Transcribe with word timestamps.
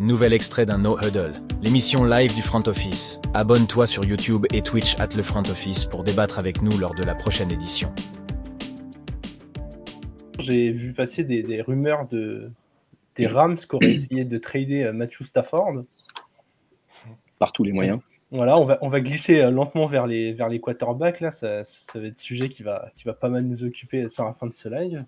Nouvel 0.00 0.32
extrait 0.32 0.64
d'un 0.64 0.78
No 0.78 0.96
Huddle, 0.96 1.32
l'émission 1.60 2.04
live 2.04 2.32
du 2.32 2.40
Front 2.40 2.62
Office. 2.68 3.20
Abonne-toi 3.34 3.84
sur 3.88 4.04
YouTube 4.04 4.46
et 4.52 4.62
Twitch 4.62 4.94
at 5.00 5.08
le 5.16 5.24
Front 5.24 5.42
Office 5.50 5.86
pour 5.86 6.04
débattre 6.04 6.38
avec 6.38 6.62
nous 6.62 6.78
lors 6.78 6.94
de 6.94 7.02
la 7.02 7.16
prochaine 7.16 7.50
édition. 7.50 7.92
J'ai 10.38 10.70
vu 10.70 10.92
passer 10.92 11.24
des, 11.24 11.42
des 11.42 11.62
rumeurs 11.62 12.06
de, 12.06 12.48
des 13.16 13.26
Rams 13.26 13.56
qui 13.56 13.74
auraient 13.74 13.90
essayé 13.90 14.24
de 14.24 14.38
trader 14.38 14.84
euh, 14.84 14.92
Matthew 14.92 15.24
Stafford. 15.24 15.82
Par 17.40 17.50
tous 17.50 17.64
les 17.64 17.72
moyens. 17.72 17.98
Voilà, 18.30 18.56
on 18.56 18.64
va, 18.64 18.78
on 18.82 18.88
va 18.88 19.00
glisser 19.00 19.40
euh, 19.40 19.50
lentement 19.50 19.86
vers 19.86 20.06
les, 20.06 20.32
vers 20.32 20.48
les 20.48 20.60
quarterbacks. 20.60 21.20
Là, 21.20 21.32
ça, 21.32 21.64
ça 21.64 21.98
va 21.98 22.06
être 22.06 22.18
sujet 22.18 22.48
qui 22.48 22.62
va, 22.62 22.92
qui 22.96 23.02
va 23.02 23.14
pas 23.14 23.30
mal 23.30 23.42
nous 23.42 23.64
occuper 23.64 24.08
sur 24.08 24.24
la 24.24 24.32
fin 24.32 24.46
de 24.46 24.54
ce 24.54 24.68
live. 24.68 25.04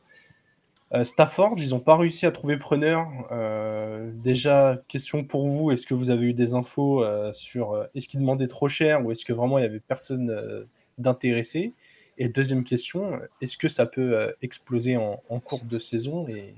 Euh, 0.93 1.05
Stafford, 1.05 1.55
ils 1.59 1.71
n'ont 1.71 1.81
pas 1.81 1.97
réussi 1.97 2.27
à 2.27 2.33
trouver 2.33 2.57
preneur. 2.57 3.09
Euh, 3.31 4.11
déjà, 4.13 4.83
question 4.89 5.25
pour 5.25 5.47
vous, 5.47 5.71
est-ce 5.71 5.87
que 5.87 5.95
vous 5.95 6.11
avez 6.11 6.27
eu 6.27 6.35
des 6.35 6.55
infos 6.55 7.05
euh, 7.05 7.33
sur 7.33 7.87
est-ce 7.95 8.09
qu'il 8.09 8.21
demandait 8.21 8.49
trop 8.49 8.69
cher 8.69 9.05
ou 9.05 9.13
est-ce 9.13 9.25
que 9.25 9.33
vraiment 9.33 9.59
il 9.59 9.63
y 9.63 9.67
avait 9.67 9.81
personne 9.81 10.67
d'intéressé? 10.99 11.73
Et 12.19 12.29
deuxième 12.29 12.65
question, 12.65 13.21
est-ce 13.41 13.57
que 13.57 13.69
ça 13.69 13.87
peut 13.87 14.35
exploser 14.43 14.97
en, 14.97 15.41
cours 15.41 15.65
de 15.65 15.79
saison? 15.79 16.27
Et, 16.29 16.55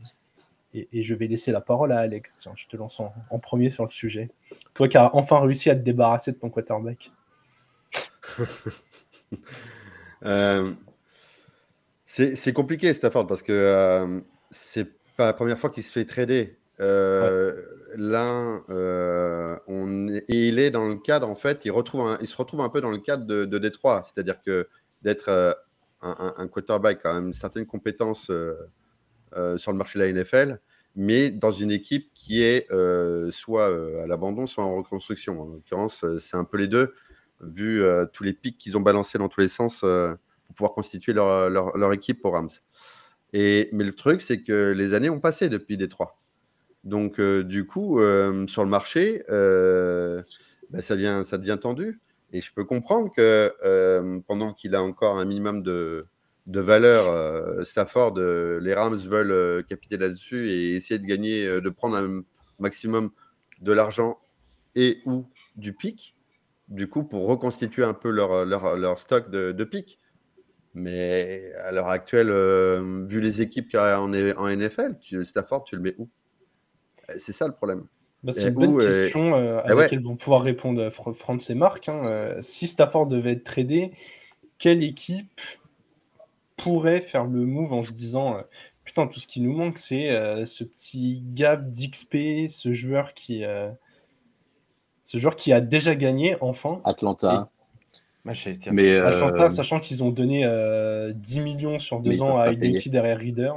je 1.02 1.14
vais 1.14 1.26
laisser 1.26 1.52
la 1.52 1.60
parole 1.60 1.92
à 1.92 1.98
Alex. 1.98 2.48
Je 2.56 2.66
te 2.66 2.78
lance 2.78 2.98
en, 2.98 3.12
en 3.28 3.38
premier 3.38 3.68
sur 3.68 3.84
le 3.84 3.90
sujet. 3.90 4.30
Toi 4.72 4.88
qui 4.88 4.96
as 4.96 5.14
enfin 5.14 5.40
réussi 5.40 5.68
à 5.68 5.76
te 5.76 5.80
débarrasser 5.82 6.32
de 6.32 6.38
ton 6.38 6.48
quarterback. 6.48 7.10
C'est 12.14 12.52
compliqué, 12.52 12.92
Stafford, 12.92 13.26
parce 13.26 13.42
que 13.42 13.52
euh, 13.52 14.20
c'est 14.50 14.86
pas 15.16 15.24
la 15.26 15.32
première 15.32 15.58
fois 15.58 15.70
qu'il 15.70 15.82
se 15.82 15.90
fait 15.92 16.04
trader. 16.04 16.58
Euh, 16.80 17.54
Là, 17.96 18.60
euh, 18.70 19.54
on 19.66 20.08
est- 20.08 20.24
et 20.28 20.48
il 20.48 20.58
est 20.58 20.70
dans 20.70 20.88
le 20.88 20.96
cadre, 20.96 21.26
en 21.28 21.34
fait, 21.34 21.60
il, 21.64 21.70
retrouve 21.70 22.02
un- 22.08 22.18
il 22.22 22.26
se 22.26 22.36
retrouve 22.36 22.60
un 22.60 22.68
peu 22.70 22.80
dans 22.82 22.90
le 22.90 22.98
cadre 22.98 23.24
de, 23.26 23.44
de 23.46 23.58
Détroit, 23.58 24.02
c'est-à-dire 24.04 24.42
que 24.44 24.66
d'être 25.02 25.28
euh, 25.30 25.52
un, 26.02 26.34
un- 26.36 26.48
quarterback 26.48 27.00
qui 27.02 27.06
a 27.06 27.12
une 27.12 27.32
certaine 27.34 27.64
compétence 27.66 28.30
sur 29.56 29.72
le 29.72 29.78
marché 29.78 29.98
de 29.98 30.04
la 30.04 30.10
NFL, 30.10 30.58
mais 30.96 31.30
dans 31.30 31.52
une 31.52 31.70
équipe 31.70 32.10
qui 32.14 32.42
est 32.42 32.66
soit 33.30 33.66
à 34.02 34.06
l'abandon, 34.06 34.46
soit 34.46 34.64
en 34.64 34.76
reconstruction. 34.76 35.40
En 35.40 35.46
l'occurrence, 35.46 36.04
c'est 36.18 36.36
un 36.36 36.44
peu 36.44 36.58
les 36.58 36.68
deux, 36.68 36.92
vu 37.40 37.82
tous 38.12 38.22
les 38.24 38.32
pics 38.34 38.58
qu'ils 38.58 38.76
ont 38.76 38.80
balancés 38.82 39.16
dans 39.18 39.28
tous 39.28 39.40
les 39.40 39.48
sens 39.48 39.82
pour 40.46 40.54
pouvoir 40.54 40.72
constituer 40.72 41.12
leur, 41.12 41.50
leur, 41.50 41.76
leur 41.76 41.92
équipe 41.92 42.24
aux 42.24 42.30
Rams. 42.30 42.50
Et, 43.32 43.68
mais 43.72 43.84
le 43.84 43.94
truc, 43.94 44.20
c'est 44.20 44.42
que 44.42 44.72
les 44.72 44.94
années 44.94 45.10
ont 45.10 45.20
passé 45.20 45.48
depuis 45.48 45.76
Détroit. 45.76 46.18
Donc, 46.84 47.20
euh, 47.20 47.44
du 47.44 47.66
coup, 47.66 48.00
euh, 48.00 48.46
sur 48.46 48.64
le 48.64 48.70
marché, 48.70 49.22
euh, 49.30 50.22
bah, 50.70 50.82
ça, 50.82 50.96
devient, 50.96 51.22
ça 51.24 51.38
devient 51.38 51.58
tendu. 51.60 52.00
Et 52.32 52.40
je 52.40 52.52
peux 52.52 52.64
comprendre 52.64 53.10
que 53.14 53.52
pendant 54.26 54.54
qu'il 54.54 54.74
a 54.74 54.82
encore 54.82 55.18
un 55.18 55.24
minimum 55.26 55.62
de, 55.62 56.06
de 56.46 56.60
valeur, 56.60 57.62
Stafford, 57.62 58.18
les 58.18 58.72
Rams 58.72 58.96
veulent 58.96 59.62
capiter 59.64 59.98
là-dessus 59.98 60.48
et 60.48 60.74
essayer 60.74 60.98
de 60.98 61.04
gagner, 61.04 61.60
de 61.60 61.68
prendre 61.68 61.96
un 61.96 62.22
maximum 62.58 63.10
de 63.60 63.72
l'argent 63.72 64.18
et 64.74 65.02
ou 65.04 65.26
du 65.56 65.74
pic, 65.74 66.16
du 66.68 66.88
coup, 66.88 67.04
pour 67.04 67.26
reconstituer 67.26 67.84
un 67.84 67.92
peu 67.92 68.08
leur, 68.08 68.46
leur, 68.46 68.78
leur 68.78 68.98
stock 68.98 69.28
de, 69.28 69.52
de 69.52 69.64
pics. 69.64 69.98
Mais 70.74 71.52
à 71.64 71.72
l'heure 71.72 71.88
actuelle, 71.88 72.30
euh, 72.30 73.04
vu 73.06 73.20
les 73.20 73.42
équipes 73.42 73.68
qu'il 73.68 73.78
y 73.78 73.82
a 73.82 74.00
en, 74.00 74.12
en 74.12 74.48
NFL, 74.48 74.98
tu, 75.00 75.24
Stafford, 75.24 75.64
tu 75.64 75.76
le 75.76 75.82
mets 75.82 75.94
où? 75.98 76.08
Euh, 77.10 77.14
C'est 77.18 77.32
ça 77.32 77.46
le 77.46 77.52
problème. 77.52 77.86
Bah, 78.22 78.32
c'est 78.32 78.48
une 78.48 78.54
bonne 78.54 78.80
euh, 78.80 78.86
question 78.86 79.34
euh, 79.34 79.58
à 79.58 79.64
eh 79.68 79.72
ouais. 79.72 79.82
laquelle 79.82 80.00
vont 80.00 80.16
pouvoir 80.16 80.42
répondre 80.42 80.80
euh, 80.80 80.88
Fr- 80.90 81.12
Franz 81.12 81.50
et 81.50 81.54
Marc. 81.54 81.88
hein. 81.88 82.02
Euh, 82.06 82.38
si 82.40 82.66
Stafford 82.66 83.06
devait 83.06 83.32
être 83.32 83.44
tradé, 83.44 83.92
quelle 84.58 84.82
équipe 84.82 85.40
pourrait 86.56 87.00
faire 87.00 87.24
le 87.24 87.44
move 87.44 87.72
en 87.72 87.82
se 87.82 87.92
disant 87.92 88.36
euh, 88.36 88.42
Putain, 88.84 89.06
tout 89.06 89.20
ce 89.20 89.26
qui 89.26 89.40
nous 89.40 89.52
manque, 89.52 89.78
c'est 89.78 90.10
euh, 90.10 90.46
ce 90.46 90.64
petit 90.64 91.22
gap 91.34 91.70
d'XP, 91.70 92.48
ce 92.48 92.72
joueur 92.72 93.14
qui. 93.14 93.44
euh, 93.44 93.70
ce 95.04 95.18
joueur 95.18 95.36
qui 95.36 95.52
a 95.52 95.60
déjà 95.60 95.94
gagné 95.94 96.36
enfin. 96.40 96.80
Atlanta. 96.84 97.50
Moi, 98.24 98.34
Mais 98.70 98.88
euh, 98.88 99.08
Atlanta, 99.08 99.50
sachant 99.50 99.80
qu'ils 99.80 100.04
ont 100.04 100.10
donné 100.10 100.44
euh, 100.44 101.12
10 101.12 101.40
millions 101.40 101.78
sur 101.78 102.00
deux 102.00 102.22
ans 102.22 102.38
à. 102.38 102.48
Heineke 102.52 102.88
derrière 102.88 103.18
Reader. 103.18 103.52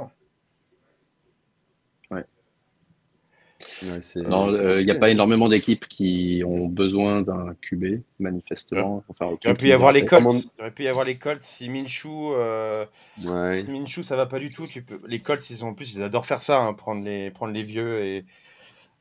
Ouais, 3.82 4.00
c'est- 4.00 4.20
non, 4.20 4.52
euh, 4.52 4.80
il 4.80 4.84
n'y 4.84 4.90
a 4.90 4.94
pas 4.94 5.10
énormément 5.10 5.48
d'équipes 5.48 5.86
qui 5.86 6.42
ont 6.46 6.66
besoin 6.66 7.22
d'un 7.22 7.54
QB, 7.62 8.02
manifestement. 8.18 9.02
Il 9.20 9.48
aurait 9.48 9.56
pu 9.56 9.68
y 9.68 9.72
avoir 9.72 9.92
les 9.92 10.04
Colts. 10.04 10.22
Il 10.58 10.60
aurait 10.60 10.70
pu 10.70 10.84
y 10.84 10.88
avoir 10.88 11.04
les 11.04 11.16
Colts 11.18 11.42
si 11.42 11.68
Minshew. 11.68 12.34
euh, 12.34 12.84
Ouais. 13.24 13.52
Si 13.52 13.68
Minshew, 13.70 14.02
ça 14.02 14.16
va 14.16 14.26
pas 14.26 14.38
du 14.38 14.50
tout. 14.50 14.66
Tu 14.66 14.82
peux... 14.82 15.00
Les 15.06 15.20
Colts, 15.20 15.48
ils 15.50 15.64
ont 15.64 15.68
en 15.68 15.74
plus, 15.74 15.94
ils 15.94 16.02
adorent 16.02 16.26
faire 16.26 16.40
ça, 16.40 16.60
hein, 16.62 16.74
prendre 16.74 17.04
les 17.04 17.30
prendre 17.30 17.52
les 17.52 17.62
vieux 17.62 18.02
et. 18.04 18.24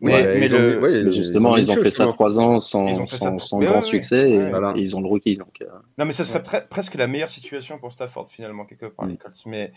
Mais, 0.01 0.11
Ouais, 0.13 0.39
mais 0.39 0.45
ils 0.47 0.55
ont 0.55 0.59
le- 0.59 0.75
mis- 0.75 0.75
ouais, 0.83 1.03
Mais 1.05 1.11
justement, 1.11 1.55
ils 1.55 1.71
ont 1.71 1.75
fait 1.75 1.89
ça 1.89 2.05
trois 2.07 2.37
ans 2.39 2.59
sans, 2.59 2.91
grand 2.91 3.59
ouais, 3.59 3.81
succès 3.81 4.29
et, 4.29 4.37
ouais. 4.37 4.49
Voilà. 4.49 4.73
et 4.75 4.81
ils 4.81 4.95
ont 4.95 4.99
le 5.01 5.07
rookie. 5.07 5.37
Donc, 5.37 5.61
euh, 5.61 5.67
Non, 5.97 6.03
mais 6.05 6.11
ça 6.11 6.25
serait 6.25 6.43
très- 6.43 6.67
presque 6.67 6.95
la 6.95 7.07
meilleure 7.07 7.29
situation 7.29 7.79
pour 7.79 7.93
Stafford 7.93 8.29
finalement 8.29 8.65
quelque 8.65 8.87
part 8.87 9.05
Mm. 9.05 9.09
les 9.11 9.17
Colts. 9.17 9.41
Mais 9.45 9.71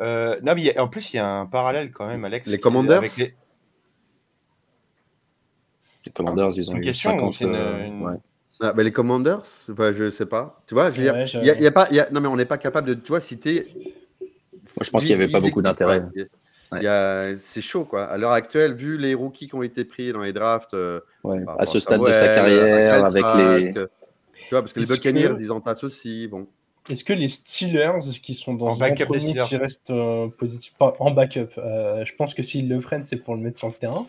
euh, 0.00 0.38
non, 0.42 0.54
mais 0.54 0.76
a- 0.76 0.82
en 0.82 0.88
plus, 0.88 1.12
il 1.12 1.16
y 1.16 1.18
a 1.18 1.28
un 1.28 1.46
parallèle 1.46 1.90
quand 1.90 2.06
même, 2.06 2.24
Alex. 2.24 2.48
Les 2.50 2.58
Commanders 2.58 2.98
avec 2.98 3.16
les- 3.16 3.34
les 6.06 6.12
Commanders, 6.12 6.50
ils 6.56 6.70
ont 6.70 6.74
une 6.74 6.78
eu 6.78 6.82
question 6.82 7.10
ou 7.10 7.32
50. 7.32 7.32
c'est 7.34 7.44
une- 7.44 7.54
euh, 7.54 7.86
une- 7.86 8.02
ouais. 8.02 8.14
Ah, 8.60 8.72
bah, 8.72 8.82
les 8.84 8.92
Commanders, 8.92 9.42
bah, 9.68 9.92
je 9.92 10.08
sais 10.10 10.26
pas. 10.26 10.62
Tu 10.68 10.74
vois, 10.74 10.90
je 10.92 10.96
veux 10.98 11.02
dire, 11.02 11.14
Ouais, 11.14 11.24
il 11.24 11.26
je- 11.28 11.38
y 11.38 11.50
a, 11.50 11.54
il 11.56 11.62
y 11.62 11.66
a 11.66 11.72
pas, 11.72 11.88
il 11.90 11.96
y 11.96 12.00
a- 12.00 12.08
non 12.10 12.20
mais 12.20 12.28
on 12.28 12.36
n'est 12.36 12.44
pas 12.44 12.58
capable 12.58 12.88
de, 12.88 12.94
tu 12.94 13.08
vois, 13.08 13.20
citer. 13.20 13.66
Moi, 14.20 14.84
je 14.84 14.90
pense 14.90 15.02
qu'il 15.02 15.10
y 15.10 15.14
avait 15.14 15.28
pas 15.28 15.40
beaucoup 15.40 15.60
d'intérêt. 15.62 16.04
C'est 17.40 17.60
chaud 17.60 17.84
quoi. 17.84 18.04
À 18.04 18.16
l'heure 18.18 18.32
actuelle, 18.32 18.74
vu 18.74 18.96
les 18.98 19.14
rookies 19.14 19.46
qui 19.48 19.54
ont 19.54 19.62
été 19.62 19.84
pris 19.84 20.12
dans 20.12 20.22
les 20.22 20.32
drafts, 20.32 20.74
euh, 20.74 21.00
Ouais. 21.22 21.38
À 21.58 21.64
ce 21.66 21.78
stade 21.78 22.00
de 22.02 22.12
sa 22.12 22.34
carrière, 22.34 23.04
avec 23.04 23.24
les. 23.64 23.70
Tu 23.72 24.50
vois, 24.50 24.60
parce 24.60 24.72
que 24.74 24.80
les 24.80 24.84
Est-ce 24.92 24.94
Buccaneers, 25.00 25.28
que- 25.36 25.40
ils 25.40 25.50
en 25.52 25.60
passent 25.60 25.84
aussi. 25.84 26.28
Bon. 26.28 26.46
Est-ce 26.90 27.02
que 27.02 27.14
les 27.14 27.28
Steelers, 27.30 27.98
qui 28.22 28.34
sont 28.34 28.52
dans 28.52 28.66
En 28.66 28.74
ce 28.74 28.80
backup 28.80 28.98
des 28.98 29.04
premier 29.06 29.18
Steelers. 29.20 29.44
qui 29.48 29.56
restent 29.56 29.90
euh, 29.90 30.28
positifs, 30.28 30.74
pas 30.78 30.94
en 30.98 31.12
backup, 31.12 31.48
euh, 31.56 32.04
je 32.04 32.14
pense 32.14 32.34
que 32.34 32.42
s'ils 32.42 32.68
le 32.68 32.78
prennent, 32.80 33.04
c'est 33.04 33.16
pour 33.16 33.34
le 33.36 33.40
mettre 33.40 33.56
sur 33.56 33.68
le 33.68 33.72
terrain. 33.72 34.06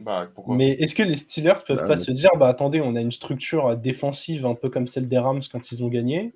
Bah, 0.00 0.26
pourquoi? 0.34 0.56
Mais 0.56 0.70
est-ce 0.72 0.96
que 0.96 1.04
les 1.04 1.14
Steelers 1.14 1.52
peuvent 1.66 1.76
Bah, 1.76 1.82
pas 1.84 1.88
mais- 1.90 1.96
se 1.98 2.10
dire, 2.10 2.30
bah 2.36 2.48
attendez, 2.48 2.80
on 2.80 2.96
a 2.96 3.00
une 3.00 3.12
structure 3.12 3.68
euh, 3.68 3.76
défensive 3.76 4.44
un 4.44 4.54
peu 4.56 4.68
comme 4.68 4.88
celle 4.88 5.06
des 5.06 5.18
Rams 5.18 5.40
quand 5.52 5.70
ils 5.70 5.84
ont 5.84 5.88
gagné? 5.88 6.32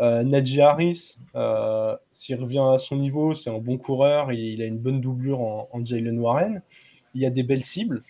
Euh, 0.00 0.22
Najee 0.22 0.60
Harris, 0.60 1.16
euh, 1.34 1.96
s'il 2.10 2.38
revient 2.40 2.62
à 2.74 2.78
son 2.78 2.96
niveau, 2.96 3.32
c'est 3.34 3.50
un 3.50 3.58
bon 3.58 3.78
coureur, 3.78 4.32
il, 4.32 4.40
il 4.40 4.62
a 4.62 4.66
une 4.66 4.78
bonne 4.78 5.00
doublure 5.00 5.40
en, 5.40 5.68
en 5.72 5.84
Jalen 5.84 6.18
Warren. 6.18 6.62
Il 7.14 7.22
y 7.22 7.26
a 7.26 7.30
des 7.30 7.42
belles 7.42 7.64
cibles. 7.64 8.02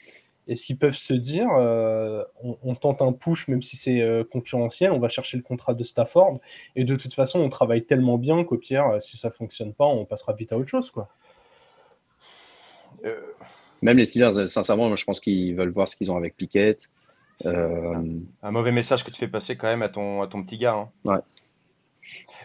Est-ce 0.49 0.67
qu'ils 0.67 0.79
peuvent 0.79 0.95
se 0.95 1.15
dire, 1.15 1.49
euh, 1.59 2.23
on, 2.43 2.57
on 2.63 2.75
tente 2.75 3.03
un 3.03 3.13
push, 3.13 3.49
même 3.49 3.63
si 3.63 3.77
c'est 3.77 4.01
euh, 4.01 4.23
concurrentiel, 4.23 4.93
on 4.93 5.01
va 5.01 5.09
chercher 5.09 5.37
le 5.37 5.43
contrat 5.43 5.75
de 5.75 5.83
Stafford, 5.83 6.39
et 6.77 6.85
de 6.85 6.95
toute 6.95 7.15
façon, 7.15 7.41
on 7.41 7.49
travaille 7.49 7.85
tellement 7.85 8.17
bien 8.17 8.45
qu'au 8.45 8.57
pire, 8.57 9.01
si 9.01 9.17
ça 9.17 9.31
fonctionne 9.31 9.73
pas, 9.73 9.87
on 9.87 10.05
passera 10.05 10.33
vite 10.35 10.53
à 10.53 10.57
autre 10.57 10.69
chose, 10.69 10.91
quoi. 10.93 11.09
Euh, 13.05 13.21
Même 13.83 13.99
les 13.99 14.05
Steelers, 14.05 14.49
sincèrement, 14.49 14.89
moi, 14.89 14.97
je 14.97 15.05
pense 15.05 15.21
qu'ils 15.21 15.55
veulent 15.55 15.73
voir 15.73 15.89
ce 15.89 15.97
qu'ils 15.97 16.11
ont 16.11 16.17
avec 16.17 16.35
Euh, 17.45 18.03
un 18.43 18.51
mauvais 18.51 18.73
message 18.73 19.05
que 19.05 19.11
tu 19.11 19.19
fais 19.19 19.29
passer 19.29 19.57
quand 19.57 19.67
même 19.67 19.83
à 19.83 19.91
ton 19.91 20.23
à 20.23 20.27
ton 20.27 20.43
petit 20.43 20.57
gars. 20.57 20.75
hein. 20.75 20.89
Ouais. 21.05 21.19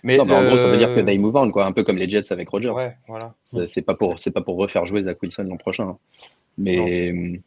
Mais 0.04 0.18
non, 0.18 0.26
mais 0.26 0.34
en 0.34 0.44
gros, 0.46 0.58
ça 0.58 0.68
veut 0.68 0.78
dire 0.78 0.94
que 0.94 1.00
they 1.02 1.18
move 1.18 1.36
on, 1.36 1.52
quoi, 1.52 1.66
un 1.66 1.72
peu 1.72 1.84
comme 1.84 1.98
les 1.98 2.09
Jets 2.09 2.32
avec 2.32 2.50
Rodgers. 2.50 2.70
Ouais, 2.72 2.96
voilà. 3.08 3.34
C'est 3.46 3.82
pas 3.84 3.96
pour 3.96 4.20
c'est 4.20 4.32
pas 4.34 4.42
pour 4.42 4.58
refaire 4.58 4.86
jouer 4.86 5.02
Zach 5.04 5.22
Wilson 5.22 5.44
l'an 5.44 5.58
prochain. 5.58 5.84
hein. 5.84 5.98
Mais 6.58 6.76
Non, 6.76 6.88
euh, 6.88 7.38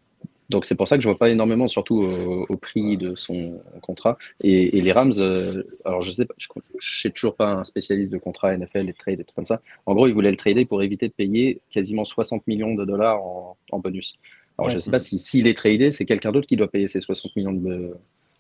donc 0.50 0.64
c'est 0.66 0.74
pour 0.76 0.88
ça 0.88 0.96
que 0.96 1.02
je 1.02 1.08
vois 1.08 1.18
pas 1.18 1.30
énormément, 1.30 1.68
surtout 1.68 1.96
au, 2.02 2.46
au 2.48 2.56
prix 2.56 2.96
de 2.96 3.14
son 3.16 3.60
contrat. 3.82 4.16
Et, 4.42 4.76
et 4.78 4.80
les 4.82 4.92
Rams, 4.92 5.12
euh, 5.18 5.62
alors 5.84 6.02
je 6.02 6.10
sais 6.12 6.26
pas, 6.26 6.34
je, 6.38 6.48
je 6.78 7.00
sais 7.00 7.10
toujours 7.10 7.34
pas 7.34 7.46
un 7.50 7.64
spécialiste 7.64 8.12
de 8.12 8.18
contrat 8.18 8.56
NFL, 8.56 8.88
et 8.88 8.92
trades, 8.92 9.16
des 9.18 9.24
trucs 9.24 9.36
comme 9.36 9.46
ça. 9.46 9.60
En 9.86 9.94
gros, 9.94 10.06
ils 10.06 10.14
voulaient 10.14 10.30
le 10.30 10.36
trader 10.36 10.64
pour 10.64 10.82
éviter 10.82 11.08
de 11.08 11.12
payer 11.14 11.60
quasiment 11.70 12.04
60 12.04 12.46
millions 12.46 12.74
de 12.74 12.84
dollars 12.84 13.22
en, 13.22 13.56
en 13.72 13.78
bonus. 13.78 14.16
Alors 14.58 14.68
je 14.70 14.76
Ouais. 14.76 14.80
sais 14.80 14.90
pas 14.90 15.00
si 15.00 15.18
s'il 15.18 15.46
est 15.48 15.54
tradé, 15.56 15.92
c'est 15.92 16.04
quelqu'un 16.04 16.30
d'autre 16.30 16.46
qui 16.46 16.56
doit 16.56 16.68
payer 16.68 16.88
ces 16.88 17.00
60 17.00 17.34
millions 17.36 17.52
de, 17.52 17.94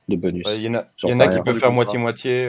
de 0.08 0.16
bonus. 0.16 0.46
Ouais, 0.46 0.56
Il 0.56 0.62
y 0.62 0.68
en 0.68 0.74
a, 0.74 0.86
y 1.02 1.12
en 1.14 1.20
a 1.20 1.28
qui 1.28 1.40
peuvent 1.42 1.58
faire 1.58 1.72
moitié-moitié. 1.72 2.46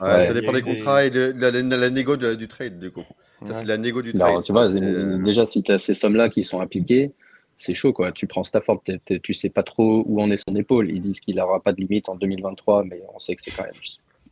Ouais, 0.00 0.26
ça 0.26 0.32
dépend 0.34 0.52
des 0.52 0.62
contrats 0.62 1.04
et 1.04 1.10
de, 1.10 1.32
de 1.32 1.40
la, 1.40 1.50
de 1.50 1.74
la 1.76 1.90
négo 1.90 2.16
de- 2.16 2.34
du 2.34 2.48
trade 2.48 2.78
du 2.78 2.90
coup. 2.90 3.04
Ça 3.42 3.48
ouais. 3.48 3.54
c'est 3.54 3.62
de 3.64 3.68
la 3.68 3.76
négo 3.78 4.02
du 4.02 4.12
trade. 4.12 4.28
Alors, 4.28 4.42
tu 4.42 4.52
vois, 4.52 4.70
euh, 4.74 5.18
déjà, 5.22 5.44
si 5.46 5.62
tu 5.62 5.72
as 5.72 5.78
ces 5.78 5.94
sommes-là 5.94 6.28
qui 6.28 6.44
sont 6.44 6.60
appliquées, 6.60 7.12
c'est 7.56 7.74
chaud, 7.74 7.92
quoi. 7.92 8.12
Tu 8.12 8.26
prends 8.26 8.44
Stafford, 8.44 8.82
t'es- 8.84 8.98
t'es- 9.04 9.18
tu 9.20 9.34
sais 9.34 9.50
pas 9.50 9.62
trop 9.62 10.02
où 10.06 10.20
en 10.22 10.30
est 10.30 10.42
son 10.48 10.56
épaule. 10.56 10.90
Ils 10.90 11.02
disent 11.02 11.20
qu'il 11.20 11.36
n'aura 11.36 11.60
pas 11.60 11.72
de 11.72 11.80
limite 11.80 12.08
en 12.08 12.14
2023, 12.14 12.84
mais 12.84 13.02
on 13.14 13.18
sait 13.18 13.34
que 13.36 13.42
c'est 13.42 13.50
quand 13.50 13.64
même 13.64 13.72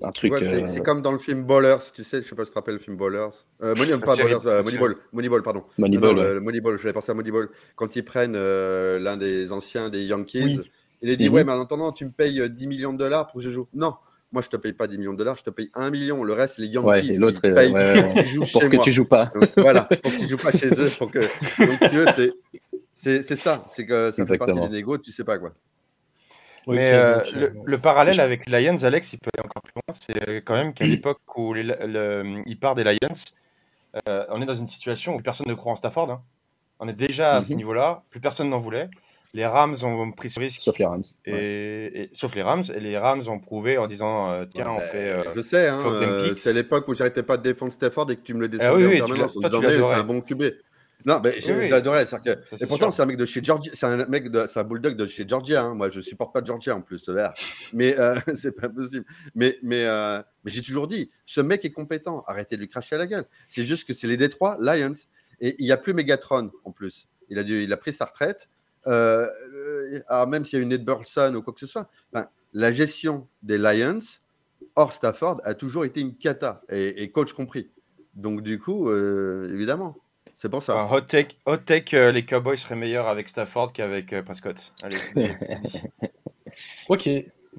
un 0.02 0.12
truc. 0.12 0.32
c'est 0.38 0.62
euh, 0.62 0.66
c'est 0.66 0.82
comme 0.82 1.02
dans 1.02 1.12
le 1.12 1.18
film 1.18 1.42
Ballers, 1.44 1.76
tu 1.94 2.04
sais, 2.04 2.22
je 2.22 2.28
sais 2.28 2.34
pas 2.34 2.44
si 2.44 2.50
tu 2.50 2.54
te 2.54 2.58
rappelles 2.58 2.74
le 2.74 2.80
film 2.80 2.96
Ballers. 2.96 3.28
Euh, 3.62 3.74
Money- 3.74 3.98
pas 3.98 4.14
Ballers, 4.16 4.38
euh. 4.46 4.62
Moneyball, 4.62 4.96
Moneyball, 5.12 5.42
pardon. 5.42 5.64
Moneyball, 5.76 6.14
Non, 6.16 6.22
non, 6.22 6.28
ouais. 6.34 6.40
Moneyball, 6.40 6.78
je 6.78 6.82
vais 6.84 6.92
penser 6.92 7.10
à 7.10 7.14
Moneyball. 7.14 7.48
Quand 7.76 7.96
ils 7.96 8.04
prennent 8.04 8.36
euh, 8.36 8.98
l'un 8.98 9.16
des 9.16 9.52
anciens 9.52 9.88
des 9.90 10.04
Yankees, 10.04 10.42
Oui. 10.44 10.70
il 11.02 11.10
a 11.10 11.16
dit 11.16 11.28
Mhm. 11.28 11.34
Ouais, 11.34 11.44
mais 11.44 11.52
en 11.52 11.60
attendant, 11.60 11.92
tu 11.92 12.04
me 12.06 12.10
payes 12.10 12.40
euh, 12.40 12.48
10 12.48 12.66
millions 12.68 12.92
de 12.92 12.98
dollars 12.98 13.26
pour 13.26 13.38
que 13.38 13.44
je 13.44 13.50
joue. 13.50 13.66
Non, 13.74 13.94
moi 14.32 14.42
je 14.42 14.48
te 14.48 14.56
paye 14.56 14.72
pas 14.72 14.86
10 14.86 14.98
millions 14.98 15.12
de 15.12 15.18
dollars, 15.18 15.36
je 15.36 15.42
te 15.44 15.50
paye 15.50 15.70
1 15.74 15.90
million. 15.90 16.22
Le 16.24 16.32
reste, 16.32 16.58
les 16.58 16.66
Yankees 16.66 16.86
Ouais, 17.10 17.16
l'autre, 17.16 17.40
ils 17.44 17.50
euh, 17.50 17.54
payent 17.54 17.72
ouais, 17.72 18.02
pour 18.02 18.14
que 18.14 18.20
tu 18.22 18.28
joues 18.28 18.40
pour 18.52 18.62
chez 18.62 18.68
que 18.68 18.76
moi. 18.76 18.84
tu 18.84 18.92
joues 18.92 19.04
pas. 19.04 19.26
Donc, 19.34 19.50
voilà, 19.56 19.82
pour 20.02 20.12
qu'ils 20.12 20.28
jouent 20.28 20.36
pas 20.38 20.52
chez 20.52 20.68
eux. 20.80 20.90
Pour 20.98 21.10
que... 21.10 21.18
Donc, 21.20 21.80
si 21.82 21.88
tu 21.90 21.96
veux, 21.96 22.06
c'est- 22.14 22.32
c'est 22.92 23.22
c'est 23.22 23.36
ça. 23.36 23.64
C'est 23.68 23.86
que 23.86 24.10
ça 24.10 24.26
fait 24.26 24.36
partie 24.38 24.50
Exactement. 24.52 24.68
des 24.68 24.76
négos, 24.76 24.98
tu 24.98 25.12
sais 25.12 25.24
pas 25.24 25.38
quoi. 25.38 25.52
Mais 26.66 26.92
euh, 26.92 27.22
le, 27.32 27.42
euh, 27.46 27.50
le 27.64 27.78
parallèle 27.78 28.20
avec 28.20 28.46
les 28.46 28.60
Lions, 28.66 28.82
Alex, 28.84 29.14
il 29.14 29.18
peut 29.18 29.30
aller 29.34 29.44
encore 29.46 29.62
plus 29.62 29.72
loin. 29.74 29.94
C'est 29.98 30.42
quand 30.44 30.54
même 30.54 30.74
qu'à 30.74 30.84
l'époque 30.86 31.20
où 31.36 31.54
les- 31.54 31.62
le- 31.62 32.42
il 32.44 32.58
part 32.58 32.74
des 32.74 32.84
Lions, 32.84 32.98
euh, 34.08 34.26
on 34.28 34.42
est 34.42 34.46
dans 34.46 34.52
une 34.54 34.66
situation 34.66 35.14
où 35.14 35.20
personne 35.20 35.48
ne 35.48 35.54
croit 35.54 35.72
en 35.72 35.76
Stafford. 35.76 36.10
hein. 36.10 36.22
On 36.78 36.86
est 36.86 36.92
déjà 36.92 37.36
à 37.36 37.42
ce 37.42 37.52
Mhm. 37.52 37.56
niveau-là, 37.58 38.02
plus 38.10 38.20
personne 38.20 38.50
n'en 38.50 38.58
voulait. 38.58 38.90
Les 39.34 39.44
Rams 39.46 39.76
ont 39.84 40.10
pris 40.12 40.30
ce 40.30 40.40
risque, 40.40 40.62
Sauf 40.62 40.78
les 40.78 40.86
Rams. 40.86 41.02
et, 41.26 41.32
Ouais. 41.32 41.90
et- 41.94 42.10
sauf 42.14 42.34
les 42.34 42.42
Rams, 42.42 42.64
et 42.74 42.80
les 42.80 42.96
Rams 42.96 43.22
ont 43.28 43.38
prouvé 43.38 43.76
en 43.78 43.86
disant 43.86 44.30
euh, 44.32 44.44
tiens, 44.46 44.70
on 44.70 44.76
Ouais, 44.78 44.82
fait. 44.82 45.10
euh, 45.10 45.22
je 45.34 45.42
sais, 45.42 45.68
hein, 45.68 45.78
euh, 45.84 46.34
c'est 46.34 46.52
l'époque 46.54 46.88
où 46.88 46.94
j'arrêtais 46.94 47.22
pas 47.22 47.36
de 47.36 47.42
défendre 47.42 47.72
Stafford 47.72 48.10
et 48.10 48.16
que 48.16 48.22
tu 48.22 48.32
me 48.34 48.40
le 48.40 48.48
descendais 48.48 48.70
Ah 48.70 48.74
oui, 48.76 48.86
oui, 48.86 49.02
en 49.02 49.06
permanence 49.06 49.36
c'est 49.38 49.94
un 49.94 50.04
bon 50.04 50.20
QB. 50.22 50.42
Non, 51.04 51.20
mais 51.22 51.38
je 51.38 51.52
Oui, 51.52 51.70
Ça, 51.70 52.20
Et 52.26 52.58
c'est 52.58 52.66
pourtant, 52.66 52.90
c'est 52.90 53.02
un 53.02 53.06
mec 53.06 53.16
de 53.16 53.24
chez 53.24 53.42
Georgia. 53.42 53.70
C'est 53.72 53.86
un 53.86 54.04
mec 54.06 54.30
de, 54.30 54.46
c'est 54.48 54.58
un 54.58 54.64
bulldog 54.64 54.96
de 54.96 55.06
chez 55.06 55.24
Georgia. 55.28 55.62
hein. 55.62 55.74
Moi, 55.74 55.90
je 55.90 56.00
supporte 56.00 56.34
pas 56.34 56.42
Georgia 56.42 56.74
en 56.74 56.80
plus, 56.80 56.98
ce 56.98 57.12
vert. 57.12 57.32
Mais 57.72 57.96
euh, 57.98 58.16
c'est 58.34 58.50
pas 58.52 58.68
possible. 58.68 59.04
Mais, 59.34 59.58
mais, 59.62 59.84
euh, 59.84 60.20
mais 60.44 60.50
j'ai 60.50 60.60
toujours 60.60 60.88
dit, 60.88 61.08
ce 61.24 61.40
mec 61.40 61.64
est 61.64 61.70
compétent. 61.70 62.24
Arrêtez 62.26 62.56
de 62.56 62.62
lui 62.62 62.68
cracher 62.68 62.96
à 62.96 62.98
la 62.98 63.06
gueule. 63.06 63.26
C'est 63.46 63.62
juste 63.64 63.86
que 63.86 63.94
c'est 63.94 64.08
les 64.08 64.16
Détroits 64.16 64.56
Lions 64.58 64.92
et 65.40 65.54
il 65.60 65.66
y 65.66 65.72
a 65.72 65.76
plus 65.76 65.94
Megatron 65.94 66.50
en 66.64 66.72
plus. 66.72 67.06
Il 67.28 67.38
a 67.38 67.44
dû, 67.44 67.62
il 67.62 67.72
a 67.72 67.76
pris 67.76 67.92
sa 67.92 68.04
retraite. 68.06 68.48
Euh, 68.88 69.26
euh, 69.54 70.00
alors 70.08 70.26
même 70.26 70.44
s'il 70.44 70.58
y 70.58 70.60
a 70.60 70.62
une 70.62 70.70
Ned 70.70 70.84
Burleson 70.84 71.34
ou 71.34 71.42
quoi 71.42 71.52
que 71.52 71.60
ce 71.60 71.66
soit, 71.66 71.88
la 72.52 72.72
gestion 72.72 73.28
des 73.42 73.58
Lions 73.58 74.00
hors 74.74 74.92
Stafford 74.92 75.40
a 75.44 75.54
toujours 75.54 75.84
été 75.84 76.00
une 76.00 76.16
cata 76.16 76.62
et, 76.68 77.02
et 77.02 77.10
coach 77.10 77.32
compris. 77.32 77.70
Donc 78.14 78.42
du 78.42 78.58
coup, 78.58 78.88
euh, 78.88 79.52
évidemment, 79.52 79.96
c'est 80.34 80.48
pour 80.48 80.62
ça. 80.62 80.76
Enfin, 80.76 80.96
hot 80.96 81.00
take, 81.02 81.36
hot 81.46 81.58
take 81.58 81.96
euh, 81.96 82.12
les 82.12 82.24
Cowboys 82.24 82.56
seraient 82.56 82.76
meilleurs 82.76 83.08
avec 83.08 83.28
Stafford 83.28 83.72
qu'avec 83.72 84.12
euh, 84.12 84.22
Prescott. 84.22 84.72
Allez. 84.82 84.98
Ok, 86.88 87.08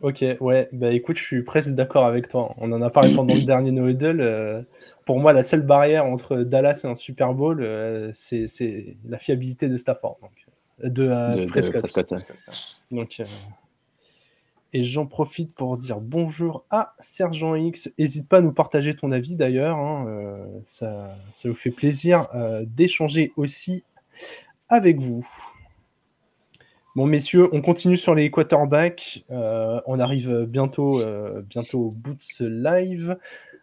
ok, 0.02 0.26
ouais, 0.40 0.70
bah 0.72 0.92
écoute, 0.92 1.18
je 1.18 1.24
suis 1.24 1.44
presque 1.44 1.72
d'accord 1.72 2.06
avec 2.06 2.28
toi. 2.28 2.48
On 2.60 2.72
en 2.72 2.82
a 2.82 2.90
parlé 2.90 3.14
pendant 3.14 3.36
le 3.36 3.44
dernier 3.44 3.72
No 3.72 3.86
euh, 3.86 4.64
pour 5.06 5.20
moi, 5.20 5.34
la 5.34 5.44
seule 5.44 5.62
barrière 5.62 6.06
entre 6.06 6.38
Dallas 6.38 6.82
et 6.84 6.88
un 6.88 6.96
Super 6.96 7.34
Bowl, 7.36 7.62
euh, 7.62 8.10
c'est 8.12 8.48
c'est 8.48 8.98
la 9.08 9.20
fiabilité 9.20 9.70
de 9.70 9.78
Stafford, 9.78 10.18
donc, 10.22 10.32
euh, 10.84 10.90
de, 10.90 11.42
De- 11.42 11.46
Prescott. 11.46 11.84
Donc, 12.92 13.20
euh, 13.20 13.26
et 14.72 14.84
j'en 14.84 15.06
profite 15.08 15.54
pour 15.56 15.78
dire 15.78 16.00
bonjour 16.00 16.64
à 16.70 16.94
Sergent 17.00 17.56
X. 17.56 17.92
N'hésite 17.98 18.28
pas 18.28 18.38
à 18.38 18.42
nous 18.42 18.52
partager 18.52 18.96
ton 18.96 19.12
avis 19.12 19.36
d'ailleurs. 19.36 19.78
hein, 19.78 20.06
euh, 20.08 20.46
ça, 20.64 21.16
ça 21.32 21.50
nous 21.50 21.56
fait 21.56 21.72
plaisir 21.72 22.28
d'échanger 22.68 23.32
aussi 23.36 23.84
avec 24.68 25.00
vous. 25.00 25.28
Bon, 26.96 27.06
messieurs, 27.06 27.48
on 27.54 27.62
continue 27.62 27.98
sur 27.98 28.14
les 28.14 28.30
quarterbacks. 28.30 29.24
Euh, 29.32 29.80
on 29.86 30.00
arrive 30.00 30.46
bientôt, 30.46 31.00
euh, 31.00 31.42
bientôt 31.42 31.86
au 31.86 31.90
bout 31.90 32.14
de 32.14 32.22
ce 32.22 32.44
live. 32.44 33.18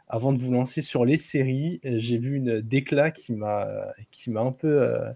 Avant 0.09 0.33
de 0.33 0.39
vous 0.39 0.53
lancer 0.53 0.83
sur 0.83 1.05
les 1.05 1.17
séries, 1.17 1.81
j'ai 1.83 2.17
vu 2.19 2.37
une 2.37 2.61
décla 2.61 3.11
qui 3.11 3.33
m'a 3.33 3.67
qui 4.13 4.31
m'a 4.31 4.41
un 4.41 4.53
peu 4.53 4.81
euh, 4.83 5.11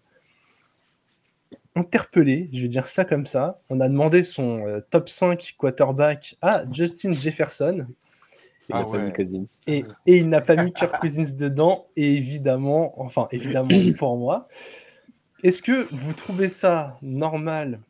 interpellé, 1.77 2.49
je 2.53 2.63
vais 2.63 2.69
dire 2.69 2.89
ça 2.89 3.05
comme 3.05 3.27
ça. 3.27 3.59
On 3.71 3.81
a 3.81 3.89
demandé 3.89 4.25
son 4.25 4.67
euh, 4.67 4.81
top 4.91 5.09
5 5.09 5.55
quarterback 5.57 6.37
à 6.43 6.63
Justin 6.71 7.13
Jefferson 7.13 7.87
Il 8.69 8.75
Ah 8.75 8.87
ouais. 8.89 9.05
Et, 9.67 9.85
et 10.07 10.17
il 10.17 10.29
n'a 10.29 10.41
pas 10.41 10.57
mis 10.57 10.73
Kirk 10.73 11.01
Cousins 11.01 11.37
dedans. 11.37 11.87
Et 11.97 12.15
évidemment, 12.15 13.01
enfin 13.01 13.29
évidemment 13.31 13.69
pour 13.99 14.17
moi, 14.17 14.49
est-ce 15.43 15.63
que 15.63 15.87
vous 15.93 16.13
trouvez 16.13 16.49
ça 16.49 16.99
normal 17.03 17.81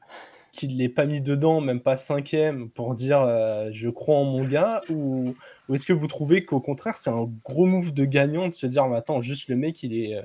qu'il 0.53 0.75
ne 0.75 0.79
l'ait 0.79 0.89
pas 0.89 1.07
mis 1.07 1.21
dedans, 1.21 1.61
même 1.61 1.81
pas 1.81 1.97
cinquième, 1.97 2.69
pour 2.71 2.95
dire 2.95 3.23
euh, 3.23 3.71
je 3.73 3.89
crois 3.89 4.17
en 4.17 4.25
mon 4.25 4.45
gars? 4.45 4.81
Ou, 4.91 5.35
ou 5.69 5.75
est-ce 5.75 5.87
que 5.87 5.93
vous 5.93 6.07
trouvez 6.07 6.45
qu'au 6.45 6.61
contraire, 6.61 6.97
c'est 6.97 7.11
un 7.11 7.29
gros 7.45 7.67
move 7.67 7.95
de 7.95 8.05
gagnant 8.05 8.49
de 8.49 8.55
se 8.55 8.67
dire 8.67 8.87
mais 8.89 8.97
attends, 8.97 9.23
juste 9.23 9.49
le 9.49 9.57
mec, 9.57 9.83
il 9.83 9.97
est, 9.97 10.17
euh, 10.17 10.23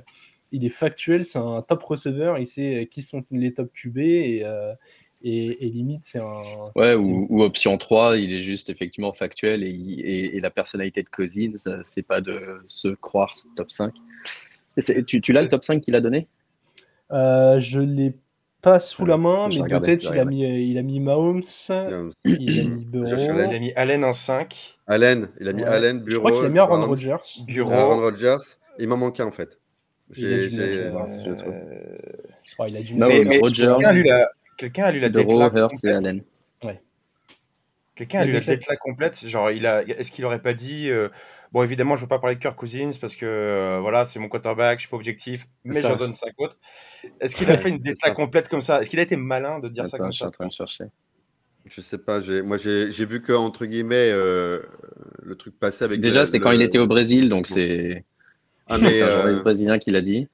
il 0.52 0.64
est 0.64 0.68
factuel, 0.70 1.24
c'est 1.24 1.38
un 1.38 1.62
top 1.62 1.82
receveur, 1.82 2.38
il 2.38 2.46
sait 2.46 2.82
euh, 2.82 2.84
qui 2.84 3.02
sont 3.02 3.22
les 3.30 3.52
top 3.52 3.70
QB 3.72 3.98
et, 3.98 4.42
euh, 4.44 4.72
et, 5.22 5.66
et 5.66 5.70
limite, 5.70 6.04
c'est 6.04 6.18
un. 6.20 6.42
Ouais, 6.76 6.94
ou, 6.94 7.26
ou 7.30 7.42
option 7.42 7.76
3, 7.78 8.16
il 8.18 8.32
est 8.32 8.40
juste 8.40 8.70
effectivement 8.70 9.12
factuel 9.12 9.62
et, 9.64 9.70
il- 9.70 10.00
et, 10.00 10.36
et 10.36 10.40
la 10.40 10.50
personnalité 10.50 11.02
de 11.02 11.08
Cousins, 11.08 11.52
euh, 11.66 11.80
c'est 11.84 12.06
pas 12.06 12.20
de 12.20 12.56
se 12.68 12.88
croire 12.88 13.32
top 13.56 13.70
5. 13.70 13.92
Et 14.76 14.82
c'est- 14.82 15.02
tu 15.04 15.20
tu 15.20 15.32
l'as 15.32 15.42
le 15.42 15.48
top 15.48 15.64
5 15.64 15.80
qu'il 15.80 15.94
a 15.94 16.00
donné? 16.00 16.28
Euh, 17.12 17.60
je 17.60 17.80
l'ai 17.80 18.14
pas 18.62 18.80
sous 18.80 19.06
la 19.06 19.16
main, 19.16 19.48
Je 19.50 19.60
mais 19.60 19.68
peut-être 19.68 20.02
je 20.08 20.12
il 20.14 20.18
a 20.18 20.24
mis, 20.24 20.42
il 20.70 20.76
a 20.78 20.82
mis 20.82 20.98
Mahomes, 21.00 21.42
il 21.64 21.72
a 21.72 22.02
mis. 22.02 23.28
Allen. 23.28 23.48
Il 23.50 23.54
a 23.54 23.58
mis 23.60 23.72
Allen 23.74 24.04
en 24.04 24.12
5. 24.12 24.78
Allen, 24.88 25.28
il 25.40 25.48
a 25.48 25.52
mis 25.52 25.62
Ouais. 25.62 25.68
Allen, 25.68 25.98
Je 26.00 26.04
Bureau. 26.04 26.20
crois 26.20 26.32
qu'il 26.38 26.46
a 26.46 26.48
mis 26.50 26.58
Aaron 26.58 26.86
Rodgers. 26.86 27.16
Bureau. 27.46 27.70
Aaron 27.72 28.00
Rodgers. 28.00 28.36
Il 28.78 28.88
m'en 28.88 28.96
manquait 28.96 29.22
en 29.22 29.30
fait. 29.32 29.58
Il 30.14 30.24
a 30.24 30.28
J'ai- 30.28 30.48
dû 30.48 30.56
j'ai- 30.56 30.66
mettre, 30.68 30.90
voir 30.92 31.08
si 31.08 31.24
je 31.24 31.28
le 31.30 31.34
trouve. 31.34 31.52
Euh, 31.52 31.96
Ouais, 32.58 32.66
il 32.68 32.76
a 32.76 32.80
dû 32.80 32.94
Mahomes, 32.94 33.12
mettre- 33.12 33.28
mais- 33.28 33.40
Quelqu'un 33.52 33.88
a 33.88 33.92
lu 33.92 34.02
la, 34.04 34.30
quelqu'un 34.56 34.84
a 34.84 34.92
lu 34.92 35.00
la 35.00 35.08
décla 35.08 35.50
complète. 35.50 36.22
Quelqu'un 37.94 38.20
a 38.20 38.24
lu 38.26 38.32
la 38.32 38.40
décla- 38.40 38.76
complète. 38.76 39.26
Genre, 39.26 39.50
il 39.50 39.66
a, 39.66 39.82
est-ce 39.82 40.12
qu'il 40.12 40.24
aurait 40.26 40.42
pas 40.42 40.52
dit 40.54 40.90
euh, 40.90 41.08
Bon, 41.52 41.62
évidemment, 41.62 41.96
je 41.96 42.02
veux 42.02 42.08
pas 42.08 42.18
parler 42.18 42.34
de 42.36 42.40
Kirk 42.40 42.56
Cousins 42.58 42.90
parce 43.00 43.16
que 43.16 43.24
euh, 43.24 43.78
voilà, 43.80 44.04
c'est 44.04 44.18
mon 44.18 44.28
quarterback, 44.28 44.78
je 44.78 44.82
suis 44.82 44.90
pas 44.90 44.96
objectif, 44.96 45.46
mais 45.64 45.80
ça. 45.80 45.90
j'en 45.90 45.96
donne 45.96 46.12
5 46.12 46.32
autres. 46.38 46.58
Est-ce 47.20 47.34
qu'il 47.36 47.48
a 47.48 47.54
Ouais, 47.54 47.56
fait 47.56 47.68
une 47.70 47.78
décla 47.78 48.08
ça. 48.08 48.14
complète 48.14 48.48
comme 48.48 48.60
ça? 48.60 48.80
Est-ce 48.82 48.90
qu'il 48.90 48.98
a 48.98 49.02
été 49.02 49.16
malin 49.16 49.60
de 49.60 49.68
dire 49.68 49.86
ça 49.86 49.96
comme 49.96 50.08
je 50.08 50.16
suis 50.16 50.22
ça 50.24 50.28
en 50.28 50.30
train 50.32 50.46
de 50.48 50.52
chercher. 50.52 50.84
Je 51.64 51.80
sais 51.80 51.98
pas, 51.98 52.20
j'ai- 52.20 52.42
moi 52.42 52.58
j'ai 52.58 52.92
j'ai 52.92 53.06
vu 53.06 53.22
que 53.22 53.32
entre 53.32 53.64
guillemets 53.64 54.10
euh, 54.10 54.60
le 55.22 55.34
truc 55.36 55.58
passait 55.58 55.84
avec. 55.84 56.00
Déjà, 56.00 56.26
c'est 56.26 56.38
le- 56.38 56.44
quand 56.44 56.50
il 56.52 56.62
était 56.62 56.78
au 56.78 56.86
Brésil, 56.86 57.28
donc 57.28 57.46
c'est 57.46 58.04
Ah, 58.66 58.78
c'est 58.80 59.02
un 59.02 59.06
euh, 59.06 59.16
journaliste 59.16 59.42
brésilien 59.42 59.78
qui 59.78 59.90
l'a 59.90 60.00
dit. 60.00 60.28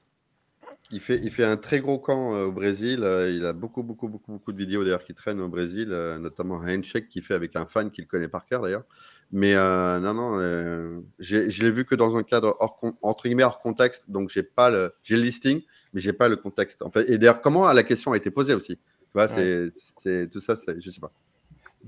il, 0.91 0.99
fait, 0.99 1.19
il 1.23 1.31
fait 1.31 1.45
un 1.45 1.57
très 1.57 1.79
gros 1.79 1.99
camp 1.99 2.35
euh, 2.35 2.45
au 2.45 2.51
Brésil. 2.51 3.03
euh, 3.03 3.31
il 3.31 3.45
a 3.45 3.53
beaucoup, 3.53 3.83
beaucoup, 3.83 4.07
beaucoup, 4.07 4.31
beaucoup 4.33 4.51
de 4.51 4.57
vidéos 4.57 4.83
d'ailleurs 4.83 5.03
qui 5.03 5.13
traînent 5.13 5.41
au 5.41 5.49
Brésil, 5.49 5.89
notamment 6.19 6.61
un 6.61 6.77
handshake 6.77 7.09
qu'il 7.09 7.23
fait 7.23 7.33
avec 7.33 7.55
un 7.55 7.65
fan 7.65 7.91
qu'il 7.91 8.07
connaît 8.07 8.27
par 8.27 8.45
cœur 8.45 8.61
d'ailleurs. 8.61 8.83
Mais 9.31 9.55
euh, 9.55 9.99
non, 9.99 10.13
non, 10.13 10.39
euh, 10.39 10.99
je 11.19 11.63
l'ai 11.63 11.71
vu 11.71 11.85
que 11.85 11.95
dans 11.95 12.15
un 12.15 12.23
cadre 12.23 12.55
hors, 12.59 12.79
entre 13.01 13.23
guillemets 13.23 13.43
hors 13.43 13.59
contexte, 13.61 14.09
donc 14.09 14.29
j'ai 14.29 14.43
pas 14.43 14.69
le, 14.69 14.93
j'ai 15.01 15.15
le 15.15 15.23
listing, 15.23 15.61
mais 15.93 16.01
j'ai 16.01 16.13
pas 16.13 16.29
le 16.29 16.35
contexte. 16.35 16.83
En 16.83 16.91
fait, 16.91 17.09
et 17.09 17.17
d'ailleurs, 17.17 17.41
comment 17.41 17.71
la 17.71 17.83
question 17.83 18.11
a 18.11 18.17
été 18.17 18.29
posée 18.29 18.53
aussi? 18.53 18.77
Tu 18.77 19.11
vois, 19.15 19.27
c'est, 19.27 19.71
c'est 19.97 20.29
tout 20.29 20.39
ça, 20.39 20.55
c'est, 20.55 20.79
je 20.79 20.89
sais 20.91 20.99
pas. 20.99 21.11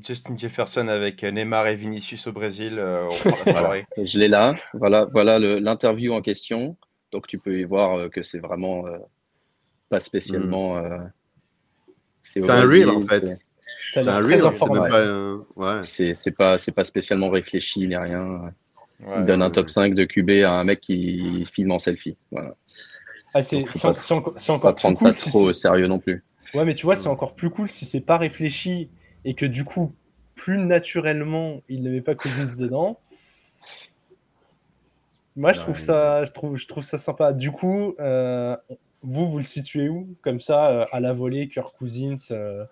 Justin 0.03 0.35
Jefferson 0.35 0.87
avec 0.87 1.23
Neymar 1.23 1.67
et 1.67 1.75
Vinicius 1.75 2.27
au 2.27 2.31
Brésil, 2.33 2.75
euh, 2.77 3.05
on 3.07 3.11
fera 3.11 3.35
la 3.45 3.51
soirée. 3.51 3.85
Je 4.03 4.19
l'ai 4.19 4.27
là. 4.27 4.53
Voilà, 4.73 5.05
voilà 5.05 5.39
l'interview 5.39 6.13
en 6.13 6.21
question. 6.21 6.75
Donc 7.11 7.27
tu 7.27 7.37
peux 7.37 7.59
y 7.59 7.63
voir 7.63 7.97
euh, 7.97 8.09
que 8.09 8.21
c'est 8.21 8.39
vraiment 8.39 8.85
euh, 8.87 8.97
pas 9.89 9.99
spécialement. 9.99 10.77
euh, 10.77 10.97
C'est 12.23 12.49
un 12.49 12.61
reel, 12.67 12.89
en 12.89 13.01
fait. 13.01 13.19
c'est- 13.89 13.99
un 14.07 14.17
real, 14.19 14.41
c'est 15.83 16.13
ouais. 16.29 16.31
Pas 16.37 16.57
c'est 16.57 16.71
pas 16.73 16.83
spécialement 16.83 17.29
réfléchi 17.29 17.87
ni 17.87 17.95
rien. 17.95 18.49
Il 19.01 19.07
Ouais. 19.07 19.25
donne 19.25 19.41
un 19.41 19.47
ouais. 19.47 19.51
top 19.51 19.69
5 19.69 19.93
de 19.93 20.05
QB 20.05 20.43
à 20.45 20.53
un 20.53 20.63
mec 20.63 20.79
qui 20.81 21.45
filme 21.53 21.71
en 21.71 21.79
selfie. 21.79 22.17
Voilà. 22.31 22.55
Ah, 23.33 23.41
c'est 23.43 23.57
encore, 23.63 24.61
Pas 24.61 24.73
prendre 24.73 24.97
cool 24.97 25.07
ça 25.07 25.13
si 25.13 25.29
trop 25.29 25.49
au 25.49 25.53
sérieux 25.53 25.87
non 25.87 25.99
plus. 25.99 26.23
Ouais, 26.53 26.63
mais 26.63 26.73
tu 26.73 26.85
vois, 26.85 26.95
c'est 26.95 27.09
encore 27.09 27.35
plus 27.35 27.49
cool 27.49 27.69
si 27.69 27.85
c'est 27.85 27.99
pas 28.01 28.17
réfléchi 28.17 28.89
et 29.25 29.33
que 29.33 29.45
du 29.45 29.65
coup, 29.65 29.93
plus 30.35 30.57
naturellement, 30.57 31.61
il 31.67 31.83
ne 31.83 31.89
met 31.89 32.01
pas 32.01 32.15
Cousins 32.15 32.55
dedans. 32.57 32.99
Moi, 35.35 35.51
je 35.51 35.59
trouve 35.59 35.77
ça, 35.77 36.23
je 36.23 36.31
trouve, 36.31 36.55
je 36.55 36.65
trouve 36.65 36.83
ça 36.83 36.97
sympa. 36.97 37.33
Du 37.33 37.51
coup, 37.51 37.93
euh, 37.99 38.55
vous, 39.01 39.27
vous 39.29 39.37
le 39.37 39.43
situez 39.43 39.89
où? 39.89 40.15
Comme 40.21 40.39
ça, 40.39 40.69
euh, 40.69 40.85
à 40.93 41.01
la 41.01 41.11
volée, 41.11 41.49
Kirk 41.49 41.75
Cousins, 41.77 42.15
euh, 42.31 42.63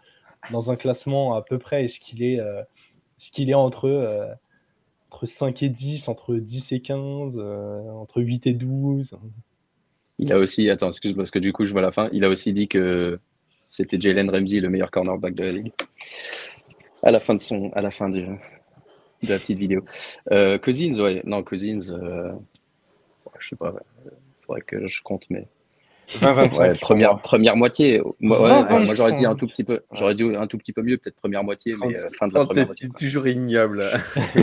dans 0.52 0.72
un 0.72 0.76
classement 0.76 1.36
à 1.36 1.42
peu 1.42 1.58
près, 1.58 1.84
est-ce 1.84 2.00
qu'il 2.00 2.24
est, 2.24 2.40
euh, 2.40 2.62
est-ce 3.20 3.32
qu'il 3.32 3.50
est 3.50 3.56
entre, 3.56 3.90
euh, 3.90 4.34
entre 5.12 5.26
5 5.26 5.64
et 5.64 5.70
10, 5.70 6.08
entre 6.08 6.36
10 6.36 6.72
et 6.72 6.80
15, 6.82 7.38
euh, 7.38 7.82
entre 7.92 8.22
8 8.22 8.48
et 8.48 8.54
12 8.54 9.18
Il 10.20 10.32
a 10.32 10.40
aussi, 10.40 10.70
attends, 10.70 10.88
excuse 10.88 11.14
parce 11.14 11.32
que 11.32 11.40
du 11.40 11.54
coup 11.54 11.66
je 11.66 11.72
vois 11.72 11.82
la 11.82 11.92
fin. 11.92 12.10
Il 12.12 12.24
a 12.24 12.30
aussi 12.30 12.54
dit 12.54 12.68
que 12.68 13.20
c'était 13.76 14.00
Jalen 14.00 14.30
Ramsey 14.30 14.60
le 14.60 14.70
meilleur 14.70 14.92
cornerback 14.92 15.34
de 15.34 15.44
la 15.46 15.52
ligue. 15.52 15.72
À 17.02 17.10
la 17.12 17.20
fin 17.20 17.34
de 17.34 17.42
son, 17.42 17.72
à 17.74 17.82
la 17.82 17.90
fin 17.90 18.08
du. 18.08 18.22
de 18.22 19.30
la 19.30 19.40
petite 19.40 19.58
vidéo. 19.58 19.84
Euh, 20.32 20.60
Cousins, 20.60 20.94
ouais. 21.00 21.22
Non, 21.26 21.44
Cousins, 21.44 21.80
euh, 21.90 22.32
ouais, 22.34 23.32
je 23.40 23.50
sais 23.50 23.56
pas. 23.56 23.74
Il 24.06 24.46
faudrait 24.46 24.62
que 24.62 24.88
je 24.88 25.02
compte, 25.02 25.26
mais 25.32 25.48
20-25. 26.10 26.60
ouais, 26.60 26.76
première, 26.76 27.18
première 27.20 27.56
moitié. 27.56 28.02
Moi, 28.20 28.40
ouais, 28.42 28.50
20, 28.50 28.62
ouais, 28.80 28.86
moi, 28.86 28.94
j'aurais 28.96 29.14
dit 29.14 29.26
un 29.26 29.30
25. 29.32 29.40
tout 29.40 29.48
petit 29.48 29.64
peu. 29.64 29.82
J'aurais 29.92 30.14
dit 30.16 30.24
un 30.24 30.46
tout 30.48 30.58
petit 30.60 30.72
peu 30.72 30.84
mieux, 30.84 30.98
peut-être 30.98 31.16
première 31.16 31.44
moitié, 31.44 31.74
mais 31.82 31.98
euh, 31.98 32.10
fin 32.18 32.28
de 32.28 32.34
la 32.36 32.42
37, 32.42 32.46
première 32.46 32.66
moitié. 32.68 32.86
c'est 32.86 32.90
quoi. 32.92 33.00
toujours 33.00 33.28
ignoble. 33.28 33.90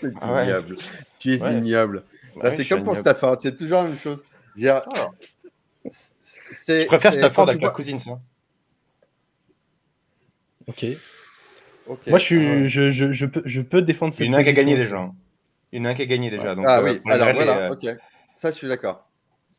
c'est 0.00 0.12
Ah 0.22 0.32
ouais. 0.32 0.44
ignoble. 0.44 0.78
Tu 1.18 1.34
es 1.34 1.42
Ouais. 1.42 1.54
ignoble. 1.54 2.04
Ouais, 2.36 2.44
Là, 2.44 2.50
je 2.52 2.56
c'est 2.56 2.64
comme 2.64 2.78
pour 2.84 2.94
ignoble. 2.94 3.00
Stafford, 3.10 3.36
c'est 3.40 3.54
toujours 3.56 3.82
la 3.82 3.88
même 3.88 3.98
chose. 3.98 4.24
Dire, 4.56 4.80
Ah, 4.96 5.10
Je 5.84 6.86
préfère 6.86 7.12
Stafford 7.12 7.54
Kirk 7.58 7.74
Cousins. 7.76 7.96
hein. 8.12 8.20
Ok. 10.66 10.86
Moi, 12.08 12.18
je, 12.18 12.24
suis, 12.24 12.36
Ah 12.36 12.54
ouais. 12.62 12.68
je, 12.68 12.90
je, 12.90 13.12
je 13.12 13.26
peux, 13.26 13.42
je 13.44 13.60
peux 13.60 13.82
défendre 13.82 14.14
cette 14.14 14.26
Il 14.26 14.30
y 14.30 14.34
en 14.34 14.38
a 14.38 14.40
un 14.40 14.42
qui 14.44 14.48
a 14.50 14.52
gagné 14.52 14.76
déjà. 14.76 15.00
hein. 15.00 15.14
Il 15.72 15.78
y 15.78 15.82
en 15.82 15.84
a 15.86 15.90
un 15.90 15.94
qui 15.94 16.02
a 16.02 16.06
gagné 16.06 16.30
déjà. 16.30 16.54
Donc, 16.54 16.66
ah 16.68 16.80
euh, 16.80 16.84
oui, 16.84 17.00
le 17.04 17.12
alors 17.12 17.32
voilà, 17.32 17.56
et, 17.56 17.70
euh, 17.70 17.70
ok. 17.70 17.86
Ça, 18.34 18.50
je 18.50 18.56
suis 18.56 18.68
d'accord. 18.68 19.08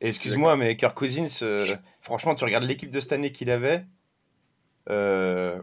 excuse-moi, 0.01 0.55
mais 0.57 0.75
Kirk 0.77 0.95
Cousins, 0.95 1.25
euh, 1.41 1.75
franchement, 2.01 2.35
tu 2.35 2.43
regardes 2.43 2.63
l'équipe 2.65 2.89
de 2.91 2.99
cette 2.99 3.13
année 3.13 3.31
qu'il 3.31 3.49
avait. 3.51 3.85
euh, 4.89 5.61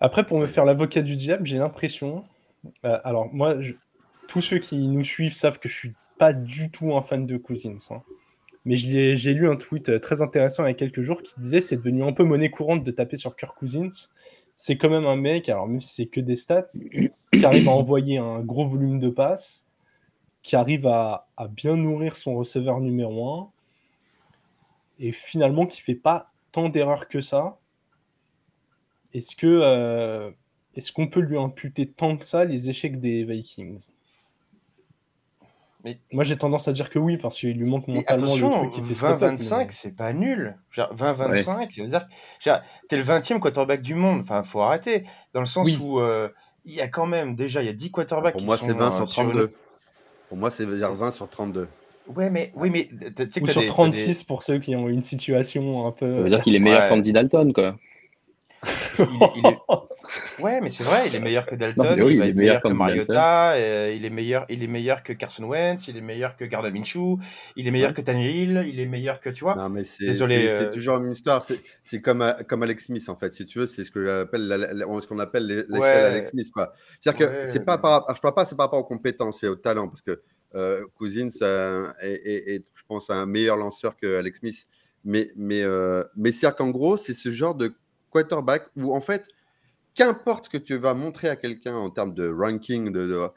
Après, 0.00 0.24
pour 0.26 0.38
me 0.38 0.46
faire 0.46 0.64
l'avocat 0.64 1.02
du 1.02 1.16
diable, 1.16 1.46
j'ai 1.46 1.58
l'impression. 1.58 2.24
euh, 2.84 2.98
alors, 3.04 3.32
moi, 3.32 3.60
je- 3.60 3.74
tous 4.28 4.40
ceux 4.40 4.58
qui 4.58 4.76
nous 4.88 5.04
suivent 5.04 5.32
savent 5.32 5.58
que 5.58 5.68
je 5.68 5.74
suis 5.74 5.92
pas 6.18 6.32
du 6.32 6.70
tout 6.70 6.96
un 6.96 7.02
fan 7.02 7.26
de 7.26 7.36
Cousins. 7.36 7.76
hein. 7.90 8.02
Mais 8.66 8.76
j'ai 8.76 9.32
lu 9.32 9.48
un 9.48 9.56
tweet 9.56 9.88
euh, 9.90 9.98
très 10.00 10.22
intéressant 10.22 10.64
il 10.64 10.68
y 10.68 10.70
a 10.72 10.74
quelques 10.74 11.02
jours 11.02 11.22
qui 11.22 11.32
disait 11.38 11.60
c'est 11.60 11.76
devenu 11.76 12.02
un 12.02 12.12
peu 12.12 12.24
monnaie 12.24 12.50
courante 12.50 12.82
de 12.82 12.90
taper 12.90 13.16
sur 13.16 13.36
Kirk 13.36 13.56
Cousins. 13.56 14.10
C'est 14.56 14.76
quand 14.76 14.90
même 14.90 15.06
un 15.06 15.16
mec, 15.16 15.48
alors 15.48 15.68
même 15.68 15.80
si 15.80 15.94
c'est 15.94 16.06
que 16.06 16.20
des 16.20 16.34
stats, 16.34 16.66
qui 17.32 17.44
arrive 17.44 17.68
à 17.68 17.72
envoyer 17.72 18.18
un 18.18 18.40
gros 18.40 18.66
volume 18.66 18.98
de 18.98 19.08
passes, 19.08 19.66
qui 20.42 20.56
arrive 20.56 20.86
à, 20.86 21.28
à 21.36 21.46
bien 21.46 21.76
nourrir 21.76 22.16
son 22.16 22.34
receveur 22.34 22.80
numéro 22.80 23.28
1, 23.42 23.48
et 24.98 25.12
finalement 25.12 25.66
qui 25.66 25.80
fait 25.80 25.94
pas 25.94 26.32
tant 26.52 26.68
d'erreurs 26.68 27.08
que 27.08 27.20
ça. 27.20 27.58
Est-ce 29.14 29.36
que 29.36 29.46
euh, 29.46 30.30
est-ce 30.74 30.92
qu'on 30.92 31.08
peut 31.08 31.20
lui 31.20 31.38
imputer 31.38 31.86
tant 31.88 32.16
que 32.16 32.24
ça 32.24 32.44
les 32.44 32.68
échecs 32.68 32.98
des 32.98 33.24
Vikings? 33.24 33.86
Mais- 35.86 36.00
Moi 36.12 36.24
j'ai 36.24 36.36
tendance 36.36 36.66
à 36.66 36.72
dire 36.72 36.90
que 36.90 36.98
oui 36.98 37.16
parce 37.16 37.38
qu'il 37.38 37.56
lui 37.56 37.68
manque 37.68 37.86
mentalement 37.86 38.24
le 38.26 38.28
attention, 38.32 38.50
truc 38.50 38.72
qui 38.72 38.80
fait 38.82 38.94
step 38.94 39.08
up, 39.10 39.20
20-25, 39.20 39.56
mais- 39.58 39.66
c'est 39.70 39.94
pas 39.94 40.12
nul. 40.12 40.56
Genre, 40.72 40.92
20-25, 40.92 41.70
ça 41.72 41.82
veut 41.82 41.88
dire 41.88 42.06
que 42.44 42.50
t'es 42.88 42.96
le 42.96 43.02
20e 43.04 43.38
quarterback 43.38 43.82
du 43.82 43.94
monde. 43.94 44.18
Enfin, 44.20 44.42
faut 44.42 44.60
arrêter. 44.62 45.04
Dans 45.32 45.38
le 45.40 45.46
sens 45.46 45.64
Oui. 45.64 45.78
où 45.80 46.00
euh, 46.00 46.28
il 46.64 46.74
y 46.74 46.80
a 46.80 46.88
quand 46.88 47.06
même, 47.06 47.36
déjà, 47.36 47.62
il 47.62 47.66
y 47.66 47.68
a 47.68 47.72
10 47.72 47.92
quarterbacks 47.92 48.32
Pour 48.32 48.40
qui 48.40 48.46
moi, 48.46 48.56
sont 48.56 48.66
c'est 48.66 48.72
20 48.76 48.88
euh, 48.88 48.90
sur 48.90 49.06
sur 49.08 49.22
une- 49.22 49.30
32. 49.30 49.52
Pour 50.28 50.38
moi, 50.38 50.50
c'est 50.50 50.64
C'est- 50.64 50.94
20 50.96 51.10
sur 51.12 51.28
32. 51.28 51.68
Ouais, 52.16 52.30
mais, 52.30 52.52
oui, 52.56 52.70
mais 52.70 52.88
tu 52.88 53.24
sais 53.30 53.40
que 53.40 53.44
ou 53.44 53.46
sur 53.46 53.60
des- 53.60 53.66
t'as 53.68 53.72
36 53.72 54.24
pour 54.24 54.42
ceux 54.42 54.58
qui 54.58 54.74
ont 54.74 54.88
une 54.88 55.02
situation 55.02 55.86
un 55.86 55.92
peu 55.92 56.14
Ça 56.14 56.20
veut 56.20 56.30
dire 56.30 56.42
qu'il 56.42 56.56
est 56.56 56.58
meilleur 56.58 56.82
Ouais. 56.82 56.88
qu'Andy 56.88 57.12
Dalton, 57.12 57.52
quoi. 57.52 57.76
Il 58.98 59.46
est- 59.46 59.58
Ouais, 60.38 60.60
mais 60.60 60.70
c'est 60.70 60.84
vrai, 60.84 61.08
il 61.08 61.16
est 61.16 61.20
meilleur 61.20 61.46
que 61.46 61.56
Dalton, 61.56 62.00
oui, 62.00 62.12
il 62.14 62.18
va 62.20 62.26
il 62.26 62.28
est 62.28 62.30
être 62.30 62.36
meilleur 62.36 62.36
meilleur 62.36 62.62
que 62.62 62.68
Mariota, 62.68 63.52
euh, 63.54 63.92
il, 63.96 64.04
est 64.04 64.10
meilleur, 64.10 64.46
il 64.48 64.62
est 64.62 64.68
meilleur 64.68 65.02
que 65.02 65.12
Carson 65.12 65.42
Wentz, 65.42 65.88
il 65.88 65.96
est 65.96 66.00
meilleur 66.00 66.36
que 66.36 66.44
Gardner 66.44 66.70
Minshew, 66.70 67.18
il 67.56 67.66
est 67.66 67.70
meilleur 67.72 67.92
que 67.92 68.00
Tannehill, 68.02 68.66
il 68.68 68.78
est 68.78 68.86
meilleur 68.86 69.18
que, 69.20 69.30
tu 69.30 69.42
vois. 69.42 69.56
Non, 69.56 69.68
mais 69.68 69.82
c'est 69.82 70.06
Désolé, 70.06 70.46
c'est- 70.48 70.66
euh, 70.66 70.72
toujours 70.72 70.98
même 71.00 71.10
histoire. 71.10 71.42
C'est 71.42 71.60
c'est 71.82 72.00
comme, 72.00 72.22
euh, 72.22 72.32
comme 72.48 72.62
Alex 72.62 72.84
Smith, 72.84 73.08
en 73.08 73.16
fait. 73.16 73.34
Si 73.34 73.44
tu 73.46 73.58
veux, 73.58 73.66
c'est 73.66 73.84
ce 73.84 73.90
que 73.90 74.04
j'appelle 74.04 74.46
la- 74.46 74.58
la- 74.58 75.00
ce 75.00 75.06
qu'on 75.08 75.18
appelle 75.18 75.46
l'é- 75.46 75.54
l'échelle 75.68 75.80
Ouais. 75.80 75.88
Alex 75.88 76.30
Smith. 76.30 76.50
quoi. 76.52 76.72
C'est-à-dire 77.00 77.28
Ouais, 77.28 77.40
que 77.40 77.46
c'est 77.46 77.64
pas 77.64 77.78
par, 77.78 78.06
je 78.14 78.20
parle 78.20 78.34
pas, 78.34 78.44
c'est 78.44 78.54
par 78.56 78.66
rapport 78.66 78.78
aux 78.80 78.84
compétences 78.84 79.42
et 79.42 79.48
au 79.48 79.56
talent, 79.56 79.88
parce 79.88 80.02
que 80.02 80.22
euh, 80.54 80.82
Cousins 80.96 81.28
euh, 81.42 81.88
est, 82.00 82.12
est- 82.24 82.54
est, 82.54 82.64
je 82.74 82.82
pense, 82.86 83.10
un 83.10 83.26
meilleur 83.26 83.56
lanceur 83.56 83.96
que 83.96 84.18
Alex 84.18 84.38
Smith. 84.38 84.66
Mais, 85.04 85.30
mais, 85.36 85.62
euh, 85.62 86.04
mais 86.16 86.30
c'est-à-dire 86.30 86.56
qu'en 86.56 86.70
gros, 86.70 86.96
c'est 86.96 87.14
ce 87.14 87.32
genre 87.32 87.54
de 87.56 87.74
quarterback 88.22 88.68
où, 88.76 88.94
en 88.94 89.00
fait, 89.00 89.26
qu'importe 89.94 90.46
ce 90.46 90.50
que 90.50 90.58
tu 90.58 90.76
vas 90.76 90.94
montrer 90.94 91.28
à 91.28 91.36
quelqu'un 91.36 91.74
en 91.74 91.90
termes 91.90 92.14
de 92.14 92.28
ranking, 92.30 92.92
de, 92.92 93.06
de- 93.06 93.28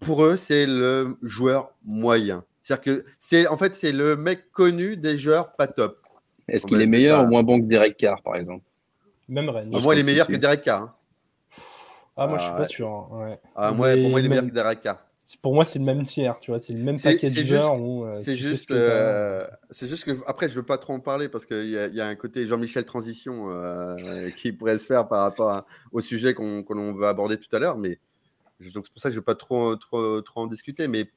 pour 0.00 0.24
eux, 0.24 0.36
c'est 0.36 0.66
le 0.66 1.16
joueur 1.22 1.70
moyen. 1.84 2.44
C'est-à-dire 2.62 2.84
que 2.96 3.04
c'est 3.18 3.46
en 3.46 3.56
fait 3.56 3.74
c'est 3.74 3.92
le 3.92 4.14
mec 4.14 4.52
connu 4.52 4.96
des 4.96 5.16
joueurs 5.16 5.52
pas 5.52 5.66
top. 5.66 6.02
Est-ce 6.46 6.66
qu'il 6.66 6.80
est 6.80 6.86
meilleur 6.86 7.20
ça. 7.20 7.24
ou 7.24 7.28
moins 7.28 7.42
bon 7.42 7.60
que 7.60 7.66
Derek 7.66 7.96
Carr, 7.96 8.20
par 8.22 8.36
exemple? 8.36 8.64
Même 9.28 9.48
range. 9.48 9.66
Moi, 9.66 9.80
moi, 9.80 9.94
il 9.94 10.00
est 10.00 10.04
meilleur 10.04 10.26
que 10.26 10.36
Derek 10.36 10.62
Carr. 10.62 10.82
hein. 10.82 10.94
Ah 12.20 12.26
moi 12.26 12.38
je 12.38 12.42
suis 12.42 12.52
pas 12.52 12.60
ouais. 12.60 12.66
sûr. 12.66 12.88
hein, 12.88 13.06
ouais. 13.12 13.40
Ah, 13.54 13.72
moi, 13.72 13.92
pour 13.96 14.10
moi, 14.10 14.20
il 14.20 14.26
est 14.26 14.28
meilleur 14.28 14.44
que 14.46 14.50
Derek 14.50 14.82
Carr. 14.82 14.98
Pour 15.36 15.54
moi 15.54 15.64
c'est 15.64 15.78
le 15.78 15.84
même 15.84 16.02
tiers, 16.04 16.38
tu 16.40 16.50
vois, 16.50 16.58
c'est 16.58 16.72
le 16.72 16.78
même 16.78 16.94
de 16.94 17.00
c'est 17.00 17.18
joueurs 17.18 17.74
juste- 17.76 17.84
euh, 18.06 18.18
C'est 18.18 18.32
ce 18.32 18.36
juste, 18.36 18.68
que 18.68 18.74
t'as. 18.74 18.78
euh, 18.80 19.46
c'est 19.70 19.86
juste 19.86 20.04
que 20.04 20.12
après, 20.26 20.48
je 20.48 20.54
veux 20.54 20.62
pas 20.64 20.78
trop 20.78 20.92
en 20.94 21.00
parler 21.00 21.28
parce 21.28 21.46
qu'il 21.46 21.66
y, 21.66 21.72
y 21.72 22.00
a 22.00 22.06
un 22.06 22.14
côté 22.14 22.46
Jean-Michel 22.46 22.84
transition 22.84 23.50
euh, 23.50 24.30
qui 24.30 24.52
pourrait 24.52 24.78
se 24.78 24.86
faire 24.86 25.06
par 25.06 25.22
rapport 25.22 25.50
à- 25.50 25.66
au 25.92 26.00
sujet 26.00 26.34
qu'on 26.34 26.64
l'on 26.70 26.94
va 26.94 27.10
aborder 27.10 27.36
tout 27.36 27.54
à 27.54 27.58
l'heure, 27.58 27.76
mais 27.78 27.98
donc 28.74 28.86
c'est 28.86 28.92
pour 28.92 29.02
ça 29.02 29.08
que 29.10 29.14
je 29.14 29.18
veux 29.20 29.24
pas 29.24 29.34
trop, 29.34 29.76
trop, 29.76 30.20
trop 30.22 30.40
en 30.40 30.46
discuter. 30.46 30.88
Mais 30.88 31.10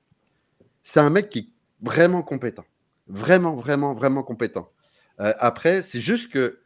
c'est 0.84 1.00
un 1.00 1.10
mec 1.10 1.30
qui 1.30 1.40
est 1.40 1.48
vraiment 1.82 2.22
compétent, 2.22 2.66
vraiment, 3.08 3.56
vraiment, 3.56 3.94
vraiment 3.94 4.24
compétent. 4.24 4.70
Après, 5.18 5.82
c'est 5.84 6.02
juste 6.02 6.32
que, 6.32 6.60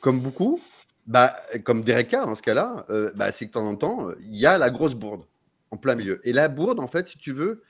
comme 0.00 0.20
beaucoup, 0.20 0.60
bah, 1.06 1.36
comme 1.64 1.82
Derek 1.82 2.08
Carr 2.08 2.26
dans 2.26 2.34
ce 2.34 2.42
cas-là, 2.42 2.86
bah, 3.14 3.30
c'est 3.32 3.46
que 3.46 3.50
de 3.50 3.54
temps 3.54 3.66
en 3.66 3.76
temps, 3.76 4.08
il 4.20 4.36
y 4.36 4.46
a 4.46 4.58
la 4.58 4.70
grosse 4.70 4.94
bourde 4.94 5.24
en 5.70 5.76
plein 5.76 5.94
milieu. 5.94 6.20
Et 6.24 6.32
la 6.32 6.48
bourde, 6.48 6.80
en 6.80 6.86
fait, 6.88 7.06
si 7.06 7.18
tu 7.18 7.32
veux, 7.32 7.62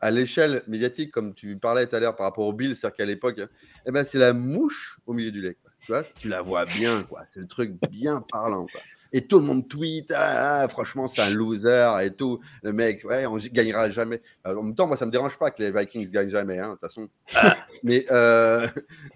à 0.00 0.10
l'échelle 0.10 0.62
médiatique, 0.66 1.10
comme 1.10 1.34
tu 1.34 1.56
parlais 1.56 1.86
tout 1.86 1.96
à 1.96 2.00
l'heure 2.00 2.16
par 2.16 2.26
rapport 2.26 2.46
au 2.46 2.52
Bill, 2.52 2.74
c'est-à-dire 2.76 2.96
qu'à 2.96 3.04
l'époque, 3.06 3.40
eh 3.86 3.90
ben, 3.90 4.04
c'est 4.04 4.18
la 4.18 4.32
mouche 4.32 4.98
au 5.06 5.12
milieu 5.14 5.30
du 5.30 5.40
lait. 5.40 5.56
quoi. 5.62 5.70
Tu 5.80 5.92
vois, 5.92 6.02
tu 6.02 6.28
la 6.28 6.42
vois 6.42 6.64
bien, 6.64 7.02
quoi. 7.04 7.22
C'est 7.26 7.40
le 7.40 7.46
truc 7.46 7.72
bien 7.90 8.24
parlant, 8.30 8.66
quoi. 8.66 8.80
Et 9.12 9.26
tout 9.28 9.38
le 9.38 9.44
monde 9.44 9.68
tweet, 9.68 10.10
ah, 10.10 10.62
ah, 10.62 10.68
franchement, 10.68 11.06
c'est 11.06 11.22
un 11.22 11.30
loser 11.30 11.88
et 12.02 12.10
tout. 12.10 12.40
Le 12.64 12.72
mec, 12.72 13.04
ouais, 13.04 13.26
on 13.26 13.36
gagnera 13.36 13.88
jamais. 13.88 14.20
Euh, 14.46 14.56
En 14.56 14.62
même 14.64 14.74
temps, 14.74 14.88
moi, 14.88 14.96
ça 14.96 15.06
me 15.06 15.12
dérange 15.12 15.38
pas 15.38 15.50
que 15.52 15.62
les 15.62 15.70
Vikings 15.70 16.10
gagnent 16.10 16.30
jamais, 16.30 16.58
hein, 16.58 16.70
de 16.70 16.72
toute 16.72 16.80
façon. 16.80 17.08
mais, 17.84 18.04
euh, 18.10 18.66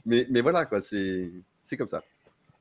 mais, 0.06 0.24
mais 0.30 0.40
voilà, 0.40 0.66
quoi, 0.66 0.80
c'est 0.80 1.32
c'est 1.60 1.76
comme 1.76 1.88
ça, 1.88 2.02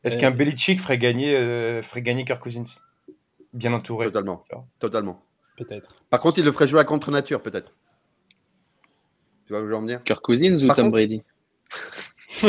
Est-ce 0.04 0.18
Euh, 0.18 0.22
qu'un 0.22 0.32
Belichick 0.32 0.82
ferait 0.82 0.98
gagner, 0.98 1.38
euh, 1.38 1.82
ferait 1.84 2.02
gagner 2.02 2.26
Kirk 2.26 2.42
Cousins? 2.42 2.64
Bien 3.54 3.72
entouré. 3.74 4.08
totalement. 4.08 4.44
Totalement. 4.80 5.22
Peut-être. 5.58 5.96
Par 6.10 6.20
contre, 6.22 6.38
il 6.40 6.46
le 6.46 6.52
ferait 6.52 6.68
jouer 6.68 6.80
à 6.80 6.84
contre-nature, 6.84 7.42
peut-être. 7.42 7.72
Tu 9.46 9.54
vois 9.54 9.62
où 9.62 9.66
je 9.66 9.70
veux 9.70 9.76
en 9.76 9.82
venir? 9.82 10.04
Kirk 10.04 10.22
Cousins 10.24 10.56
ou 10.64 10.68
Par 10.68 10.76
Tom 10.76 10.86
contre- 10.86 10.92
Brady? 10.94 11.24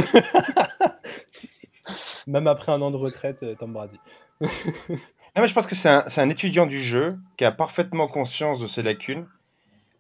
Même 2.27 2.47
après 2.47 2.73
un 2.73 2.83
an 2.83 2.91
de 2.91 2.97
retraite, 2.97 3.43
euh, 3.43 3.55
Tom 3.55 3.73
Brady. 3.73 3.99
Non, 4.41 4.49
mais 5.37 5.49
je 5.49 5.55
pense 5.55 5.67
que 5.67 5.75
c'est 5.75 5.89
un, 5.89 6.29
étudiant 6.31 6.67
du 6.67 6.81
jeu 6.81 7.17
qui 7.39 7.45
a 7.45 7.53
parfaitement 7.53 8.07
conscience 8.09 8.61
de 8.61 8.67
ses 8.67 8.83
lacunes 8.83 9.27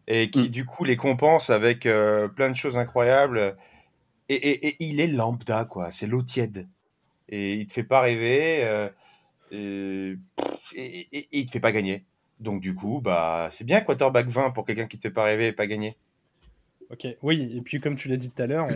et 0.06 0.28
qui, 0.30 0.44
Mm. 0.44 0.48
du 0.48 0.66
coup, 0.66 0.84
les 0.84 0.96
compense 0.96 1.48
avec 1.50 1.86
euh, 1.86 2.28
plein 2.28 2.50
de 2.50 2.56
choses 2.56 2.76
incroyables. 2.76 3.56
Et, 4.28 4.34
et- 4.34 4.66
et 4.68 4.76
il 4.80 5.00
est 5.00 5.06
lambda, 5.06 5.64
quoi. 5.64 5.90
C'est 5.90 6.06
l'eau 6.06 6.22
tiède. 6.22 6.68
Et 7.30 7.54
il 7.54 7.66
te 7.66 7.72
fait 7.72 7.84
pas 7.84 8.00
rêver. 8.02 8.64
euh, 8.64 8.88
et, 9.50 10.14
et, 10.74 11.08
et- 11.12 11.18
et 11.18 11.38
il 11.38 11.46
te 11.46 11.50
fait 11.52 11.60
pas 11.60 11.72
gagner. 11.72 12.04
Donc, 12.40 12.60
du 12.60 12.74
coup, 12.74 13.00
bah, 13.02 13.48
c'est 13.50 13.64
bien 13.64 13.80
quarterback 13.80 14.28
20 14.28 14.50
pour 14.50 14.64
quelqu'un 14.64 14.86
qui 14.86 14.96
te 14.98 15.02
fait 15.02 15.12
pas 15.12 15.24
rêver 15.24 15.48
et 15.48 15.52
pas 15.52 15.66
gagner. 15.66 15.96
Ok, 16.90 17.06
oui, 17.22 17.52
et 17.54 17.60
puis 17.60 17.80
comme 17.80 17.96
tu 17.96 18.08
l'as 18.08 18.16
dit 18.16 18.30
tout 18.30 18.40
à 18.40 18.46
l'heure, 18.46 18.66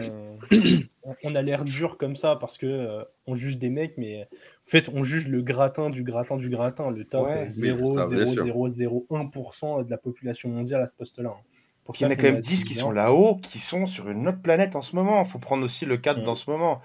on, 1.24 1.34
a 1.34 1.40
l'air 1.40 1.64
dur 1.64 1.96
comme 1.96 2.14
ça 2.14 2.36
parce 2.36 2.58
que 2.58 2.66
euh, 2.66 3.02
on 3.26 3.34
juge 3.34 3.56
des 3.56 3.70
mecs, 3.70 3.96
mais 3.96 4.24
en 4.24 4.70
fait, 4.70 4.90
on 4.92 5.02
juge 5.02 5.28
le 5.28 5.40
gratin 5.40 5.88
du 5.88 6.02
gratin 6.02 6.36
du 6.36 6.50
gratin, 6.50 6.90
le 6.90 7.04
top 7.04 7.24
Ouais, 7.24 7.38
euh, 7.38 7.44
oui, 7.44 7.50
0, 7.50 7.98
ça, 8.00 8.08
bien 8.14 8.26
0, 8.26 8.32
sûr. 8.34 8.44
0, 8.44 8.68
0, 8.68 9.06
1% 9.10 9.82
de 9.84 9.90
la 9.90 9.96
population 9.96 10.50
mondiale 10.50 10.82
à 10.82 10.88
ce 10.88 10.94
poste-là. 10.94 11.30
hein. 11.30 11.42
Pour 11.84 11.96
Il 11.96 12.02
y 12.02 12.06
en 12.06 12.10
a 12.10 12.16
quand 12.16 12.24
même 12.24 12.36
est 12.36 12.40
10 12.40 12.52
assez 12.52 12.64
qui 12.66 12.74
sont 12.74 12.90
là-haut, 12.90 13.36
qui 13.36 13.58
sont 13.58 13.86
sur 13.86 14.08
une 14.10 14.28
autre 14.28 14.40
planète 14.42 14.76
en 14.76 14.82
ce 14.82 14.94
moment. 14.94 15.22
Il 15.22 15.28
faut 15.28 15.38
prendre 15.38 15.64
aussi 15.64 15.86
le 15.86 15.96
cadre 15.96 16.20
Mhm. 16.20 16.26
dans 16.26 16.34
ce 16.34 16.50
moment. 16.50 16.80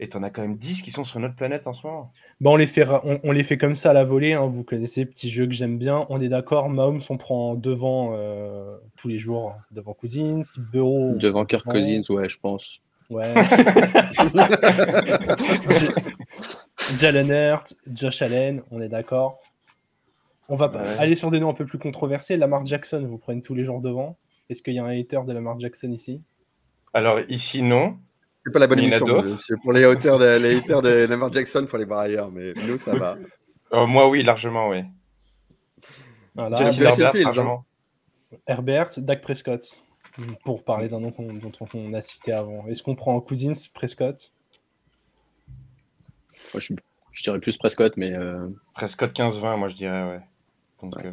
Et 0.00 0.08
tu 0.08 0.16
en 0.16 0.22
as 0.22 0.30
quand 0.30 0.42
même 0.42 0.56
10 0.56 0.82
qui 0.82 0.90
sont 0.90 1.04
sur 1.04 1.18
une 1.18 1.26
autre 1.26 1.36
planète 1.36 1.66
en 1.66 1.72
ce 1.72 1.86
moment. 1.86 2.12
Bon, 2.40 2.54
on 2.54 2.56
les 2.56 2.66
fait, 2.66 2.84
on, 3.04 3.20
on 3.22 3.32
les 3.32 3.44
fait 3.44 3.58
comme 3.58 3.74
ça 3.74 3.90
à 3.90 3.92
la 3.92 4.04
volée. 4.04 4.32
hein, 4.32 4.46
vous 4.46 4.64
connaissez, 4.64 5.04
petit 5.06 5.30
jeu 5.30 5.46
que 5.46 5.52
j'aime 5.52 5.78
bien. 5.78 6.06
On 6.08 6.20
est 6.20 6.28
d'accord. 6.28 6.68
Mahomes, 6.68 7.00
on 7.10 7.16
prend 7.16 7.54
devant 7.54 8.10
euh, 8.14 8.76
tous 8.96 9.08
les 9.08 9.18
jours, 9.18 9.52
hein, 9.56 9.62
devant 9.70 9.94
Cousins, 9.94 10.40
Bureau. 10.72 11.12
Devant 11.14 11.44
prend 11.44 11.46
Kirk 11.46 11.64
Cousins, 11.64 12.02
ouais, 12.10 12.28
je 12.28 12.38
pense. 12.40 12.80
Ouais. 13.10 13.34
Jalen 16.98 17.30
Hurts, 17.30 17.74
Josh 17.92 18.22
Allen, 18.22 18.62
on 18.70 18.80
est 18.80 18.88
d'accord. 18.88 19.38
On 20.48 20.56
va 20.56 20.70
Ouais. 20.70 20.98
aller 20.98 21.16
sur 21.16 21.30
des 21.30 21.40
noms 21.40 21.50
un 21.50 21.54
peu 21.54 21.64
plus 21.66 21.78
controversés. 21.78 22.36
Lamar 22.36 22.66
Jackson, 22.66 23.04
vous 23.08 23.18
prenez 23.18 23.40
tous 23.40 23.54
les 23.54 23.64
jours 23.64 23.80
devant. 23.80 24.16
Est-ce 24.50 24.62
qu'il 24.62 24.74
y 24.74 24.78
a 24.78 24.84
un 24.84 24.98
hater 24.98 25.20
de 25.26 25.32
Lamar 25.32 25.58
Jackson 25.58 25.90
ici? 25.90 26.20
Alors, 26.92 27.18
ici, 27.28 27.62
non. 27.62 27.96
C'est 28.44 28.52
pas 28.52 28.58
la 28.58 28.66
bonne 28.66 28.78
émission. 28.80 29.06
C'est 29.40 29.58
pour 29.60 29.72
les 29.72 29.84
hauteurs 29.86 30.18
de, 30.18 30.36
les 30.38 30.56
hauteurs 30.58 30.82
de 30.82 31.06
Lamar 31.06 31.32
Jackson, 31.32 31.60
il 31.62 31.68
faut 31.68 31.76
les 31.78 31.84
voir 31.86 32.00
ailleurs, 32.00 32.30
mais 32.30 32.52
nous, 32.68 32.76
ça 32.78 32.94
va. 32.96 33.16
Euh, 33.72 33.86
moi, 33.86 34.08
oui, 34.08 34.22
largement, 34.22 34.68
oui. 34.68 34.82
Voilà, 36.34 36.56
Justin 36.56 36.82
Herbert 36.84 37.06
Herbert, 37.06 37.24
largement. 37.24 37.64
Herbert, 38.46 38.90
Dak 38.98 39.22
Prescott. 39.22 39.82
Pour 40.44 40.62
parler 40.62 40.88
d'un 40.88 41.00
nom 41.00 41.10
qu'on- 41.10 41.32
dont 41.32 41.50
on 41.74 41.92
a 41.94 42.00
cité 42.00 42.32
avant. 42.32 42.66
Est-ce 42.68 42.82
qu'on 42.84 42.94
prend 42.94 43.16
en 43.16 43.20
Cousins, 43.20 43.52
Prescott? 43.72 44.30
Moi, 46.52 46.60
je, 46.60 46.72
je 47.12 47.22
dirais 47.24 47.40
plus 47.40 47.56
Prescott, 47.56 47.94
mais 47.96 48.12
euh, 48.12 48.46
Prescott 48.74 49.12
15-20, 49.12 49.56
moi 49.56 49.68
je 49.68 49.74
dirais, 49.76 50.04
ouais. 50.08 50.20
Donc, 50.82 50.94
Ouais. 50.96 51.06
euh, 51.06 51.12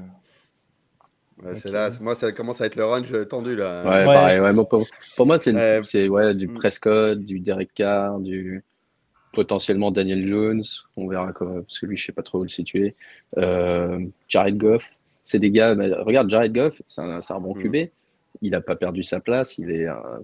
Ouais, 1.44 1.72
là, 1.72 1.90
moi, 2.02 2.16
ça 2.16 2.32
commence 2.32 2.62
à 2.62 2.68
être 2.68 2.76
le 2.76 2.86
range 2.86 3.28
tendu 3.28 3.56
là. 3.56 3.84
ouais, 3.84 3.90
Ouais. 4.08 4.14
pareil. 4.14 4.40
Ouais, 4.40 4.54
moi, 4.54 4.68
pour, 4.68 4.86
pour 5.18 5.26
moi, 5.26 5.40
c'est 5.40 5.52
une- 5.52 5.58
Euh, 5.58 5.82
c'est, 5.84 6.08
ouais, 6.08 6.36
du 6.36 6.48
mm. 6.48 6.54
Prescott, 6.54 7.20
du 7.20 7.40
Derek 7.40 7.74
Carr, 7.74 8.20
du 8.20 8.64
potentiellement 9.34 9.92
Daniel 9.92 10.28
Jones. 10.28 10.64
On 10.98 11.08
verra 11.08 11.32
comment, 11.34 11.62
parce 11.62 11.80
que 11.80 11.86
lui, 11.86 11.98
je 11.98 12.06
sais 12.06 12.12
pas 12.12 12.22
trop 12.24 12.40
où 12.40 12.44
le 12.44 12.50
situer. 12.50 12.96
Euh, 13.38 14.00
Jared 14.28 14.58
Goff. 14.58 14.90
C'est 15.24 15.40
des 15.40 15.52
gars. 15.52 15.76
mais 15.76 15.92
regarde, 15.94 16.30
Jared 16.30 16.54
Goff, 16.54 16.82
c'est 16.88 17.02
un, 17.02 17.22
un 17.28 17.40
bon 17.40 17.56
Mm. 17.56 17.62
QB. 17.64 17.76
Il 18.42 18.56
a 18.56 18.62
pas 18.62 18.76
perdu 18.76 19.04
sa 19.04 19.20
place. 19.20 19.58
Il 19.58 19.72
est. 19.72 19.88
un- 19.88 20.20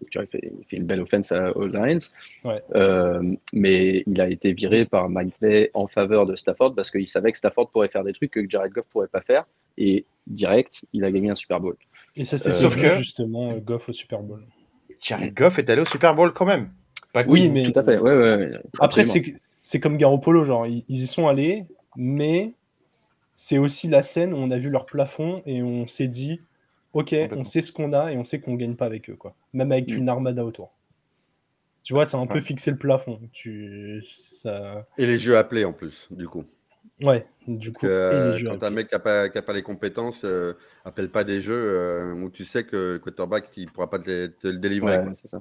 il, 0.00 0.26
fait, 0.26 0.40
il 0.42 0.64
fait 0.66 0.76
une 0.76 0.84
belle 0.86 1.00
offense 1.00 1.32
à, 1.32 1.56
aux 1.56 1.66
Lions. 1.66 1.98
Ouais. 2.44 2.62
Euh, 2.74 3.22
mais 3.52 4.04
il 4.06 4.20
a 4.20 4.28
été 4.28 4.52
viré 4.52 4.84
par 4.84 5.08
McVay 5.08 5.70
en 5.74 5.86
faveur 5.86 6.26
de 6.26 6.36
Stafford 6.36 6.74
parce 6.74 6.90
qu'il 6.90 7.06
savait 7.06 7.32
que 7.32 7.38
Stafford 7.38 7.70
pourrait 7.70 7.88
faire 7.88 8.04
des 8.04 8.12
trucs 8.12 8.30
que 8.30 8.48
Jared 8.48 8.72
Goff 8.72 8.86
pourrait 8.90 9.08
pas 9.08 9.20
faire. 9.20 9.44
Et 9.76 10.06
direct, 10.26 10.84
il 10.92 11.04
a 11.04 11.10
gagné 11.10 11.30
un 11.30 11.34
Super 11.34 11.60
Bowl. 11.60 11.76
Et 12.16 12.24
ça, 12.24 12.38
c'est 12.38 12.50
Euh, 12.50 12.52
sauf 12.52 12.80
que 12.80 12.96
justement 12.96 13.52
euh, 13.52 13.58
Goff 13.60 13.88
au 13.88 13.92
Super 13.92 14.20
Bowl. 14.20 14.42
Jared 15.00 15.34
Goff 15.34 15.58
est 15.58 15.70
allé 15.70 15.82
au 15.82 15.84
Super 15.86 16.14
Bowl 16.14 16.32
quand 16.32 16.46
même. 16.46 16.70
Pas 17.12 17.24
Oui, 17.26 17.50
mais- 17.52 17.70
Tout 17.70 17.78
à 17.78 17.84
fait. 17.84 17.98
Ouais, 17.98 18.12
ouais, 18.12 18.36
ouais, 18.36 18.48
Après, 18.80 19.04
c'est 19.04 19.22
c'est 19.62 19.80
comme 19.80 19.96
Garoppolo, 19.98 20.44
genre 20.44 20.66
ils, 20.66 20.84
ils 20.88 21.02
y 21.02 21.06
sont 21.06 21.28
allés, 21.28 21.64
mais 21.96 22.52
c'est 23.34 23.58
aussi 23.58 23.86
la 23.88 24.02
scène 24.02 24.32
où 24.32 24.36
on 24.36 24.50
a 24.50 24.56
vu 24.58 24.70
leur 24.70 24.86
plafond 24.86 25.42
et 25.46 25.62
on 25.62 25.86
s'est 25.86 26.08
dit, 26.08 26.40
ok, 26.92 27.14
on 27.32 27.44
sait 27.44 27.62
ce 27.62 27.72
qu'on 27.72 27.92
a 27.92 28.12
et 28.12 28.16
on 28.16 28.24
sait 28.24 28.40
qu'on 28.40 28.54
gagne 28.54 28.74
pas 28.76 28.86
avec 28.86 29.10
eux, 29.10 29.16
quoi. 29.16 29.34
Même 29.52 29.72
avec 29.72 29.90
Mm. 29.90 29.96
une 29.96 30.08
armada 30.08 30.44
autour. 30.44 30.72
Tu 31.82 31.94
vois, 31.94 32.04
c'est 32.06 32.16
un 32.16 32.26
peu 32.26 32.40
fixé 32.40 32.70
le 32.70 32.76
plafond. 32.76 33.20
Tu, 33.32 34.02
ça... 34.04 34.86
Et 34.98 35.06
les 35.06 35.16
jeux 35.18 35.36
appelés 35.38 35.64
en 35.64 35.72
plus, 35.72 36.06
du 36.10 36.28
coup. 36.28 36.44
Ouais, 37.00 37.26
du 37.46 37.70
Parce 37.70 37.78
coup. 37.78 37.86
que 37.86 37.90
et 37.90 37.94
euh, 37.94 38.32
les 38.32 38.38
jeux 38.38 38.48
quand 38.48 38.64
un 38.64 38.70
mec 38.70 38.88
qui 38.88 38.94
n'a 38.94 38.98
pas, 38.98 39.24
a 39.24 39.42
pas 39.42 39.52
les 39.52 39.62
compétences, 39.62 40.22
euh, 40.24 40.54
appelle 40.84 41.10
pas 41.10 41.22
des 41.24 41.40
jeux 41.40 41.54
euh, 41.54 42.12
où 42.14 42.28
tu 42.28 42.44
sais 42.44 42.64
que 42.64 42.94
le 42.94 42.98
quarterback 42.98 43.48
il 43.56 43.70
pourra 43.70 43.88
pas 43.88 44.00
te, 44.00 44.30
le 44.42 44.58
délivrer. 44.58 44.98
Ouais, 44.98 45.04
quoi. 45.04 45.14
ça. 45.14 45.40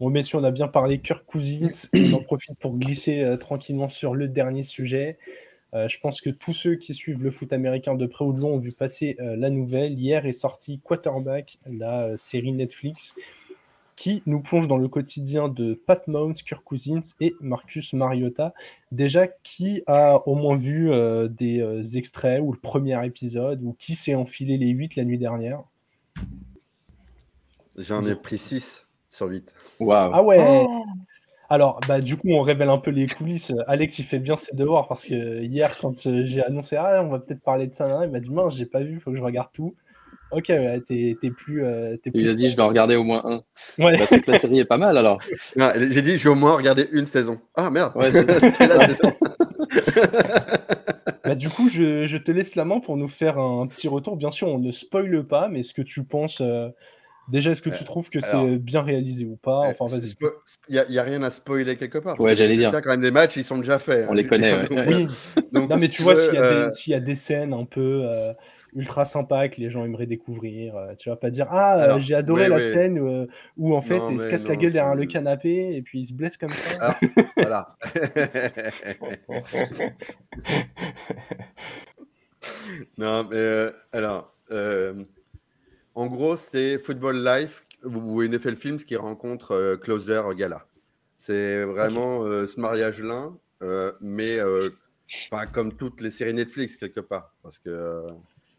Bon, 0.00 0.08
messieurs, 0.10 0.38
on 0.38 0.44
a 0.44 0.50
bien 0.50 0.66
parlé 0.66 1.00
Kirk 1.00 1.24
Cousins. 1.24 1.68
on 1.94 2.12
en 2.14 2.22
profite 2.22 2.58
pour 2.58 2.76
glisser 2.76 3.22
euh, 3.22 3.36
tranquillement 3.36 3.88
sur 3.88 4.14
le 4.14 4.28
dernier 4.28 4.62
sujet. 4.62 5.18
Euh, 5.74 5.88
je 5.88 5.98
pense 6.00 6.20
que 6.20 6.30
tous 6.30 6.52
ceux 6.52 6.76
qui 6.76 6.94
suivent 6.94 7.22
le 7.22 7.30
foot 7.30 7.52
américain 7.52 7.94
de 7.94 8.06
près 8.06 8.24
ou 8.24 8.32
de 8.32 8.40
loin 8.40 8.50
ont 8.50 8.58
vu 8.58 8.72
passer 8.72 9.16
euh, 9.20 9.36
la 9.36 9.50
nouvelle. 9.50 9.98
Hier 9.98 10.26
est 10.26 10.32
sorti 10.32 10.80
Quarterback, 10.80 11.58
la 11.66 12.04
euh, 12.06 12.16
série 12.16 12.52
Netflix, 12.52 13.14
qui 14.00 14.22
nous 14.24 14.40
plonge 14.40 14.66
dans 14.66 14.78
le 14.78 14.88
quotidien 14.88 15.50
de 15.50 15.74
Pat 15.74 16.08
Mahomes, 16.08 16.32
Kirk 16.32 16.64
Cousins 16.64 17.02
et 17.20 17.34
Marcus 17.42 17.92
Mariota. 17.92 18.54
Déjà, 18.92 19.26
qui 19.26 19.82
a 19.86 20.26
au 20.26 20.36
moins 20.36 20.56
vu 20.56 20.90
euh, 20.90 21.28
des 21.28 21.60
euh, 21.60 21.82
extraits 21.82 22.40
ou 22.42 22.50
le 22.50 22.58
premier 22.58 23.04
épisode, 23.04 23.62
ou 23.62 23.76
qui 23.78 23.94
s'est 23.94 24.14
enfilé 24.14 24.56
les 24.56 24.68
8 24.68 24.96
la 24.96 25.04
nuit 25.04 25.18
dernière? 25.18 25.64
J'en 27.76 28.02
ai 28.06 28.16
pris 28.16 28.38
6 28.38 28.86
sur 29.10 29.26
8. 29.26 29.52
Waouh. 29.80 30.10
Ah 30.14 30.22
ouais 30.22 30.66
Alors, 31.50 31.80
bah, 31.88 32.00
du 32.00 32.16
coup, 32.16 32.28
on 32.30 32.42
révèle 32.42 32.68
un 32.70 32.78
peu 32.78 32.90
les 32.92 33.06
coulisses. 33.08 33.52
Alex, 33.66 33.98
il 33.98 34.04
fait 34.04 34.20
bien 34.20 34.36
ses 34.36 34.54
devoirs 34.54 34.86
parce 34.88 35.04
que 35.04 35.42
hier, 35.42 35.76
quand 35.80 36.06
euh, 36.06 36.22
j'ai 36.24 36.42
annoncé, 36.44 36.76
ah, 36.76 37.02
on 37.04 37.08
va 37.08 37.18
peut-être 37.18 37.42
parler 37.42 37.66
de 37.66 37.74
ça, 37.74 38.04
il 38.04 38.10
m'a 38.10 38.20
dit, 38.20 38.30
mince, 38.30 38.56
j'ai 38.56 38.66
pas 38.66 38.80
vu, 38.80 39.00
faut 39.00 39.10
que 39.10 39.16
je 39.16 39.22
regarde 39.22 39.48
tout. 39.52 39.74
Ok, 40.30 40.44
ouais, 40.48 40.80
t'es 40.86 41.16
t'es 41.20 41.32
plus. 41.32 41.64
euh, 41.64 41.96
t'es 41.96 42.10
Il 42.14 42.22
plus 42.22 42.30
a 42.30 42.34
dit, 42.34 42.48
je 42.48 42.54
vais 42.56 42.62
en 42.62 42.68
regarder 42.68 42.94
au 42.94 43.02
moins 43.02 43.20
un. 43.24 43.42
Ouais. 43.84 43.98
Bah, 43.98 44.04
c'est 44.08 44.20
que 44.20 44.30
la 44.30 44.38
série 44.38 44.60
est 44.60 44.64
pas 44.64 44.78
mal 44.78 44.96
alors. 44.96 45.18
J'ai 45.56 46.02
dit, 46.02 46.18
je 46.18 46.22
vais 46.24 46.30
au 46.30 46.36
moins 46.36 46.54
regarder 46.54 46.86
une 46.92 47.06
saison. 47.06 47.40
Ah 47.56 47.68
merde, 47.68 47.92
Ouais, 47.96 48.12
c'est- 48.12 48.66
la 48.68 48.86
saison. 48.86 49.12
Bah, 51.24 51.34
du 51.34 51.48
coup, 51.48 51.68
je, 51.68 52.06
je 52.06 52.16
te 52.16 52.30
laisse 52.32 52.54
la 52.56 52.64
main 52.64 52.80
pour 52.80 52.96
nous 52.96 53.08
faire 53.08 53.38
un 53.38 53.66
petit 53.66 53.88
retour. 53.88 54.16
Bien 54.16 54.30
sûr, 54.30 54.48
on 54.48 54.58
ne 54.58 54.70
spoile 54.70 55.24
pas, 55.26 55.48
mais 55.48 55.60
est-ce 55.60 55.74
que 55.74 55.82
tu 55.82 56.02
penses. 56.04 56.40
euh, 56.40 56.68
Déjà, 57.30 57.52
est-ce 57.52 57.62
que 57.62 57.70
tu 57.70 57.82
Euh, 57.82 57.86
trouve 57.86 58.10
que 58.10 58.20
c'est 58.20 58.58
bien 58.58 58.82
réalisé 58.82 59.24
ou 59.24 59.36
pas? 59.36 59.60
Enfin, 59.68 59.86
vas-y. 59.86 60.14
Il 60.68 60.84
n'y 60.90 60.98
a, 60.98 61.02
rien 61.02 61.22
à 61.22 61.30
spoiler 61.30 61.76
quelque 61.76 61.98
part. 61.98 62.16
parce 62.16 62.26
Ouais, 62.26 62.36
j'allais 62.36 62.56
les 62.56 62.56
dire. 62.56 62.72
quand 62.72 62.90
même, 62.90 63.02
les 63.02 63.10
matchs, 63.10 63.36
ils 63.36 63.44
sont 63.44 63.58
déjà 63.58 63.78
faits. 63.78 64.06
On 64.08 64.12
hein, 64.12 64.16
les 64.16 64.22
veux 64.22 64.28
connaît, 64.28 64.50
dire. 64.52 64.58
ouais. 64.58 64.68
Donc, 64.68 64.86
Oui, 64.88 65.06
donc, 65.52 65.70
non, 65.70 65.76
mais 65.78 65.88
tu 65.88 66.02
vois, 66.02 66.14
veux, 66.14 66.20
s'il 66.20 66.34
y, 66.34 66.38
a 66.38 66.42
euh, 66.42 66.66
des- 66.66 66.70
s'il 66.76 66.92
y 66.92 66.96
a 66.96 67.00
des 67.00 67.14
scènes 67.14 67.52
un 67.52 67.64
peu 67.64 68.02
euh, 68.04 68.32
ultra 68.74 69.04
sympas 69.04 69.48
que 69.48 69.60
les 69.60 69.70
gens 69.70 69.84
aimeraient 69.84 70.06
découvrir, 70.06 70.76
euh, 70.76 70.94
tu 70.96 71.08
vas 71.08 71.16
pas 71.16 71.30
dire 71.30 71.46
Ah, 71.50 71.96
euh, 71.96 72.00
j'ai 72.00 72.14
adoré 72.14 72.42
ouais, 72.42 72.48
la 72.48 72.60
scène 72.60 72.98
euh, 72.98 73.26
où 73.56 73.74
en 73.74 73.80
fait 73.80 73.94
Non, 73.94 74.10
il 74.10 74.18
se 74.18 74.24
mais 74.26 74.30
casse 74.30 74.48
la 74.48 74.56
gueule 74.56 74.72
derrière 74.72 74.94
le 74.94 75.06
canapé 75.06 75.74
et 75.74 75.82
puis 75.82 76.00
il 76.00 76.06
se 76.06 76.14
blesse 76.14 76.36
comme 76.36 76.50
ça. 76.50 76.70
Ah, 76.80 76.96
voilà. 77.36 77.76
non, 82.98 83.24
mais 83.24 83.36
euh, 83.36 83.70
alors, 83.92 84.34
euh, 84.50 84.94
en 85.94 86.06
gros, 86.06 86.36
c'est 86.36 86.78
Football 86.78 87.24
Life 87.24 87.64
ou 87.84 88.22
NFL 88.22 88.56
Films 88.56 88.78
qui 88.78 88.96
rencontre 88.96 89.52
euh, 89.52 89.76
Closer 89.76 90.22
Gala. 90.36 90.66
C'est 91.16 91.64
vraiment 91.64 92.24
euh, 92.24 92.46
ce 92.46 92.60
mariage-là, 92.60 93.30
euh, 93.62 93.92
mais 94.00 94.38
enfin, 95.30 95.46
comme 95.46 95.74
toutes 95.74 96.00
les 96.00 96.10
séries 96.10 96.34
Netflix, 96.34 96.76
quelque 96.76 97.00
part. 97.00 97.34
Parce 97.42 97.58
que 97.58 98.06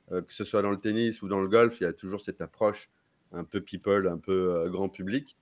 que 0.10 0.34
ce 0.34 0.44
soit 0.44 0.62
dans 0.62 0.72
le 0.72 0.78
tennis 0.78 1.22
ou 1.22 1.30
dans 1.30 1.40
le 1.40 1.48
golf, 1.48 1.78
il 1.80 1.86
y 1.86 1.88
a 1.88 1.94
toujours 1.94 2.20
cette 2.20 2.42
approche 2.42 2.90
un 3.32 3.46
peu 3.46 3.62
people, 3.62 4.10
un 4.10 4.18
peu 4.18 4.68
grand 4.70 4.90
public. 4.90 5.38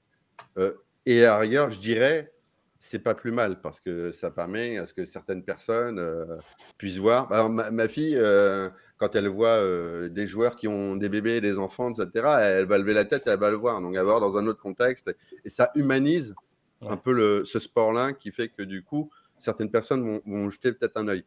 Et 1.08 1.26
à 1.26 1.40
rigueur, 1.40 1.72
je 1.72 1.80
dirais, 1.80 2.32
c'est 2.80 3.00
pas 3.00 3.14
plus 3.14 3.32
mal 3.32 3.60
parce 3.62 3.80
que 3.80 4.12
ça 4.12 4.32
permet 4.32 4.78
à 4.78 4.86
ce 4.86 4.94
que 4.94 5.06
certaines 5.06 5.44
personnes 5.44 6.00
euh, 6.00 6.38
puissent 6.78 6.98
voir. 6.98 7.32
Alors, 7.32 7.50
ma, 7.50 7.72
ma 7.72 7.88
fille, 7.88 8.16
euh, 8.18 8.70
quand 8.98 9.16
elle 9.16 9.28
voit 9.28 9.58
euh, 9.58 10.08
des 10.10 10.28
joueurs 10.28 10.56
qui 10.56 10.68
ont 10.68 10.96
des 10.96 11.10
bébés, 11.10 11.42
des 11.42 11.58
enfants, 11.58 11.92
etc., 11.92 12.10
elle 12.42 12.66
va 12.66 12.78
lever 12.78 12.94
la 12.94 13.06
tête 13.06 13.28
et 13.28 13.32
elle 13.32 13.40
va 13.40 13.50
le 13.50 13.58
voir. 13.58 13.82
Donc, 13.82 13.92
elle 13.92 14.00
va 14.00 14.04
voir 14.04 14.20
dans 14.22 14.38
un 14.38 14.48
autre 14.48 14.62
contexte. 14.62 15.14
Et 15.46 15.50
ça 15.50 15.72
humanise 15.76 16.36
Ouais. 16.82 16.88
un 16.92 16.96
peu 16.96 17.12
le, 17.12 17.44
ce 17.44 17.60
sport-là 17.60 18.14
qui 18.14 18.32
fait 18.32 18.48
que 18.48 18.64
du 18.64 18.84
coup, 18.84 19.12
certaines 19.38 19.70
personnes 19.70 20.02
vont, 20.02 20.22
vont 20.26 20.50
jeter 20.50 20.72
peut-être 20.72 20.96
un 20.96 21.10
œil. 21.10 21.26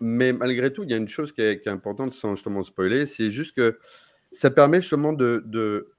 Mais 0.00 0.32
malgré 0.32 0.72
tout, 0.72 0.82
il 0.82 0.90
y 0.90 0.94
a 0.94 0.96
une 0.96 1.06
chose 1.08 1.30
qui 1.32 1.42
est, 1.42 1.60
qui 1.60 1.68
est 1.68 1.72
importante 1.72 2.12
sans 2.12 2.34
justement 2.34 2.64
spoiler, 2.64 3.06
c'est 3.06 3.30
juste 3.30 3.54
que 3.54 3.78
ça 4.32 4.50
permet 4.50 4.80
justement 4.80 5.12
de, 5.12 5.42
de 5.46 5.91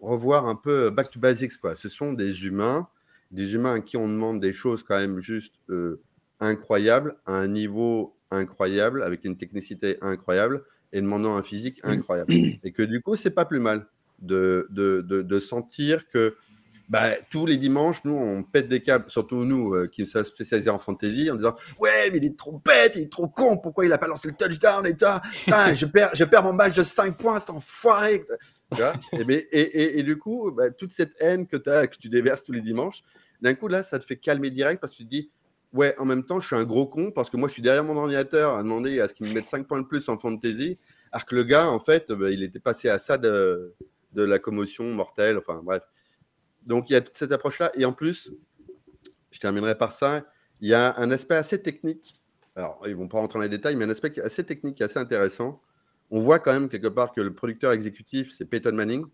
revoir 0.00 0.46
un 0.46 0.54
peu 0.54 0.90
back 0.90 1.10
to 1.10 1.20
basics. 1.20 1.56
Quoi. 1.58 1.76
Ce 1.76 1.88
sont 1.88 2.12
des 2.12 2.44
humains, 2.44 2.88
des 3.30 3.54
humains 3.54 3.74
à 3.74 3.80
qui 3.80 3.96
on 3.96 4.08
demande 4.08 4.40
des 4.40 4.52
choses 4.52 4.82
quand 4.82 4.96
même 4.96 5.20
juste 5.20 5.54
euh, 5.70 6.00
incroyables, 6.40 7.16
à 7.26 7.34
un 7.34 7.48
niveau 7.48 8.16
incroyable, 8.30 9.02
avec 9.02 9.24
une 9.24 9.36
technicité 9.36 9.98
incroyable, 10.00 10.64
et 10.92 11.00
demandant 11.00 11.36
un 11.36 11.42
physique 11.42 11.80
incroyable. 11.82 12.32
Et 12.64 12.72
que 12.72 12.82
du 12.82 13.02
coup, 13.02 13.16
c'est 13.16 13.30
pas 13.30 13.44
plus 13.44 13.60
mal 13.60 13.86
de, 14.20 14.66
de, 14.70 15.04
de, 15.06 15.22
de 15.22 15.40
sentir 15.40 16.08
que 16.08 16.34
bah, 16.88 17.10
tous 17.30 17.44
les 17.44 17.58
dimanches, 17.58 18.02
nous, 18.04 18.14
on 18.14 18.42
pète 18.42 18.68
des 18.68 18.80
câbles, 18.80 19.04
surtout 19.08 19.44
nous 19.44 19.74
euh, 19.74 19.86
qui 19.88 20.06
sommes 20.06 20.24
spécialisés 20.24 20.70
en 20.70 20.78
fantasy, 20.78 21.30
en 21.30 21.34
disant 21.34 21.54
Ouais, 21.78 22.10
mais 22.10 22.16
il 22.16 22.24
est 22.24 22.38
trop 22.38 22.62
bête, 22.64 22.94
il 22.96 23.02
est 23.02 23.12
trop 23.12 23.28
con, 23.28 23.58
pourquoi 23.58 23.84
il 23.84 23.92
a 23.92 23.98
pas 23.98 24.06
lancé 24.06 24.28
le 24.28 24.34
touchdown 24.34 24.86
et 24.86 24.96
toi 24.96 25.20
Putain, 25.44 25.74
je, 25.74 25.84
perds, 25.84 26.10
je 26.14 26.24
perds 26.24 26.44
mon 26.44 26.54
match 26.54 26.74
de 26.74 26.82
5 26.82 27.16
points, 27.16 27.38
c'est 27.38 27.50
enfoiré. 27.50 28.24
Tu 28.74 28.82
et, 29.52 30.02
du 30.02 30.18
coup, 30.18 30.50
bah, 30.50 30.70
toute 30.70 30.92
cette 30.92 31.14
haine 31.20 31.46
que 31.46 31.56
tu 31.98 32.08
déverses 32.08 32.42
tous 32.44 32.52
les 32.52 32.60
dimanches, 32.60 33.02
d'un 33.40 33.54
coup, 33.54 33.68
là, 33.68 33.82
ça 33.82 33.98
te 33.98 34.04
fait 34.04 34.16
calmer 34.16 34.50
direct 34.50 34.80
parce 34.80 34.92
que 34.92 34.98
tu 34.98 35.04
te 35.04 35.10
dis 35.10 35.30
Ouais, 35.74 35.94
en 35.98 36.06
même 36.06 36.24
temps, 36.24 36.40
je 36.40 36.46
suis 36.46 36.56
un 36.56 36.64
gros 36.64 36.86
con 36.86 37.10
parce 37.10 37.28
que 37.28 37.36
moi, 37.36 37.48
je 37.48 37.52
suis 37.52 37.62
derrière 37.62 37.84
mon 37.84 37.96
ordinateur 37.96 38.54
à 38.54 38.62
demander 38.62 39.00
à 39.00 39.08
ce 39.08 39.14
qu'il 39.14 39.26
me 39.26 39.32
mette 39.34 39.46
5 39.46 39.66
points 39.66 39.80
de 39.80 39.86
plus 39.86 40.08
en 40.08 40.18
fantasy, 40.18 40.78
alors 41.12 41.26
que 41.26 41.34
le 41.34 41.44
gars, 41.44 41.68
en 41.68 41.78
fait, 41.78 42.10
bah, 42.10 42.30
il 42.30 42.42
était 42.42 42.58
passé 42.58 42.88
à 42.88 42.98
ça 42.98 43.18
de, 43.18 43.74
de 44.12 44.22
la 44.22 44.38
commotion 44.38 44.84
mortelle, 44.84 45.36
enfin 45.36 45.60
bref. 45.62 45.82
Donc, 46.66 46.88
il 46.88 46.94
y 46.94 46.96
a 46.96 47.00
toute 47.02 47.16
cette 47.16 47.32
approche-là. 47.32 47.70
Et 47.76 47.84
en 47.84 47.92
plus, 47.92 48.32
je 49.30 49.38
terminerai 49.38 49.76
par 49.76 49.92
ça, 49.92 50.24
il 50.60 50.68
y 50.68 50.74
a 50.74 50.98
un 50.98 51.10
aspect 51.10 51.36
assez 51.36 51.62
technique. 51.62 52.18
Alors, 52.56 52.80
ils 52.86 52.90
ne 52.90 52.96
vont 52.96 53.08
pas 53.08 53.18
rentrer 53.18 53.38
dans 53.38 53.42
les 53.42 53.48
détails, 53.48 53.76
mais 53.76 53.84
un 53.84 53.90
aspect 53.90 54.18
assez 54.20 54.44
technique, 54.44 54.80
assez 54.80 54.98
intéressant. 54.98 55.60
On 56.10 56.22
voit 56.22 56.38
quand 56.38 56.52
même 56.52 56.68
quelque 56.68 56.88
part 56.88 57.12
que 57.12 57.20
le 57.20 57.34
producteur 57.34 57.72
exécutif, 57.72 58.32
c'est 58.32 58.44
Peyton 58.44 58.72
Manning, 58.72 59.04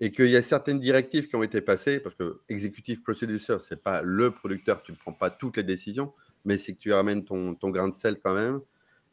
et 0.00 0.12
qu'il 0.12 0.28
y 0.28 0.36
a 0.36 0.42
certaines 0.42 0.80
directives 0.80 1.28
qui 1.28 1.36
ont 1.36 1.42
été 1.42 1.60
passées, 1.60 2.00
parce 2.00 2.14
que 2.14 2.40
executive 2.48 3.02
producer, 3.02 3.58
ce 3.58 3.74
n'est 3.74 3.80
pas 3.80 4.02
le 4.02 4.30
producteur, 4.30 4.82
tu 4.82 4.92
ne 4.92 4.96
prends 4.96 5.12
pas 5.12 5.30
toutes 5.30 5.56
les 5.56 5.62
décisions, 5.62 6.12
mais 6.44 6.56
c'est 6.56 6.72
que 6.72 6.78
tu 6.78 6.92
ramènes 6.92 7.24
ton, 7.24 7.54
ton 7.54 7.70
grain 7.70 7.88
de 7.88 7.94
sel 7.94 8.18
quand 8.22 8.34
même, 8.34 8.60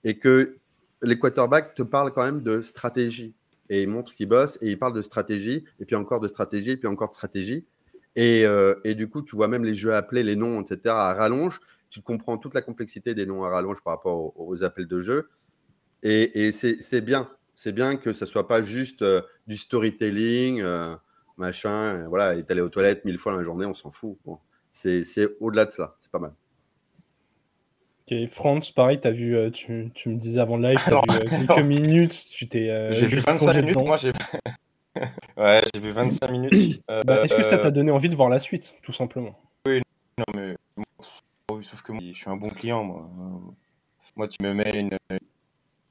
et 0.04 0.18
que 0.18 0.58
les 1.02 1.20
quarterbacks 1.20 1.76
te 1.76 1.84
parlent 1.84 2.14
quand 2.14 2.24
même 2.24 2.42
de 2.42 2.62
stratégie 2.62 3.34
et 3.70 3.84
il 3.84 3.90
montre 3.90 4.16
qu'il 4.16 4.30
bosse 4.30 4.58
et 4.62 4.72
il 4.72 4.80
parle 4.80 4.94
de 4.94 5.02
stratégie 5.02 5.66
et 5.80 5.86
puis 5.86 5.96
encore 5.96 6.20
de 6.20 6.28
stratégie 6.28 6.72
et 6.72 6.78
puis 6.78 6.88
encore 6.88 7.10
de 7.10 7.14
stratégie 7.14 7.66
et, 8.16 8.46
euh, 8.46 8.74
et, 8.84 8.96
du 8.96 9.10
coup 9.10 9.22
tu 9.22 9.36
vois 9.36 9.48
même 9.48 9.64
les 9.64 9.76
jeux 9.76 9.94
appelés 9.94 10.24
les 10.24 10.36
noms 10.36 10.62
etc 10.62 10.80
à 10.86 11.14
rallonge 11.14 11.60
tu 11.90 12.02
comprends 12.02 12.38
toute 12.38 12.54
la 12.54 12.62
complexité 12.62 13.14
des 13.14 13.26
noms 13.26 13.44
à 13.44 13.50
rallonge 13.50 13.82
par 13.84 13.96
rapport 13.96 14.18
aux, 14.18 14.48
aux 14.48 14.64
appels 14.64 14.88
de 14.88 15.02
jeu. 15.02 15.30
Et, 16.04 16.48
et 16.48 16.52
c'est 16.52 17.02
bien. 17.02 17.30
C'est 17.54 17.72
bien 17.74 17.96
que 17.98 18.14
ça 18.14 18.26
soit 18.28 18.48
pas 18.48 18.62
juste 18.62 19.02
euh, 19.02 19.22
du 19.48 19.58
storytelling, 19.58 20.62
euh, 20.62 20.96
machin. 21.38 21.70
euh, 22.04 22.08
voilà, 22.08 22.36
est 22.36 22.50
allé 22.52 22.62
aux 22.62 22.70
toilettes 22.70 23.04
mille 23.04 23.18
fois 23.18 23.32
dans 23.32 23.40
la 23.40 23.44
journée, 23.44 23.66
on 23.66 23.74
s'en 23.74 23.90
fout. 23.90 24.18
Bon, 24.26 24.38
c'est 24.70 25.04
au-delà 25.40 25.66
de 25.66 25.72
cela. 25.72 25.96
C'est 26.02 26.12
pas 26.12 26.20
mal. 26.20 26.34
Ok, 28.10 28.30
France, 28.30 28.72
pareil, 28.72 29.00
as 29.04 29.12
vu, 29.12 29.36
euh, 29.36 29.50
tu, 29.50 29.90
tu 29.94 30.10
me 30.10 30.16
disais 30.18 30.40
avant 30.40 30.56
le 30.58 30.70
live, 30.70 30.78
tu 30.78 30.84
as 30.86 30.88
Alors- 30.88 31.06
vu 31.12 31.18
euh, 31.18 31.20
quelques 31.30 31.50
alors- 31.50 31.64
minutes, 31.66 32.26
tu 32.32 32.48
t'es. 32.48 32.70
euh, 32.70 32.92
J'ai 32.94 33.06
vu 33.08 33.16
juste 33.16 33.26
25 33.26 33.46
plongé 33.46 33.60
minutes, 33.62 33.76
dedans. 33.76 33.86
moi 33.88 33.98
j'ai. 33.98 34.12
ouais, 35.38 35.62
j'ai 35.74 35.82
vu 35.82 35.92
25 35.92 36.32
minutes. 36.32 36.82
Euh, 36.92 37.02
Bah, 37.06 37.24
Est-ce 37.24 37.36
que 37.36 37.44
ça 37.44 37.58
t'a 37.58 37.72
donné 37.72 37.92
envie 37.92 38.10
de 38.10 38.16
voir 38.16 38.30
la 38.30 38.40
suite, 38.40 38.78
tout 38.84 38.94
simplement? 38.94 39.38
Non, 39.66 40.24
mais. 40.36 40.56
sauf 41.64 41.82
que 41.82 41.92
moi, 41.92 42.02
je 42.06 42.14
suis 42.18 42.30
un 42.30 42.38
bon 42.38 42.50
client, 42.50 42.84
moi. 42.84 43.10
Moi, 44.16 44.28
tu 44.28 44.38
me 44.42 44.54
mets 44.54 44.72
une 44.80 44.90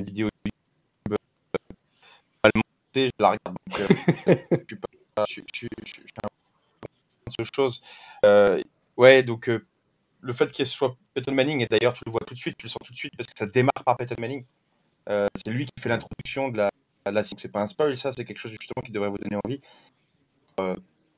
vidéo 0.07 0.29
YouTube, 0.45 1.13
euh, 1.13 1.17
pas 2.43 2.51
le 2.55 2.61
monter, 2.61 3.07
je 3.19 3.23
la 3.23 3.31
regarde. 3.31 3.57
Donc, 3.67 3.81
euh, 3.81 3.87
je 4.53 4.65
suis 4.67 4.77
pas. 4.77 5.25
Je, 5.27 5.33
suis- 5.33 5.45
je, 5.55 5.67
je, 5.85 6.01
un 6.23 6.29
bon 7.27 7.33
de 7.39 7.49
choses. 7.55 7.81
Euh, 8.25 8.63
ouais, 8.97 9.23
donc. 9.23 9.49
euh, 9.49 9.65
le 10.23 10.33
fait 10.33 10.51
qu'il 10.51 10.67
soit 10.67 10.97
Peyton 11.15 11.33
Manning, 11.33 11.61
et 11.61 11.67
d'ailleurs 11.67 11.93
tu 11.93 12.03
le 12.05 12.11
vois 12.11 12.21
tout 12.27 12.35
de 12.35 12.39
suite, 12.39 12.57
tu 12.59 12.67
le 12.67 12.71
sens 12.71 12.81
tout 12.85 12.93
de 12.93 12.97
suite 12.97 13.13
parce 13.17 13.29
que 13.29 13.35
ça 13.39 13.47
démarre 13.47 13.85
par 13.85 13.97
Peyton 13.97 14.17
Manning. 14.19 14.45
C'est 15.07 15.51
lui 15.53 15.67
qui 15.67 15.73
fait 15.81 15.89
l'introduction 15.89 16.49
de 16.49 16.57
la, 16.57 16.71
de 17.05 17.11
la 17.13 17.23
C'est 17.23 17.49
pas 17.49 17.61
un 17.63 17.69
spoil, 17.69 17.97
ça, 17.97 18.11
c'est 18.11 18.25
quelque 18.25 18.39
chose 18.39 18.51
justement 18.51 18.83
qui 18.85 18.91
devrait 18.91 19.09
vous 19.11 19.19
donner 19.19 19.39
envie. 19.45 19.61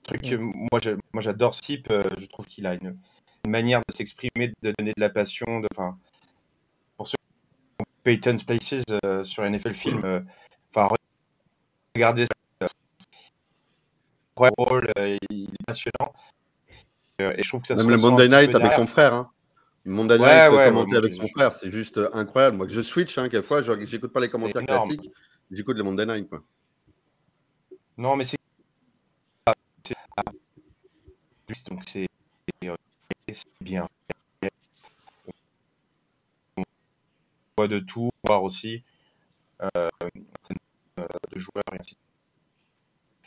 Truc, 0.03 0.22
Ouais. 0.24 0.33
euh, 0.35 0.38
moi, 0.38 0.81
je- 0.83 0.90
moi 1.14 1.22
j'adore 1.22 1.55
ce 1.55 1.61
type, 1.62 1.90
euh, 1.90 2.03
je 2.18 2.27
trouve 2.27 2.44
qu'il 2.46 2.66
a 2.66 2.74
une, 2.74 2.98
une 3.44 3.51
manière 3.51 3.81
de 3.88 3.94
s'exprimer, 3.94 4.53
de 4.62 4.74
donner 4.79 4.92
de 4.94 5.01
la 5.01 5.09
passion. 5.11 5.61
De, 5.61 5.68
enfin, 5.72 5.98
pour 6.98 7.09
ceux 7.09 7.16
Peyton's 8.02 8.44
Places 8.44 8.84
euh, 9.04 9.24
sur 9.24 9.44
NFL 9.44 9.74
Film, 9.74 10.02
euh, 10.04 10.20
enfin, 10.74 10.94
regardez 11.94 12.26
ça. 12.26 12.64
euh, 12.64 14.50
rôle, 14.56 14.88
il 15.30 15.44
est 15.44 15.66
passionnant. 15.66 16.12
Et 17.18 17.42
je 17.42 17.48
trouve 17.48 17.62
que 17.62 17.68
ça 17.68 17.74
Même 17.74 17.90
le 17.90 17.96
Monday 17.96 18.28
Night 18.28 18.54
avec 18.54 18.72
son 18.72 18.87
frère. 18.87 19.12
Hein. 19.12 19.30
Monday 19.84 20.18
Ouais, 20.18 20.48
Night 20.48 20.56
ouais, 20.56 20.64
commenté 20.66 20.92
ouais, 20.92 20.98
avec 20.98 21.14
son 21.14 21.28
frère, 21.28 21.52
c'est 21.52 21.70
juste 21.70 21.98
incroyable. 22.12 22.56
Moi, 22.56 22.66
je 22.68 22.80
switch, 22.80 23.18
hein, 23.18 23.28
quelquefois, 23.28 23.62
je- 23.62 23.84
j'écoute 23.84 24.12
pas 24.12 24.20
les 24.20 24.28
commentaires 24.28 24.62
énorme. 24.62 24.88
classiques, 24.88 25.11
j'écoute 25.50 25.76
le 25.76 25.82
Monday 25.82 26.06
Night. 26.06 26.28
Quoi. 26.28 26.42
Non, 27.96 28.14
mais 28.16 28.24
c'est. 28.24 28.37
Donc 31.70 31.82
c'est 31.87 32.06
c'est, 32.62 32.68
euh, 32.68 32.76
c'est 33.32 33.44
bien. 33.62 33.88
On 36.56 36.62
voit 37.59 37.66
de 37.68 37.81
tout, 37.81 38.11
voir 38.25 38.44
aussi 38.44 38.85
euh, 39.62 39.88
euh, 40.99 41.07
de 41.33 41.38
joueurs 41.38 41.64
et 41.73 41.79
ainsi 41.81 41.94
de 41.94 41.99
suite. 41.99 41.99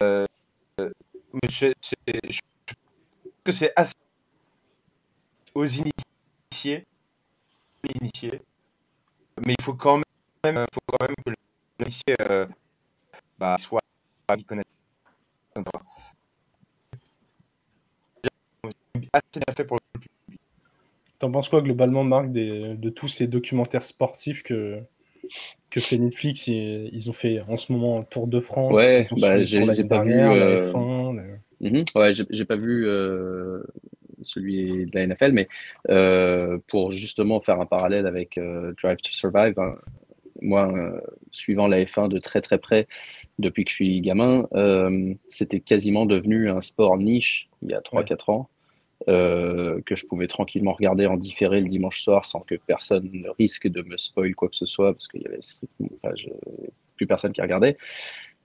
Euh, 0.02 0.26
euh, 0.80 0.92
mais 1.34 1.50
je, 1.50 1.74
je 2.30 2.40
que 3.44 3.52
c'est 3.52 3.74
assez 3.76 3.94
aux 5.54 5.66
initiés, 5.66 6.86
initiés, 8.00 8.42
mais 9.46 9.56
il 9.58 9.64
faut 9.64 9.74
quand 9.74 10.02
même, 10.46 10.66
faut 10.74 10.80
quand 10.88 11.06
même 11.06 11.16
que 11.26 11.34
l'initié 11.80 12.16
euh, 12.22 12.48
bah, 13.38 13.58
soit 13.58 13.82
qui 14.38 14.46
connaisse 14.46 14.66
assez 19.14 19.40
bien 19.46 19.54
fait 19.56 19.66
pour. 19.66 19.81
T'en 21.22 21.30
penses 21.30 21.50
quoi 21.50 21.62
globalement, 21.62 22.04
Marc, 22.04 22.32
des- 22.32 22.74
de 22.76 22.90
tous 22.90 23.08
ces 23.08 23.28
documentaires 23.28 23.84
sportifs 23.84 24.42
que, 24.42 24.80
que 25.70 25.80
fait 25.80 26.00
Netflix 26.00 26.48
et, 26.48 26.90
Ils 26.92 27.12
ont 27.12 27.14
fait 27.14 27.42
en 27.48 27.58
ce 27.58 27.72
moment 27.72 28.00
un 28.00 28.04
Tour 28.04 28.28
de 28.28 28.40
France. 28.40 28.76
Ouais, 28.76 29.04
bah, 29.20 29.44
j'ai- 29.44 29.64
pas 29.84 30.02
vu, 30.02 30.10
dernière, 30.10 30.34
la 30.34 30.48
euh, 30.48 30.72
F1, 30.72 31.14
le-. 31.14 31.84
Ouais, 31.96 32.46
pas 32.46 32.56
vu 32.56 32.88
euh, 32.88 33.62
celui 34.24 34.88
de 34.88 34.92
la 34.96 35.04
NFL, 35.04 35.34
mais 35.34 35.48
euh, 35.92 36.58
pour 36.68 36.90
justement 36.90 37.40
faire 37.40 37.62
un 37.62 37.68
parallèle 37.68 38.08
avec 38.08 38.40
euh, 38.40 38.74
Drive 38.82 38.98
to 38.98 39.12
Survive, 39.12 39.60
hein, 39.60 39.76
moi, 40.42 40.74
euh, 40.76 41.00
suivant 41.30 41.68
la 41.68 41.86
F1 41.86 42.08
de 42.08 42.18
très 42.18 42.42
très 42.42 42.58
près 42.58 42.88
depuis 43.38 43.64
que 43.64 43.70
je 43.70 43.76
suis 43.76 44.02
gamin, 44.02 44.48
c'était 45.28 45.60
quasiment 45.60 46.08
devenu 46.08 46.50
un 46.50 46.62
sport 46.62 46.98
niche 46.98 47.48
il 47.62 47.70
y 47.70 47.76
a 47.76 47.82
3-4 47.82 48.32
ans, 48.32 48.50
euh, 49.08 49.82
que 49.86 49.96
je 49.96 50.06
pouvais 50.06 50.28
tranquillement 50.28 50.74
regarder 50.74 51.08
en 51.08 51.18
différé 51.18 51.62
le 51.62 51.68
dimanche 51.68 52.02
soir 52.02 52.26
sans 52.26 52.42
que 52.42 52.56
personne 52.56 53.10
ne 53.12 53.30
risque 53.30 53.68
de 53.68 53.82
me 53.82 53.98
spoil 53.98 54.36
quoi 54.36 54.50
que 54.50 54.56
ce 54.56 54.66
soit, 54.66 54.94
parce 54.94 55.08
qu'il 55.08 55.22
y 55.22 55.28
avait 55.28 55.40
plus 56.96 57.08
personne 57.08 57.32
qui 57.32 57.42
regardait 57.42 57.78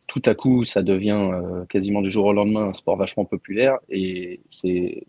tout 0.06 0.22
à 0.24 0.34
coup, 0.34 0.64
ça 0.64 0.82
devient 0.82 1.30
euh, 1.32 1.64
quasiment 1.64 2.00
du 2.00 2.10
jour 2.10 2.26
au 2.26 2.32
lendemain 2.32 2.68
un 2.68 2.74
sport 2.74 2.96
vachement 2.96 3.24
populaire 3.24 3.78
et 3.88 4.40
c'est 4.50 5.04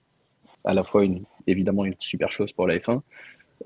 à 0.63 0.73
la 0.73 0.83
fois 0.83 1.03
évidemment 1.45 1.85
une 1.85 1.95
super 1.99 2.31
chose 2.31 2.51
pour 2.51 2.67
la 2.67 2.77
F1. 2.77 3.01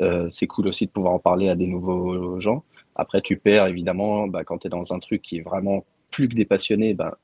Euh, 0.02 0.30
c'est 0.30 0.48
cool 0.48 0.67
aussi 0.67 0.86
de 0.86 0.91
pouvoir 0.91 1.13
en 1.13 1.20
parler 1.20 1.50
à 1.50 1.56
des 1.56 1.67
nouveaux 1.67 2.39
gens. 2.39 2.63
Après, 2.96 3.22
tu 3.22 3.38
perds 3.38 3.67
évidemment 3.67 4.28
bah, 4.28 4.44
quand 4.44 4.60
tu 4.60 4.67
es 4.67 4.70
dans 4.70 4.94
un 4.94 5.00
truc 5.00 5.22
qui 5.22 5.38
est 5.38 5.41
vraiment 5.41 5.86
plus 6.12 6.28
que 6.28 6.36
des 6.36 6.46
passionnés. 6.46 6.94
Bah, 6.94 7.17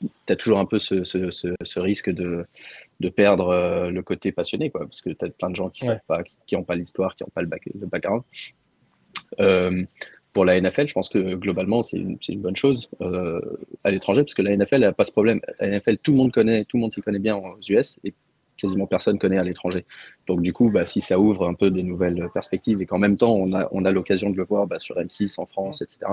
tu 0.00 0.32
as 0.32 0.36
toujours 0.36 0.58
un 0.58 0.64
peu 0.66 0.78
ce, 0.78 1.04
ce- 1.04 1.30
ce- 1.30 1.54
ce 1.62 1.80
risque 1.80 2.10
de, 2.10 2.44
de 3.00 3.08
perdre 3.08 3.48
euh, 3.48 3.90
le 3.90 4.02
côté 4.02 4.30
passionné, 4.32 4.70
quoi, 4.70 4.82
parce 4.82 5.00
que 5.00 5.10
tu 5.10 5.24
as 5.24 5.28
plein 5.30 5.50
de 5.50 5.56
gens 5.56 5.68
qui 5.70 5.82
Ouais. 5.84 5.88
savent 5.88 6.00
pas, 6.06 6.22
qui 6.46 6.54
n'ont 6.56 6.62
pas 6.64 6.76
l'histoire, 6.76 7.16
qui 7.16 7.24
n'ont 7.24 7.30
pas 7.34 7.42
le, 7.42 7.48
back- 7.48 7.68
le 7.74 7.86
background. 7.86 8.22
Euh, 9.40 9.84
pour 10.32 10.44
la 10.44 10.60
NFL, 10.60 10.86
je 10.86 10.94
pense 10.94 11.08
que 11.08 11.34
globalement, 11.34 11.82
c'est 11.82 11.96
une, 11.98 12.18
bonne 12.40 12.54
chose 12.54 12.90
euh, 13.00 13.40
à 13.82 13.90
l'étranger, 13.90 14.22
parce 14.22 14.34
que 14.34 14.42
la 14.42 14.56
NFL 14.56 14.80
n'a 14.80 14.92
pas 14.92 15.04
ce 15.04 15.10
problème. 15.12 15.40
La 15.58 15.66
NFL, 15.68 15.98
tout 15.98 16.12
le 16.12 16.16
monde 16.18 16.32
connaît, 16.32 16.64
tout 16.64 16.76
le 16.76 16.82
monde 16.82 16.92
s'y 16.92 17.00
connaît 17.00 17.18
bien 17.18 17.36
aux 17.36 17.58
US, 17.68 17.98
et 18.04 18.14
quasiment 18.56 18.86
personne 18.86 19.18
connaît 19.18 19.38
à 19.38 19.42
l'étranger. 19.44 19.84
Donc 20.28 20.42
du 20.42 20.52
coup, 20.52 20.70
bah, 20.70 20.84
si 20.86 21.00
ça 21.00 21.18
ouvre 21.18 21.46
un 21.48 21.54
peu 21.54 21.70
des 21.70 21.82
nouvelles 21.82 22.28
perspectives, 22.32 22.80
et 22.82 22.86
qu'en 22.86 22.98
même 22.98 23.16
temps, 23.16 23.34
on 23.34 23.52
a, 23.52 23.68
on 23.72 23.84
a 23.84 23.90
l'occasion 23.90 24.30
de 24.30 24.36
le 24.36 24.44
voir 24.44 24.66
bah, 24.66 24.78
sur 24.78 24.96
M6 24.96 25.40
en 25.40 25.46
France, 25.46 25.82
etc., 25.82 26.12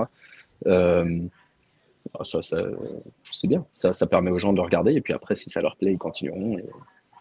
ça, 2.24 2.42
ça- 2.42 2.64
c'est 3.32 3.48
bien. 3.48 3.64
Ça, 3.74 3.92
ça 3.92 4.06
permet 4.06 4.30
aux 4.30 4.38
gens 4.38 4.52
de 4.52 4.60
regarder, 4.60 4.92
et 4.92 5.00
puis 5.00 5.12
après, 5.12 5.36
si 5.36 5.50
ça 5.50 5.60
leur 5.60 5.76
plaît, 5.76 5.92
ils 5.92 5.98
continueront. 5.98 6.58
Et, 6.58 6.64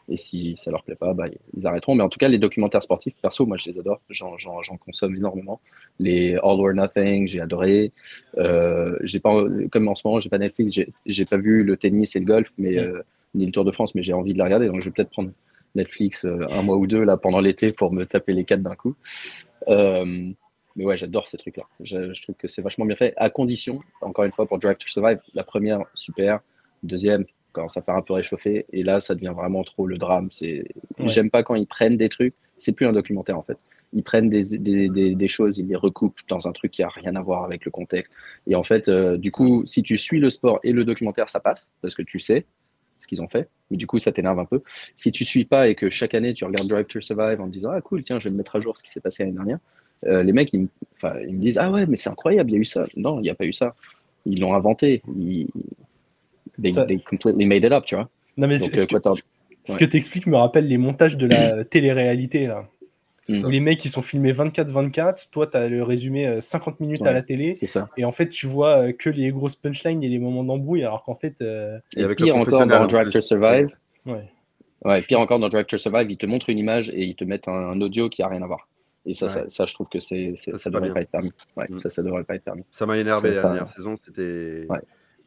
et 0.08 0.18
si 0.18 0.56
ça 0.56 0.70
leur 0.70 0.84
plaît 0.84 0.96
pas, 0.96 1.14
bah, 1.14 1.26
ils 1.58 1.66
arrêteront. 1.66 1.96
Mais 1.96 2.04
en 2.04 2.10
tout 2.10 2.20
cas, 2.20 2.28
les 2.28 2.38
documentaires 2.38 2.84
sportifs, 2.84 3.16
perso, 3.22 3.46
moi, 3.46 3.58
je 3.58 3.70
les 3.70 3.80
adore. 3.80 4.02
J'en, 4.10 4.36
consomme 4.84 5.16
énormément. 5.16 5.60
Les 6.00 6.36
All 6.36 6.60
or 6.60 6.74
Nothing, 6.74 7.28
j'ai 7.28 7.42
adoré. 7.42 7.92
Euh, 8.38 8.98
j'ai 9.02 9.20
pas, 9.20 9.34
comme 9.72 9.88
en 9.88 9.96
ce 9.96 10.08
moment, 10.08 10.20
j'ai 10.20 10.30
pas 10.30 10.38
Netflix, 10.38 10.74
j'ai, 10.74 10.90
j'ai 11.06 11.26
pas 11.26 11.38
vu 11.38 11.64
le 11.64 11.76
tennis 11.76 12.16
et 12.16 12.20
le 12.20 12.26
golf, 12.26 12.52
mais 12.58 12.78
euh, 12.78 13.02
ni 13.34 13.46
le 13.48 13.52
Tour 13.52 13.66
de 13.66 13.72
France, 13.72 13.96
mais 13.96 14.04
j'ai 14.04 14.14
envie 14.14 14.34
de 14.34 14.38
la 14.38 14.44
regarder. 14.46 14.68
Donc, 14.68 14.82
je 14.82 14.90
vais 14.90 14.94
peut-être 14.94 15.10
prendre 15.10 15.32
Netflix 15.74 16.24
euh, 16.24 16.46
un 16.52 16.62
mois 16.62 16.78
ou 16.78 16.86
deux 16.88 17.04
là 17.04 17.18
pendant 17.18 17.40
l'été 17.40 17.72
pour 17.72 17.92
me 17.92 18.06
taper 18.06 18.34
les 18.34 18.46
quatre 18.46 18.62
d'un 18.62 18.76
coup. 18.76 18.96
Euh, 19.70 20.30
mais 20.76 20.86
ouais, 20.86 20.98
j'adore 20.98 21.28
ces 21.28 21.38
trucs-là. 21.38 21.64
Je, 21.80 22.14
je 22.14 22.22
trouve 22.22 22.36
que 22.36 22.48
c'est 22.48 22.62
vachement 22.62 22.86
bien 22.86 22.96
fait, 22.96 23.14
à 23.18 23.30
condition, 23.30 23.80
encore 24.02 24.26
une 24.26 24.32
fois, 24.32 24.46
pour 24.46 24.60
Drive 24.60 24.78
to 24.78 24.88
Survive, 24.88 25.20
la 25.34 25.44
première, 25.44 25.80
super. 25.94 26.40
Deuxième, 26.84 27.26
quand 27.52 27.68
ça 27.68 27.82
fait 27.82 27.92
un 27.92 28.02
peu 28.02 28.14
réchauffer. 28.14 28.66
Et 28.72 28.84
là, 28.84 29.00
ça 29.00 29.16
devient 29.16 29.34
vraiment 29.36 29.64
trop 29.64 29.88
le 29.88 29.98
drame. 29.98 30.30
C'est... 30.32 30.68
Ouais. 31.00 31.08
J'aime 31.08 31.30
pas 31.30 31.44
quand 31.44 31.56
ils 31.56 31.68
prennent 31.68 31.98
des 31.98 32.10
trucs. 32.10 32.36
C'est 32.58 32.74
plus 32.74 32.86
un 32.86 32.94
documentaire, 32.94 33.38
en 33.38 33.44
fait. 33.44 33.58
Ils 33.94 34.04
prennent 34.04 34.30
des, 34.30 34.58
des, 34.58 34.90
des, 34.90 35.16
des 35.16 35.28
choses, 35.28 35.58
ils 35.58 35.68
les 35.68 35.76
recoupent 35.76 36.20
dans 36.28 36.48
un 36.48 36.52
truc 36.52 36.72
qui 36.72 36.84
a 36.84 36.90
rien 36.90 37.16
à 37.16 37.22
voir 37.22 37.46
avec 37.46 37.64
le 37.64 37.72
contexte. 37.72 38.12
Et 38.46 38.56
en 38.56 38.64
fait, 38.64 38.90
euh, 38.90 39.18
du 39.18 39.32
coup, 39.32 39.66
si 39.66 39.84
tu 39.84 39.98
suis 39.98 40.20
le 40.20 40.30
sport 40.30 40.60
et 40.64 40.74
le 40.74 40.84
documentaire, 40.84 41.30
ça 41.30 41.40
passe, 41.40 41.72
parce 41.82 41.96
que 41.96 42.02
tu 42.02 42.20
sais 42.20 42.46
ce 42.98 43.08
qu'ils 43.08 43.22
ont 43.22 43.30
fait. 43.30 43.48
Mais 43.72 43.78
du 43.78 43.88
coup, 43.88 43.98
ça 44.00 44.12
t'énerve 44.12 44.40
un 44.40 44.46
peu. 44.46 44.62
Si 44.98 45.12
tu 45.14 45.24
suis 45.24 45.46
pas 45.46 45.70
et 45.70 45.76
que 45.76 45.90
chaque 45.90 46.14
année, 46.14 46.34
tu 46.34 46.44
regardes 46.44 46.68
Drive 46.68 46.88
to 46.88 47.00
Survive 47.00 47.40
en 47.40 47.48
te 47.48 47.54
disant, 47.54 47.72
ah 47.72 47.80
cool, 47.80 48.04
tiens, 48.04 48.20
je 48.20 48.28
vais 48.28 48.32
me 48.34 48.38
mettre 48.38 48.58
à 48.58 48.60
jour 48.60 48.78
ce 48.78 48.84
qui 48.84 48.90
s'est 48.90 49.02
passé 49.02 49.24
l'année 49.24 49.36
dernière. 49.36 49.60
Euh, 50.06 50.24
les 50.24 50.34
mecs, 50.34 50.54
ils, 50.54 50.62
me- 50.62 50.68
enfin, 50.96 51.16
ils 51.28 51.34
me 51.34 51.40
disent 51.40 51.58
Ah 51.58 51.72
ouais, 51.72 51.86
mais 51.86 51.96
c'est 51.98 52.10
incroyable, 52.10 52.52
il 52.52 52.54
y 52.54 52.58
a 52.58 52.60
eu 52.60 52.66
ça. 52.66 52.86
Non, 52.96 53.20
il 53.20 53.24
n'y 53.24 53.30
a 53.30 53.36
pas 53.36 53.46
eu 53.46 53.54
ça. 53.54 53.74
Ils 54.26 54.40
l'ont 54.40 54.54
inventé. 54.54 55.02
Ils, 55.18 55.48
they, 56.62 56.74
Ça- 56.74 56.86
they 56.86 57.00
completely 57.00 57.46
made 57.46 57.64
it 57.64 57.72
up, 57.72 57.86
tu 57.86 57.96
vois. 57.96 58.10
Non, 58.38 58.48
mais 58.48 58.58
Donc, 58.58 58.72
ce, 58.72 58.82
euh, 58.82 58.86
que, 58.86 58.98
ce- 59.66 59.78
que 59.78 59.86
t'expliques 59.86 60.28
me 60.28 60.38
rappelle 60.38 60.68
les 60.68 60.78
montages 60.78 61.18
de 61.18 61.28
la 61.28 61.64
télé-réalité, 61.66 62.48
là. 62.48 62.68
Où 63.28 63.50
les 63.50 63.60
mecs, 63.60 63.84
ils 63.84 63.90
sont 63.90 64.04
filmés 64.04 64.32
24-24. 64.34 65.30
Toi, 65.32 65.48
t'as 65.48 65.68
le 65.68 65.82
résumé 65.82 66.28
euh, 66.28 66.42
50 66.42 66.80
minutes 66.80 67.02
à 67.08 67.12
la 67.12 67.24
télé. 67.24 67.56
C'est 67.56 67.66
ça. 67.66 67.90
Et 67.98 68.06
en 68.06 68.12
fait, 68.12 68.30
tu 68.30 68.46
vois 68.46 68.78
euh, 68.90 68.92
que 68.92 69.10
les 69.10 69.32
grosses 69.32 69.56
punchlines 69.56 70.04
et 70.04 70.10
les 70.10 70.20
moments 70.20 70.44
d'embrouille, 70.44 70.84
alors 70.84 71.02
qu'en 71.04 71.16
fait, 71.16 71.42
euh, 71.42 71.80
Et 71.98 72.04
avec 72.04 72.20
le 72.20 72.26
pire 72.28 72.36
encore 72.36 72.68
dans 72.68 72.86
Drive 72.86 73.10
to 73.10 73.22
Survive. 73.22 73.70
ouais. 74.06 74.30
Ouais, 74.84 75.02
pire 75.02 75.20
encore 75.20 75.40
dans 75.40 75.50
Drive 75.50 75.66
to 75.66 75.80
Survive, 75.80 76.12
ils 76.12 76.18
te 76.18 76.28
montrent 76.28 76.52
une 76.52 76.60
image 76.60 76.90
et 76.90 77.04
ils 77.06 77.16
te 77.16 77.24
mettent 77.24 77.48
un, 77.48 77.52
un 77.72 77.82
audio 77.82 78.10
qui 78.10 78.22
a 78.22 78.28
rien 78.28 78.44
à 78.44 78.46
voir. 78.46 78.68
Et 79.06 79.14
ça, 79.14 79.26
Ouais. 79.28 79.32
ça, 79.32 79.44
ça, 79.50 79.66
je 79.66 79.74
trouve 79.74 79.88
que 79.88 80.00
c'est, 80.00 80.34
c'est- 80.36 80.52
Ça, 80.52 80.58
ça, 80.58 80.72
pas 80.72 80.80
devrait 80.80 80.94
pas 80.94 81.02
être 81.02 81.12
permis. 81.12 81.32
Ouais, 81.56 81.66
Mm. 81.70 81.78
ça, 81.80 81.90
ça 81.90 82.02
devrait 82.04 82.24
pas 82.24 82.36
être 82.36 82.44
permis. 82.44 82.64
Ça 82.72 82.86
m'a 82.86 82.98
énervé 82.98 83.30
la 83.34 83.42
dernière 83.42 83.68
saison. 83.68 83.96
C'était 84.04 84.66
Ouais. 84.70 84.80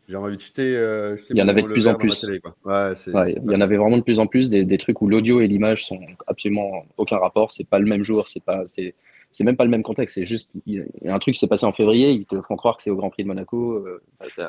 J'ai 0.08 0.16
envie 0.16 0.36
de 0.36 0.40
jeter. 0.40 0.74
euh, 0.76 1.16
jeter 1.18 1.26
Il 1.34 1.36
y 1.38 1.42
en 1.42 1.48
avait 1.48 1.60
de 1.62 1.66
plus 1.68 1.86
en 1.86 1.94
plus. 1.94 2.20
télé, 2.20 2.40
il 2.64 3.52
y 3.52 3.54
en 3.56 3.60
avait 3.60 3.76
vraiment 3.76 3.98
de 3.98 4.02
plus 4.02 4.18
en 4.20 4.26
plus 4.26 4.48
des, 4.48 4.64
des 4.64 4.78
trucs 4.78 5.02
où 5.02 5.06
l'audio 5.08 5.40
et 5.40 5.46
l'image 5.46 5.84
sont 5.86 6.00
absolument 6.26 6.84
aucun 6.96 7.18
rapport. 7.18 7.50
C'est 7.52 7.68
pas 7.68 7.78
le 7.78 7.84
même 7.86 8.02
jour, 8.02 8.26
c'est 8.26 8.42
pas, 8.42 8.66
c'est, 8.66 8.94
c'est 9.32 9.44
même 9.44 9.56
pas 9.58 9.64
le 9.64 9.70
même 9.70 9.82
contexte. 9.82 10.14
C'est 10.14 10.24
juste, 10.24 10.48
il 10.66 10.86
y 11.02 11.08
a 11.08 11.14
un 11.14 11.18
truc 11.18 11.34
qui 11.34 11.38
s'est 11.40 11.46
passé 11.46 11.66
en 11.66 11.72
février, 11.72 12.10
ils 12.12 12.24
te 12.24 12.40
font 12.40 12.56
croire 12.56 12.78
que 12.78 12.82
c'est 12.82 12.88
au 12.90 12.96
Grand 12.96 13.10
Prix 13.10 13.24
de 13.24 13.28
Monaco. 13.28 13.86
Euh, 13.86 14.00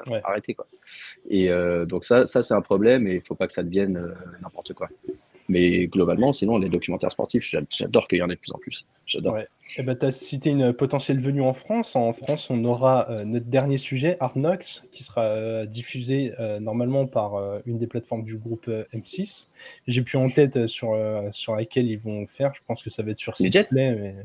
Ouais. 0.10 0.22
Arrêtez 0.24 0.54
quoi. 0.54 0.66
Et 1.30 1.52
euh, 1.52 1.86
donc 1.86 2.06
ça, 2.06 2.26
ça 2.26 2.42
c'est 2.42 2.54
un 2.54 2.62
problème 2.62 3.06
et 3.08 3.16
il 3.16 3.22
faut 3.22 3.36
pas 3.36 3.48
que 3.48 3.54
ça 3.54 3.62
devienne 3.64 3.98
euh, 3.98 4.14
n'importe 4.42 4.74
quoi. 4.74 4.88
Mais 5.50 5.88
globalement, 5.88 6.32
sinon, 6.32 6.58
les 6.60 6.70
documentaires 6.70 7.12
sportifs, 7.12 7.44
j'a- 7.44 7.62
j'adore 7.72 8.08
qu'il 8.08 8.20
y 8.20 8.22
en 8.22 8.30
ait 8.30 8.36
de 8.36 8.40
plus 8.40 8.52
en 8.54 8.60
plus. 8.60 8.86
J'adore. 9.06 9.34
Ouais. 9.34 9.48
Eh 9.78 9.84
ben, 9.84 9.96
tu 9.98 10.06
as 10.06 10.12
cité 10.12 10.52
une 10.52 10.72
potentielle 10.74 11.20
venue 11.20 11.42
en 11.42 11.54
France. 11.54 11.96
En 11.96 12.14
France, 12.14 12.50
on 12.52 12.64
aura 12.64 13.10
euh, 13.10 13.26
notre 13.26 13.48
dernier 13.48 13.78
sujet, 13.78 14.16
Arnox, 14.20 14.84
qui 14.92 15.04
sera 15.04 15.24
euh, 15.24 15.66
diffusé 15.66 16.34
euh, 16.40 16.60
normalement 16.60 17.08
par 17.08 17.60
une 17.66 17.78
des 17.80 17.88
plateformes 17.88 18.24
du 18.24 18.38
groupe 18.38 18.66
euh, 18.68 18.84
M6. 18.94 19.48
J'ai 19.88 20.02
plus 20.04 20.18
en 20.20 20.30
tête 20.30 20.68
sur, 20.68 20.96
sur 21.32 21.56
laquelle 21.56 21.88
ils 21.88 22.00
vont 22.00 22.26
faire. 22.28 22.54
Je 22.56 22.62
pense 22.68 22.84
que 22.84 22.90
ça 22.92 23.02
va 23.04 23.12
être 23.12 23.20
sur 23.20 23.34
Les 23.40 23.50
Jets. 23.50 23.66
Mais... 23.74 24.16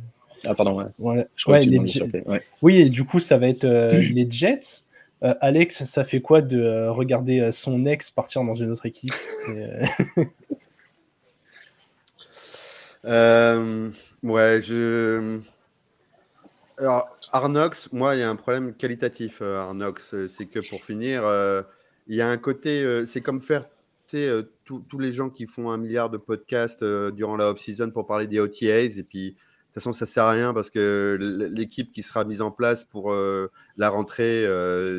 Ah 0.46 0.54
pardon, 0.54 0.76
ouais. 0.76 0.84
Voilà. 0.98 1.24
Je 1.36 1.44
crois 1.44 1.54
Ouais, 1.58 1.60
que 1.66 1.70
tu 1.88 2.10
les. 2.12 2.20
Ouais. 2.26 2.42
Oui, 2.60 2.76
et 2.76 2.90
du 2.90 3.04
coup, 3.04 3.18
ça 3.18 3.38
va 3.38 3.48
être 3.48 3.64
les 3.92 4.26
Jets. 4.30 4.82
Euh, 5.22 5.32
Alex, 5.40 5.84
ça 5.84 6.04
fait 6.04 6.20
quoi 6.20 6.42
de 6.42 6.60
euh, 6.60 6.92
regarder 6.92 7.40
euh, 7.40 7.50
son 7.52 7.86
ex 7.86 8.10
partir 8.10 8.44
dans 8.44 8.54
une 8.54 8.70
autre 8.70 8.84
équipe? 8.84 9.14
euh, 13.04 13.90
ouais, 14.22 14.60
je. 14.62 15.40
Alors, 16.78 17.08
Arnox, 17.32 17.88
moi, 17.92 18.16
il 18.16 18.20
y 18.20 18.22
a 18.22 18.30
un 18.30 18.36
problème 18.36 18.74
qualitatif, 18.74 19.40
euh, 19.42 19.58
Arnox. 19.58 20.14
Euh, 20.14 20.28
C'est 20.28 20.46
que 20.46 20.60
pour 20.68 20.84
finir, 20.84 21.22
il 22.06 22.16
y 22.16 22.20
a 22.20 22.28
un 22.28 22.36
côté. 22.36 23.04
c'est 23.06 23.20
comme 23.20 23.42
faire. 23.42 23.64
tous 24.64 24.98
les 24.98 25.12
gens 25.12 25.30
qui 25.30 25.46
font 25.46 25.70
un 25.70 25.76
milliard 25.76 26.10
de 26.10 26.18
podcasts 26.18 26.84
durant 26.84 27.36
la 27.36 27.50
off-season 27.50 27.90
pour 27.90 28.06
parler 28.06 28.26
des 28.26 28.40
OTAs, 28.40 28.98
et 28.98 29.04
puis 29.04 29.32
de 29.32 29.34
toute 29.34 29.74
façon, 29.74 29.92
ça 29.92 30.06
sert 30.06 30.24
à 30.24 30.30
rien 30.30 30.54
parce 30.54 30.70
que 30.70 31.18
l'équipe 31.52 31.90
qui 31.92 32.02
sera 32.02 32.24
mise 32.24 32.40
en 32.40 32.50
place 32.50 32.84
pour 32.84 33.14
la 33.76 33.88
rentrée, 33.88 34.44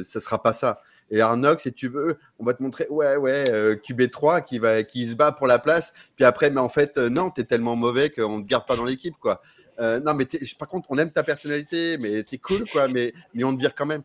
ça 0.04 0.20
sera 0.20 0.42
pas 0.42 0.54
ça. 0.54 0.82
Et 1.12 1.22
Arnox, 1.22 1.64
si 1.64 1.72
tu 1.74 1.88
veux, 1.88 2.18
on 2.40 2.46
va 2.46 2.54
te 2.54 2.64
montrer, 2.64 2.88
ouais, 2.90 3.16
ouais, 3.18 3.46
euh, 3.50 3.76
QB3 3.76 4.44
qui, 4.44 4.58
va, 4.60 4.82
qui 4.84 5.08
se 5.08 5.16
bat 5.16 5.32
pour 5.32 5.46
la 5.48 5.60
place. 5.60 5.94
Puis 6.16 6.26
après, 6.26 6.50
mais 6.50 6.60
en 6.60 6.70
fait, 6.70 6.98
euh, 6.98 7.10
non, 7.10 7.30
t'es 7.30 7.44
tellement 7.44 7.76
mauvais 7.76 8.10
qu'on 8.10 8.42
te 8.42 8.48
garde 8.48 8.66
pas 8.66 8.76
dans 8.76 8.86
l'équipe, 8.86 9.16
quoi. 9.20 9.42
Euh, 9.80 10.00
non, 10.00 10.14
mais 10.14 10.26
par 10.58 10.68
contre, 10.68 10.88
on 10.90 10.98
aime 10.98 11.12
ta 11.12 11.22
personnalité, 11.22 11.98
mais 12.00 12.24
t'es 12.24 12.38
cool, 12.38 12.64
quoi, 12.72 12.88
mais, 12.88 13.14
mais 13.34 13.44
on 13.44 13.54
te 13.56 13.60
vire 13.60 13.76
quand 13.76 13.86
même. 13.86 14.02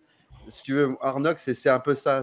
Si 0.48 0.62
tu 0.62 0.74
veux, 0.74 0.88
Arnox, 1.00 1.52
c'est 1.54 1.68
un 1.70 1.78
peu 1.80 1.94
ça. 1.94 2.22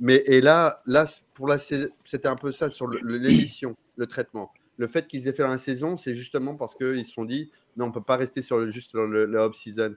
Mais 0.00 0.22
et 0.26 0.40
là, 0.40 0.80
là, 0.86 1.06
pour 1.34 1.48
la 1.48 1.58
c'était 1.58 2.28
un 2.28 2.36
peu 2.36 2.50
ça 2.52 2.70
sur 2.70 2.86
le- 2.86 2.98
le- 3.02 3.18
l'émission, 3.18 3.76
le 3.96 4.06
traitement. 4.06 4.50
Le 4.78 4.86
fait 4.88 5.06
qu'ils 5.06 5.26
aient 5.28 5.32
fait 5.32 5.42
la 5.42 5.58
saison, 5.58 5.96
c'est 5.96 6.14
justement 6.14 6.54
parce 6.56 6.74
qu'ils 6.74 7.04
se 7.04 7.12
sont 7.12 7.24
dit, 7.24 7.50
non, 7.76 7.86
on 7.86 7.92
peut 7.92 8.02
pas 8.02 8.16
rester 8.16 8.42
sur 8.42 8.58
le, 8.58 8.70
juste 8.70 8.90
sur 8.90 9.06
le, 9.06 9.24
la 9.26 9.46
off-season. 9.46 9.94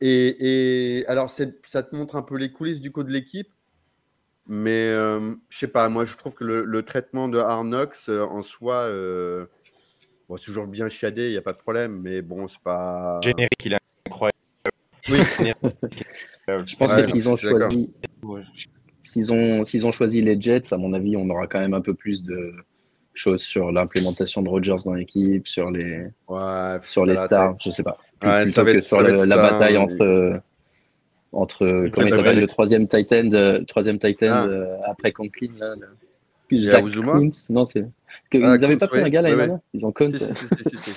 Et, 0.00 0.98
et 1.00 1.06
alors, 1.06 1.30
ça 1.30 1.82
te 1.82 1.96
montre 1.96 2.16
un 2.16 2.22
peu 2.22 2.36
les 2.36 2.50
coulisses 2.50 2.80
du 2.80 2.90
coup 2.90 3.02
de 3.02 3.10
l'équipe. 3.12 3.48
Mais 4.46 4.88
euh, 4.90 5.34
je 5.48 5.58
sais 5.58 5.68
pas, 5.68 5.88
moi 5.88 6.04
je 6.04 6.14
trouve 6.16 6.34
que 6.34 6.44
le, 6.44 6.64
le 6.64 6.82
traitement 6.82 7.28
de 7.28 7.38
Arnox 7.38 8.10
euh, 8.10 8.24
en 8.24 8.42
soi, 8.42 8.74
euh, 8.74 9.46
bon, 10.28 10.36
c'est 10.36 10.44
toujours 10.44 10.66
bien 10.66 10.90
chiadé, 10.90 11.28
il 11.28 11.30
n'y 11.30 11.38
a 11.38 11.42
pas 11.42 11.54
de 11.54 11.58
problème, 11.58 12.00
mais 12.02 12.20
bon, 12.20 12.46
c'est 12.46 12.60
pas. 12.60 13.20
Générique, 13.22 13.64
il 13.64 13.72
est 13.72 13.78
incroyable. 14.06 14.36
Oui. 15.08 15.18
Je 16.66 16.76
pense 16.76 16.92
Ouais, 16.92 17.00
que 17.00 17.08
s'ils 17.08 17.26
ont 17.26 17.36
choisi, 17.36 17.90
s'ils 19.02 19.32
ont, 19.32 19.64
s'ils 19.64 19.86
ont 19.86 19.92
choisi 19.92 20.20
les 20.20 20.38
Jets, 20.38 20.74
à 20.74 20.76
mon 20.76 20.92
avis, 20.92 21.16
on 21.16 21.28
aura 21.30 21.46
quand 21.46 21.60
même 21.60 21.74
un 21.74 21.80
peu 21.80 21.94
plus 21.94 22.22
de 22.22 22.52
choses 23.14 23.42
sur 23.42 23.72
l'implémentation 23.72 24.42
de 24.42 24.50
Rodgers 24.50 24.76
dans 24.84 24.92
l'équipe, 24.92 25.48
sur 25.48 25.70
les, 25.70 26.08
Ouais, 26.28 26.78
sur 26.82 27.06
les 27.06 27.14
voilà, 27.14 27.26
stars, 27.26 27.56
je 27.60 27.70
sais 27.70 27.82
pas. 27.82 27.96
Ouais, 28.24 28.44
plutôt 28.44 28.64
que 28.64 28.70
être- 28.70 28.84
sur 28.84 28.96
ça 28.98 29.02
le- 29.02 29.24
la 29.24 29.36
ça, 29.36 29.42
bataille 29.50 29.76
entre, 29.76 30.40
entre 31.32 31.88
comment 31.92 32.06
il 32.06 32.12
Alex. 32.12 32.16
s'appelle, 32.16 32.40
le 32.40 32.46
troisième 32.46 32.88
Titan, 32.88 33.22
le 33.30 33.64
troisième 33.64 33.98
Titan 33.98 34.26
Ah. 34.30 34.46
euh, 34.46 34.76
après 34.86 35.12
Conklin, 35.12 35.48
là, 35.58 35.74
le- 35.78 35.88
Il 36.50 36.62
y 36.62 36.68
a 36.68 36.72
Zach 36.72 36.86
Uzuma 36.86 37.12
Kuntz, 37.12 37.50
non, 37.50 37.64
c'est. 37.64 37.82
que- 38.30 38.38
Ah, 38.42 38.54
ils 38.56 38.60
n'avaient 38.60 38.76
pas 38.76 38.86
pris 38.88 39.00
un 39.00 39.08
gars 39.08 39.22
l'année 39.22 39.34
oui, 39.34 39.40
oui. 39.42 39.46
dernière 39.48 39.60
Ils 39.74 39.86
ont 39.86 39.92
Kuntz. 39.92 40.18
Si, 40.18 40.46
si, 40.70 40.78
si. 40.78 40.90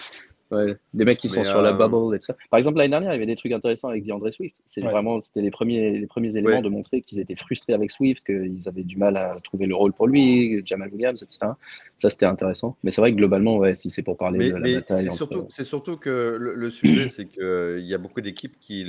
Ouais, 0.49 0.77
les 0.93 1.03
mecs 1.03 1.17
qui 1.17 1.27
sont 1.27 1.43
sur 1.43 1.61
la 1.61 1.73
euh, 1.73 1.77
bubble 1.77 2.15
et 2.15 2.19
tout 2.19 2.27
ça. 2.27 2.35
Par 2.49 2.57
exemple, 2.57 2.77
l'année 2.77 2.91
dernière, 2.91 3.11
il 3.11 3.15
y 3.15 3.17
avait 3.17 3.25
des 3.25 3.35
trucs 3.35 3.51
intéressants 3.51 3.89
avec 3.89 4.05
DeAndre 4.05 4.31
Swift. 4.31 4.55
C'est 4.65 4.81
Ouais. 4.81 4.89
vraiment, 4.91 5.19
c'était 5.19 5.41
les 5.41 5.51
premiers, 5.51 5.99
les 5.99 6.07
premiers 6.07 6.31
éléments 6.37 6.57
Ouais. 6.57 6.61
de 6.61 6.69
montrer 6.69 7.01
qu'ils 7.01 7.19
étaient 7.19 7.35
frustrés 7.35 7.73
avec 7.73 7.91
Swift, 7.91 8.23
qu'ils 8.25 8.69
avaient 8.69 8.85
du 8.85 8.95
mal 8.95 9.17
à 9.17 9.37
trouver 9.43 9.65
le 9.65 9.75
rôle 9.75 9.91
pour 9.91 10.07
lui, 10.07 10.61
Jamal 10.65 10.89
Williams, 10.93 11.21
etc. 11.21 11.51
Ça, 11.97 12.09
c'était 12.09 12.25
intéressant. 12.27 12.77
Mais 12.83 12.91
c'est 12.91 13.01
vrai 13.01 13.11
que 13.11 13.17
globalement, 13.17 13.57
ouais, 13.57 13.75
si 13.75 13.89
c'est 13.89 14.03
pour 14.03 14.15
parler 14.15 14.37
Mais, 14.39 14.47
de 14.49 14.53
la 14.53 14.59
mais 14.61 14.73
bataille 14.75 15.03
c'est 15.03 15.09
entre. 15.09 15.17
surtout, 15.17 15.45
c'est 15.49 15.65
surtout 15.65 15.97
que 15.97 16.37
le, 16.39 16.55
le 16.55 16.71
sujet, 16.71 17.09
c'est 17.09 17.25
qu'il 17.27 17.85
y 17.85 17.93
a 17.93 17.97
beaucoup 17.97 18.21
d'équipes 18.21 18.57
qui 18.59 18.85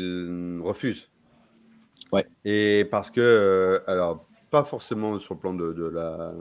refusent. 0.62 1.08
Ouais. 2.12 2.24
Et 2.44 2.86
parce 2.90 3.10
que, 3.10 3.20
euh, 3.20 3.80
alors, 3.88 4.26
pas 4.50 4.62
forcément 4.64 5.18
sur 5.18 5.34
le 5.34 5.40
plan 5.40 5.52
de, 5.54 5.72
de 5.72 5.84
la, 5.88 6.32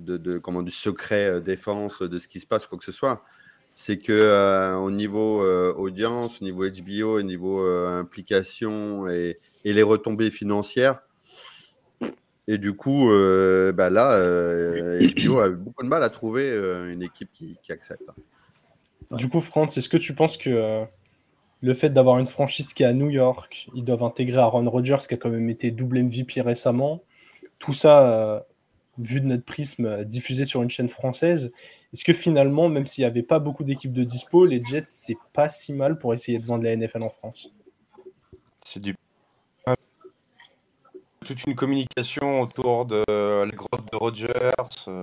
de, 0.00 0.16
de- 0.16 0.38
comment, 0.38 0.62
du 0.62 0.70
secret 0.72 1.26
euh, 1.26 1.40
défense, 1.40 2.02
de 2.02 2.18
ce 2.18 2.26
qui 2.28 2.40
se 2.40 2.46
passe, 2.46 2.66
quoi 2.66 2.76
que 2.76 2.84
ce 2.84 2.92
soit. 2.92 3.22
C'est 3.78 3.98
que 3.98 4.10
euh, 4.10 4.74
au 4.76 4.90
niveau 4.90 5.42
euh, 5.42 5.74
audience, 5.74 6.40
au 6.40 6.46
niveau 6.46 6.64
HBO, 6.66 7.18
au 7.18 7.22
niveau 7.22 7.60
euh, 7.60 8.00
implication 8.00 9.06
et, 9.06 9.38
les 9.64 9.82
retombées 9.82 10.30
financières, 10.30 11.00
et 12.48 12.56
du 12.56 12.72
coup, 12.72 13.10
euh, 13.10 13.72
bah 13.72 13.90
là, 13.90 14.16
HBO 14.16 15.40
a 15.40 15.48
eu 15.48 15.56
beaucoup 15.56 15.82
de 15.82 15.88
mal 15.88 16.02
à 16.02 16.08
trouver 16.08 16.56
une 16.90 17.02
équipe 17.02 17.28
qui, 17.34 17.58
accepte. 17.68 18.08
Du 19.10 19.28
coup, 19.28 19.40
Franz, 19.42 19.76
est-ce 19.76 19.90
que 19.90 19.98
tu 19.98 20.14
penses 20.14 20.38
que 20.38 20.84
le 21.60 21.74
fait 21.74 21.90
d'avoir 21.90 22.18
une 22.18 22.26
franchise 22.26 22.72
qui 22.72 22.82
est 22.82 22.86
à 22.86 22.94
New 22.94 23.10
York, 23.10 23.68
ils 23.74 23.84
doivent 23.84 24.04
intégrer 24.04 24.38
Aaron 24.38 24.70
Rodgers, 24.70 25.04
qui 25.06 25.14
a 25.14 25.16
quand 25.18 25.30
même 25.30 25.50
été 25.50 25.70
double 25.70 26.02
MVP 26.02 26.40
récemment, 26.40 27.02
tout 27.58 27.74
ça, 27.74 28.46
vu 28.98 29.20
de 29.20 29.26
notre 29.26 29.44
prisme, 29.44 29.86
euh, 29.86 30.04
diffusé 30.04 30.44
sur 30.44 30.62
une 30.62 30.70
chaîne 30.70 30.88
française, 30.88 31.52
est-ce 31.92 32.04
que 32.04 32.12
finalement, 32.12 32.68
même 32.68 32.86
s'il 32.86 33.02
n'y 33.02 33.06
avait 33.06 33.22
pas 33.22 33.38
beaucoup 33.38 33.64
d'équipes 33.64 33.92
de 33.92 34.04
dispo, 34.04 34.44
les 34.44 34.62
Jets, 34.64 34.84
c'est 34.86 35.16
pas 35.32 35.48
si 35.48 35.72
mal 35.72 35.98
pour 35.98 36.14
essayer 36.14 36.38
de 36.38 36.44
vendre 36.46 36.64
la 36.64 36.76
NFL 36.76 37.02
en 37.02 37.10
France? 37.10 37.50
C'est 38.64 38.80
du 38.80 38.94
toute 41.24 41.44
une 41.44 41.56
communication 41.56 42.40
autour 42.40 42.86
de 42.86 43.02
la 43.08 43.50
grotte 43.50 43.90
de 43.90 43.96
Rogers. 43.96 44.52
euh, 44.86 45.02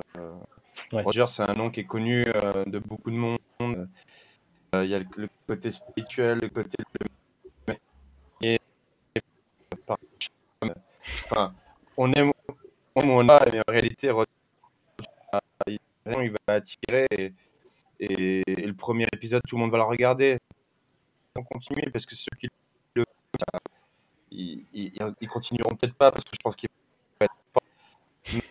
Ouais. 0.92 1.02
Rogers, 1.02 1.28
c'est 1.28 1.44
un 1.44 1.54
nom 1.54 1.70
qui 1.70 1.82
est 1.82 1.86
connu 1.86 2.26
euh, 2.28 2.66
de 2.66 2.80
beaucoup 2.80 3.12
de 3.12 3.16
monde. 3.16 3.40
Euh, 3.62 4.86
Il 4.86 4.90
y 4.90 4.96
a 4.96 5.00
le, 5.00 5.30
côté 5.48 5.72
spirituel, 5.72 6.40
le 6.40 6.50
côté. 6.50 6.78
Enfin, 11.26 11.54
on 11.98 12.12
aime, 12.14 12.32
on 12.96 13.02
aime, 13.02 13.10
on 13.12 13.30
a, 13.30 13.46
mais 13.52 13.60
en 13.60 13.72
réalité, 13.72 14.10
Rogers, 14.12 14.28
il, 15.68 15.80
il 16.06 16.32
va 16.48 16.54
attirer. 16.56 17.08
Et, 17.18 17.34
et- 18.00 18.44
et 18.48 18.66
le 18.68 18.74
premier 18.74 19.08
épisode, 19.14 19.42
tout 19.48 19.56
le 19.56 19.62
monde 19.62 19.72
va 19.72 19.78
le 19.78 19.84
regarder. 19.84 20.38
On 21.36 21.44
continue 21.44 21.90
parce 21.92 22.06
que 22.06 22.16
ceux 22.16 22.26
qui 22.38 22.48
le 22.96 23.04
ils, 24.32 24.66
ils, 24.74 24.92
ils 25.22 25.28
continueront 25.28 25.76
peut-être 25.76 25.96
pas 25.96 26.12
parce 26.12 26.24
que 26.24 26.32
je 26.34 26.40
pense 26.44 26.56
qu'ils 26.56 26.70
vont 26.70 27.26
être 27.26 27.34
forts. 27.54 28.42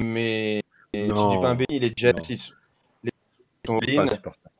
Mais 0.00 0.62
Non. 0.94 1.34
du 1.36 1.40
pain 1.42 1.54
béni, 1.54 1.78
les 1.80 1.92
Jets, 1.96 2.12
ils 2.30 2.36
sont, 2.36 2.54
les 3.02 3.10
Jets 3.10 3.66
sont 3.66 3.78
Pas 3.78 4.02
all-in. 4.02 4.06
supportable. 4.08 4.54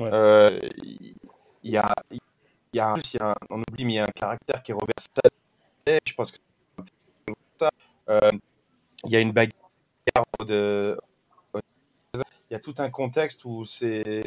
Euh, 0.00 0.58
Il 0.84 1.14
il 1.64 1.70
y 1.70 1.76
a, 1.76 1.94
il 2.10 2.18
y 2.74 2.80
a, 2.80 2.90
en 2.90 2.94
plus, 2.94 3.14
il 3.14 3.18
y 3.18 3.20
a 3.20 3.30
un- 3.30 3.36
on 3.50 3.60
oublie, 3.60 3.84
mais 3.84 3.92
il 3.92 3.96
y 3.96 3.98
a 4.00 4.04
un 4.04 4.08
caractère 4.08 4.60
qui 4.62 4.72
est 4.72 4.74
Robert 4.74 4.96
Saleh. 4.98 6.00
Je 6.04 6.14
pense 6.14 6.32
que 6.32 6.38
ça. 6.38 6.42
Euh, 6.42 6.51
il 8.08 9.10
y 9.10 9.16
a 9.16 9.20
une 9.20 9.32
bagarre 9.32 9.52
de. 10.46 10.98
Il 12.14 12.52
y 12.52 12.54
a 12.56 12.60
tout 12.60 12.74
un 12.78 12.90
contexte 12.90 13.44
où 13.44 13.64
c'est. 13.64 14.24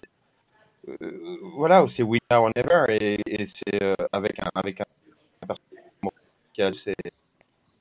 euh, 0.88 1.40
voilà, 1.56 1.84
où 1.84 1.88
c'est 1.88 2.04
we 2.04 2.20
now 2.32 2.46
or 2.46 2.52
never 2.56 2.86
et, 2.90 3.46
c'est 3.46 3.82
euh, 3.84 3.96
avec 4.12 4.40
un 4.40 4.50
avec 4.56 4.82
un, 4.82 4.86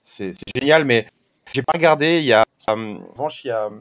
c'est 0.03 0.33
génial 0.55 0.85
mais 0.85 1.07
j'ai 1.53 1.63
pas 1.63 1.73
regardé 1.75 2.19
il 2.19 2.25
y 2.27 2.33
a 2.33 2.45
euh, 2.69 2.73
en 2.73 3.07
revanche 3.13 3.45
il 3.45 3.49
y 3.49 3.51
a 3.51 3.67
euh, 3.67 3.79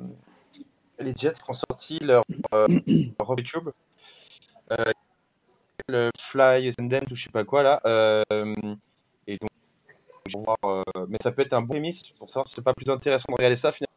les 1.00 1.14
Jets 1.16 1.34
qui 1.34 1.50
ont 1.50 1.54
sorti 1.54 2.00
leur 2.00 2.24
euh, 2.54 2.68
euh, 4.72 4.92
le 5.88 6.10
Fly 6.20 6.68
Ascendant 6.70 7.02
ou 7.12 7.16
je 7.16 7.24
sais 7.26 7.30
pas 7.30 7.44
quoi 7.44 7.64
là 7.64 7.82
euh, 7.86 8.24
voir 10.42 10.58
euh, 10.66 10.84
mais 11.10 11.18
ça 11.22 11.32
peut 11.32 11.42
être 11.44 11.54
un 11.54 11.62
bon 11.62 11.74
prémisse 11.74 12.04
pour 12.18 12.30
savoir 12.30 12.48
si 12.48 12.56
c'est 12.56 12.64
pas 12.64 12.74
plus 12.74 12.90
intéressant 12.90 13.26
de 13.30 13.36
regarder 13.36 13.56
ça 13.56 13.72
finalement 13.72 13.92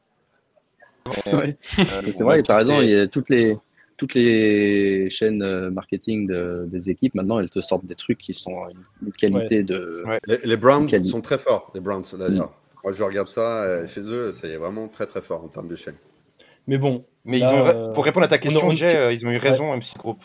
Ouais. 1.40 1.56
euh, 1.78 2.02
c'est 2.12 2.22
vrai, 2.24 2.42
t'as 2.42 2.58
raison, 2.58 2.80
il 2.82 2.90
y 2.90 2.94
a 2.98 3.06
toutes 3.06 3.30
les, 3.30 3.56
toutes 3.96 4.14
les 4.14 5.08
chaînes 5.08 5.40
euh, 5.42 5.70
marketing 5.70 6.26
de- 6.26 6.66
des 6.68 6.90
équipes, 6.90 7.14
maintenant, 7.14 7.38
elles 7.38 7.48
te 7.48 7.60
sortent 7.60 7.86
des 7.86 7.94
trucs 7.94 8.18
qui 8.18 8.34
sont 8.34 8.64
une 9.02 9.12
qualité 9.12 9.62
de. 9.62 10.02
Ouais. 10.06 10.18
Les, 10.26 10.38
les 10.42 10.56
Browns 10.56 10.86
Quali- 10.88 11.04
sont 11.08 11.20
très 11.20 11.38
forts, 11.38 11.70
les 11.74 11.80
Browns 11.80 12.02
d'ailleurs. 12.18 12.48
Mm. 12.48 12.80
Moi, 12.84 12.92
je 12.92 13.02
regarde 13.04 13.28
ça 13.28 13.86
chez 13.86 14.00
eux, 14.00 14.32
c'est 14.32 14.56
vraiment 14.56 14.88
très 14.88 15.06
très 15.06 15.20
fort 15.22 15.44
en 15.44 15.48
termes 15.48 15.68
de 15.68 15.76
chaîne. 15.76 15.94
Mais 16.66 16.76
bon, 16.78 17.00
Mais 17.24 17.38
Là, 17.38 17.50
ils 17.50 17.54
ont, 17.54 17.66
euh, 17.66 17.92
pour 17.92 18.04
répondre 18.04 18.24
à 18.24 18.28
ta 18.28 18.38
question, 18.38 18.66
on- 18.66 18.74
Jay, 18.74 19.14
ils 19.14 19.24
ont 19.26 19.30
eu 19.30 19.36
raison, 19.38 19.72
M6 19.76 19.96
Group. 19.98 20.24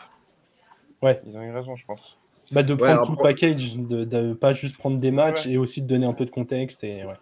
Ouais. 1.03 1.19
Ils 1.27 1.37
ont 1.37 1.43
eu 1.43 1.51
raison, 1.51 1.75
je 1.75 1.85
pense. 1.85 2.17
Bah, 2.51 2.63
de 2.63 2.73
prendre 2.75 3.05
tout 3.05 3.13
le 3.13 3.17
package, 3.21 3.75
de, 3.75 4.03
de 4.03 4.33
pas 4.33 4.53
juste 4.53 4.77
prendre 4.77 4.99
des 4.99 5.11
matchs 5.11 5.45
Ouais. 5.45 5.53
et 5.53 5.57
aussi 5.57 5.81
de 5.81 5.87
donner 5.87 6.05
un 6.05 6.13
peu 6.13 6.25
de 6.25 6.31
contexte. 6.31 6.83
Et, 6.83 7.03
ouais. 7.05 7.13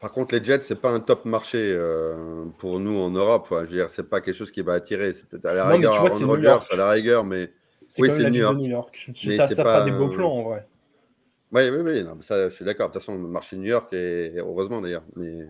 Par 0.00 0.10
contre, 0.12 0.34
les 0.34 0.42
Jets, 0.42 0.62
c'est 0.62 0.80
pas 0.80 0.90
un 0.90 1.00
top 1.00 1.24
marché 1.26 1.58
euh, 1.58 2.44
pour 2.58 2.80
nous 2.80 2.98
en 2.98 3.10
Europe. 3.10 3.48
quoi. 3.48 3.64
Je 3.66 3.70
veux 3.70 3.76
dire, 3.76 3.90
c'est 3.90 4.08
pas 4.08 4.20
quelque 4.20 4.34
chose 4.34 4.50
qui 4.50 4.62
va 4.62 4.74
attirer. 4.74 5.12
C'est 5.12 5.26
peut-être 5.28 5.46
à 5.46 5.52
la 5.54 5.64
Non, 5.66 5.70
rigueur 5.74 5.92
tu 5.94 6.00
vois, 6.00 6.10
Aaron 6.10 6.26
Rodgers, 6.28 6.58
à 6.72 6.76
la 6.76 6.90
rigueur, 6.90 7.24
mais 7.24 7.50
C'est 7.86 8.02
Oui, 8.02 8.10
c'est 8.10 8.30
New 8.30 8.40
York. 8.40 8.56
de 8.56 8.60
New 8.62 8.70
York. 8.70 9.10
Mais 9.26 9.30
ça 9.32 9.46
c'est 9.48 9.54
ça 9.56 9.62
pas, 9.64 9.74
fera 9.80 9.84
des 9.84 9.90
beaux 9.96 10.08
plans 10.08 10.32
en 10.32 10.42
vrai. 10.44 10.66
oui, 11.52 11.62
oui, 11.70 11.80
oui, 11.82 12.04
non, 12.04 12.16
ça, 12.22 12.48
je 12.48 12.54
suis 12.54 12.64
d'accord. 12.64 12.88
De 12.88 12.92
toute 12.94 13.02
façon, 13.02 13.16
le 13.20 13.28
marché 13.28 13.56
de 13.56 13.60
New 13.62 13.68
York 13.68 13.92
est 13.92 14.34
heureusement 14.38 14.80
d'ailleurs. 14.80 15.02
Mais 15.16 15.48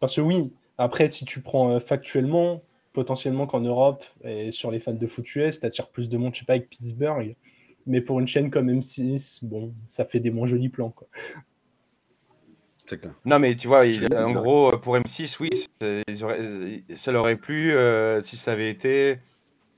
Parce 0.00 0.16
que 0.16 0.20
oui, 0.20 0.50
après, 0.78 1.06
si 1.08 1.24
tu 1.24 1.40
prends 1.40 1.72
euh, 1.76 1.78
factuellement, 1.78 2.62
potentiellement 2.92 3.46
qu'en 3.46 3.60
Europe 3.60 4.04
et 4.24 4.50
sur 4.52 4.70
les 4.70 4.80
fans 4.80 4.92
de 4.94 5.06
foot 5.06 5.32
US, 5.36 5.60
t'attires 5.60 5.88
plus 5.88 6.08
de 6.08 6.16
monde, 6.16 6.34
je 6.34 6.40
sais 6.40 6.44
pas, 6.44 6.54
avec 6.54 6.68
Pittsburgh. 6.70 7.36
Mais 7.86 8.00
pour 8.00 8.18
une 8.20 8.26
chaîne 8.26 8.50
comme 8.50 8.68
M6, 8.70 9.40
bon, 9.42 9.74
ça 9.86 10.04
fait 10.04 10.20
des 10.20 10.30
moins 10.30 10.46
jolis 10.46 10.68
plans. 10.70 10.90
Quoi. 10.90 11.06
clair. 12.86 13.12
Non, 13.24 13.38
mais 13.38 13.54
tu 13.56 13.68
vois, 13.68 13.86
il- 13.86 14.04
en 14.14 14.24
dire. 14.26 14.40
gros, 14.40 14.72
euh, 14.72 14.76
pour 14.78 14.96
M6, 14.96 15.38
oui, 15.40 15.50
auraient- 16.22 16.82
ça 16.90 17.12
leur 17.12 17.22
aurait 17.22 17.36
plu 17.36 17.72
euh, 17.72 18.20
si 18.20 18.36
ça 18.36 18.52
avait 18.52 18.70
été 18.70 19.18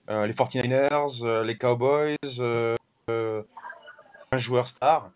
euh, 0.08 0.26
les 0.26 0.32
49ers, 0.32 1.22
euh, 1.24 1.42
les 1.42 1.56
Cowboys, 1.58 2.16
euh, 2.38 2.76
euh, 3.10 3.42
un 4.32 4.36
joueur 4.38 4.68
star. 4.68 5.10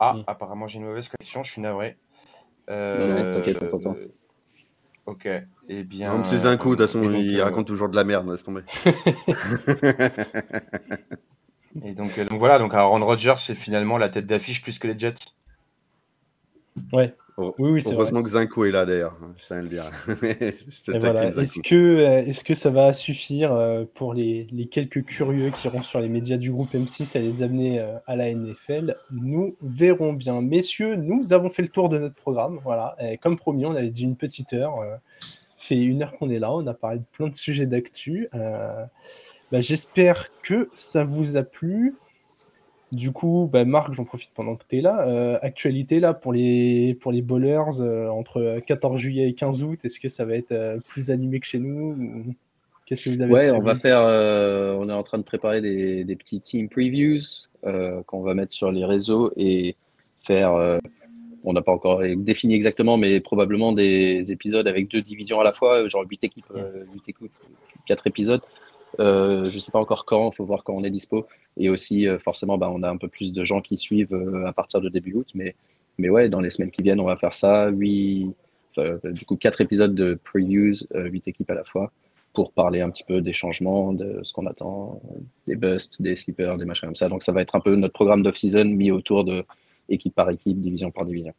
Ah, 0.00 0.14
Mm. 0.14 0.24
apparemment, 0.26 0.66
j'ai 0.66 0.78
une 0.78 0.86
mauvaise 0.86 1.08
connexion, 1.08 1.42
je 1.42 1.52
suis 1.52 1.60
navré. 1.62 1.96
Non, 2.68 2.74
non, 3.08 3.32
t'inquiète, 3.32 3.62
on 3.62 3.68
t'entend. 3.68 3.94
euh, 3.96 4.08
Ok, 5.10 5.28
eh 5.68 5.82
bien. 5.82 6.16
Non, 6.16 6.22
c'est 6.22 6.46
un 6.46 6.56
coup, 6.56 6.76
de 6.76 6.84
toute 6.84 6.86
façon, 6.86 7.02
il 7.12 7.40
euh, 7.40 7.42
raconte 7.42 7.66
toujours 7.66 7.88
de 7.88 7.96
la 7.96 8.04
merde, 8.04 8.30
laisse 8.30 8.44
tomber. 8.44 8.62
Et 11.84 11.94
donc, 11.94 12.16
euh, 12.16 12.24
donc 12.24 12.38
voilà, 12.38 12.60
donc 12.60 12.72
Aaron 12.74 13.04
Rodgers, 13.04 13.34
c'est 13.34 13.56
finalement 13.56 13.98
la 13.98 14.08
tête 14.08 14.26
d'affiche 14.26 14.62
plus 14.62 14.78
que 14.78 14.86
les 14.86 14.96
Jets. 14.96 15.34
Ouais. 16.92 17.12
Oh, 17.40 17.54
Oui, 17.58 17.70
oui, 17.72 17.80
vrai. 17.80 17.94
Heureusement 17.94 18.22
que 18.22 18.28
Zinco 18.28 18.64
est 18.64 18.70
là 18.70 18.84
d'ailleurs, 18.84 19.16
je 19.38 19.46
tiens 19.46 19.56
à 19.56 19.62
le 19.62 19.68
dire. 19.68 19.90
voilà. 21.00 21.28
Est-ce 21.28 21.60
que, 21.60 21.74
euh, 21.74 22.24
est-ce 22.24 22.44
que 22.44 22.54
ça 22.54 22.70
va 22.70 22.92
suffire 22.92 23.52
euh, 23.52 23.84
pour 23.94 24.12
les, 24.12 24.46
les 24.52 24.66
quelques 24.66 25.04
curieux 25.04 25.50
qui 25.50 25.68
iront 25.68 25.82
sur 25.82 26.00
les 26.00 26.08
médias 26.08 26.36
du 26.36 26.50
groupe 26.50 26.74
M6 26.74 27.16
à 27.16 27.20
les 27.20 27.42
amener 27.42 27.80
euh, 27.80 27.96
à 28.06 28.16
la 28.16 28.34
NFL 28.34 28.94
Nous 29.10 29.56
verrons 29.62 30.12
bien. 30.12 30.40
Messieurs, 30.42 30.96
nous 30.96 31.32
avons 31.32 31.48
fait 31.48 31.62
le 31.62 31.68
tour 31.68 31.88
de 31.88 31.98
notre 31.98 32.14
programme. 32.14 32.60
Voilà. 32.62 32.94
Et 33.00 33.16
comme 33.16 33.38
promis, 33.38 33.64
on 33.64 33.74
avait 33.74 33.90
dit 33.90 34.02
une 34.02 34.16
petite 34.16 34.52
heure. 34.52 34.74
fait 35.56 35.76
une 35.76 36.02
heure 36.02 36.12
qu'on 36.18 36.28
est 36.28 36.38
là. 36.38 36.52
On 36.52 36.66
a 36.66 36.74
parlé 36.74 36.98
de 36.98 37.04
plein 37.12 37.28
de 37.28 37.34
sujets 37.34 37.66
d'actu. 37.66 38.28
Euh, 38.34 38.84
bah, 39.50 39.60
J'espère 39.60 40.28
que 40.42 40.68
ça 40.74 41.04
vous 41.04 41.36
a 41.36 41.42
plu. 41.42 41.94
Du 42.92 43.12
coup, 43.12 43.48
bah, 43.52 43.64
Marc, 43.64 43.92
j'en 43.92 44.04
profite 44.04 44.32
pendant 44.34 44.56
que 44.56 44.64
tu 44.68 44.78
es 44.78 44.80
là. 44.80 45.06
Euh, 45.06 45.38
actualité 45.42 46.00
là 46.00 46.12
pour 46.12 46.32
les, 46.32 46.94
pour 47.00 47.12
les 47.12 47.22
bowlers 47.22 47.80
euh, 47.80 48.08
entre 48.08 48.60
14 48.66 49.00
juillet 49.00 49.28
et 49.28 49.34
15 49.34 49.62
août, 49.62 49.78
est-ce 49.84 50.00
que 50.00 50.08
ça 50.08 50.24
va 50.24 50.34
être 50.34 50.50
euh, 50.50 50.78
plus 50.88 51.12
animé 51.12 51.38
que 51.38 51.46
chez 51.46 51.60
nous 51.60 51.92
ou 51.92 52.34
Qu'est-ce 52.86 53.04
que 53.04 53.10
vous 53.10 53.22
avez 53.22 53.32
Ouais, 53.32 53.50
on 53.52 53.62
va 53.62 53.76
faire. 53.76 54.00
on 54.00 54.88
est 54.88 54.92
en 54.92 55.02
train 55.04 55.18
de 55.18 55.22
préparer 55.22 55.60
des, 55.60 56.02
des 56.02 56.16
petits 56.16 56.40
team 56.40 56.68
previews 56.68 57.20
qu'on 57.62 58.22
va 58.22 58.34
mettre 58.34 58.52
sur 58.52 58.72
les 58.72 58.84
réseaux 58.84 59.30
et 59.36 59.76
faire. 60.26 60.80
on 61.44 61.52
n'a 61.52 61.62
pas 61.62 61.70
encore 61.70 62.02
défini 62.16 62.54
exactement, 62.54 62.96
mais 62.96 63.20
probablement 63.20 63.72
des 63.72 64.32
épisodes 64.32 64.66
avec 64.66 64.90
deux 64.90 65.02
divisions 65.02 65.40
à 65.40 65.44
la 65.44 65.52
fois, 65.52 65.86
genre 65.86 66.04
8 66.08 66.24
équipes, 66.24 66.44
euh, 66.56 66.82
8 66.92 67.10
équipes, 67.10 67.30
4 67.86 68.08
épisodes. 68.08 68.40
Euh, 68.98 69.44
je 69.44 69.58
sais 69.58 69.70
pas 69.70 69.78
encore 69.78 70.04
quand, 70.04 70.30
il 70.32 70.36
faut 70.36 70.44
voir 70.44 70.64
quand 70.64 70.74
on 70.74 70.84
est 70.84 70.90
dispo. 70.90 71.26
Et 71.56 71.68
aussi, 71.68 72.08
euh, 72.08 72.18
forcément, 72.18 72.58
bah, 72.58 72.68
on 72.70 72.82
a 72.82 72.90
un 72.90 72.96
peu 72.96 73.08
plus 73.08 73.32
de 73.32 73.44
gens 73.44 73.60
qui 73.60 73.76
suivent 73.76 74.14
euh, 74.14 74.46
à 74.46 74.52
partir 74.52 74.80
de 74.80 74.88
début 74.88 75.14
août. 75.14 75.28
Mais, 75.34 75.54
mais 75.98 76.08
ouais, 76.08 76.28
dans 76.28 76.40
les 76.40 76.50
semaines 76.50 76.70
qui 76.70 76.82
viennent, 76.82 77.00
on 77.00 77.04
va 77.04 77.16
faire 77.16 77.34
ça. 77.34 77.68
Huit, 77.68 78.34
du 79.04 79.24
coup, 79.26 79.36
quatre 79.36 79.60
épisodes 79.60 79.94
de 79.94 80.18
previews, 80.24 80.86
huit 80.94 81.28
équipes 81.28 81.50
à 81.50 81.54
la 81.54 81.64
fois, 81.64 81.92
pour 82.32 82.52
parler 82.52 82.80
un 82.80 82.90
petit 82.90 83.04
peu 83.04 83.20
des 83.20 83.32
changements, 83.32 83.92
de 83.92 84.20
ce 84.22 84.32
qu'on 84.32 84.46
attend, 84.46 85.02
des 85.46 85.56
busts, 85.56 86.00
des 86.00 86.16
sleepers, 86.16 86.56
des 86.56 86.64
machins 86.64 86.88
comme 86.88 86.96
ça. 86.96 87.08
Donc, 87.08 87.22
ça 87.22 87.32
va 87.32 87.42
être 87.42 87.54
un 87.54 87.60
peu 87.60 87.74
notre 87.76 87.92
programme 87.92 88.22
d'off-season 88.22 88.64
mis 88.64 88.90
autour 88.90 89.24
de 89.24 89.44
équipe 89.90 90.14
par 90.14 90.30
équipe, 90.30 90.60
division 90.60 90.90
par 90.90 91.04
division. 91.04 91.34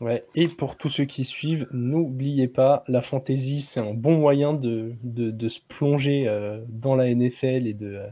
Ouais, 0.00 0.24
et 0.34 0.48
pour 0.48 0.76
tous 0.76 0.88
ceux 0.88 1.04
qui 1.04 1.24
suivent, 1.24 1.66
n'oubliez 1.72 2.48
pas, 2.48 2.84
la 2.88 3.00
fantasy, 3.00 3.60
c'est 3.60 3.80
un 3.80 3.94
bon 3.94 4.18
moyen 4.18 4.52
de, 4.52 4.92
de, 5.02 5.30
de 5.30 5.48
se 5.48 5.60
plonger 5.68 6.26
euh, 6.28 6.58
dans 6.68 6.94
la 6.96 7.14
NFL 7.14 7.66
et 7.66 7.74
de. 7.74 7.94
euh, 7.94 8.06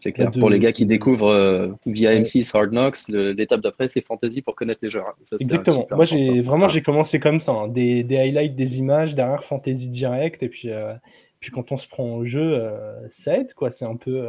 C'est 0.00 0.12
clair. 0.12 0.30
de- 0.30 0.38
pour 0.40 0.50
les 0.50 0.58
gars 0.58 0.72
qui 0.72 0.84
découvrent 0.84 1.28
euh, 1.28 1.68
via 1.86 2.10
Ouais. 2.10 2.20
M6 2.22 2.50
Hard 2.56 2.70
Knocks, 2.70 3.08
l'étape 3.08 3.60
d'après, 3.60 3.86
c'est 3.88 4.04
fantasy 4.04 4.42
pour 4.42 4.54
connaître 4.56 4.80
les 4.82 4.90
joueurs. 4.90 5.08
hein. 5.08 5.14
Ça, 5.24 5.36
Exactement. 5.38 5.86
Moi, 5.92 6.04
j'ai 6.04 6.40
vraiment 6.40 6.68
j'ai 6.68 6.82
commencé 6.82 7.20
comme 7.20 7.38
ça, 7.40 7.52
hein. 7.52 7.68
des, 7.68 8.02
des 8.02 8.18
highlights, 8.18 8.54
des 8.56 8.78
images 8.78 9.14
derrière 9.14 9.44
fantasy 9.44 9.88
direct, 9.88 10.42
et 10.42 10.48
puis 10.48 10.68
puis 11.40 11.50
quand 11.50 11.72
on 11.72 11.76
se 11.76 11.88
prend 11.88 12.04
au 12.14 12.24
jeu, 12.24 12.60
ça 13.10 13.38
aide 13.38 13.52
quoi. 13.54 13.70
C'est 13.70 13.84
un 13.84 13.96
peu 13.96 14.26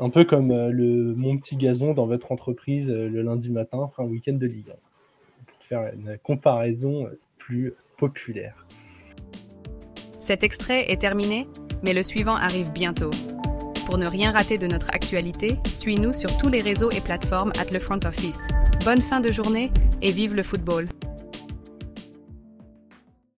un 0.00 0.10
peu 0.10 0.24
comme 0.24 0.48
le 0.70 1.14
mon 1.14 1.36
petit 1.36 1.56
gazon 1.56 1.92
dans 1.94 2.06
votre 2.06 2.30
entreprise 2.32 2.90
le 2.90 3.22
lundi 3.22 3.50
matin 3.50 3.80
après 3.84 4.02
un 4.04 4.06
week-end 4.06 4.32
de 4.34 4.46
Ligue 4.46 4.70
1. 4.70 4.72
Faire 5.68 5.92
une 5.92 6.16
comparaison 6.22 7.06
euh, 7.06 7.20
plus 7.36 7.74
populaire. 7.98 8.66
Cet 10.18 10.42
extrait 10.42 10.90
est 10.90 11.00
terminé, 11.00 11.46
mais 11.82 11.92
le 11.92 12.02
suivant 12.02 12.36
arrive 12.36 12.72
bientôt. 12.72 13.10
Pour 13.84 13.98
ne 13.98 14.06
rien 14.06 14.32
rater 14.32 14.56
de 14.56 14.66
notre 14.66 14.88
actualité, 14.94 15.56
suis-nous 15.74 16.14
sur 16.14 16.34
tous 16.38 16.48
les 16.48 16.62
réseaux 16.62 16.90
et 16.90 17.02
plateformes 17.02 17.52
at 17.58 17.70
le 17.70 17.80
front 17.80 18.00
office. 18.04 18.48
Bonne 18.82 19.02
fin 19.02 19.20
de 19.20 19.30
journée 19.30 19.70
et 20.00 20.10
vive 20.10 20.34
le 20.34 20.42
football. 20.42 20.86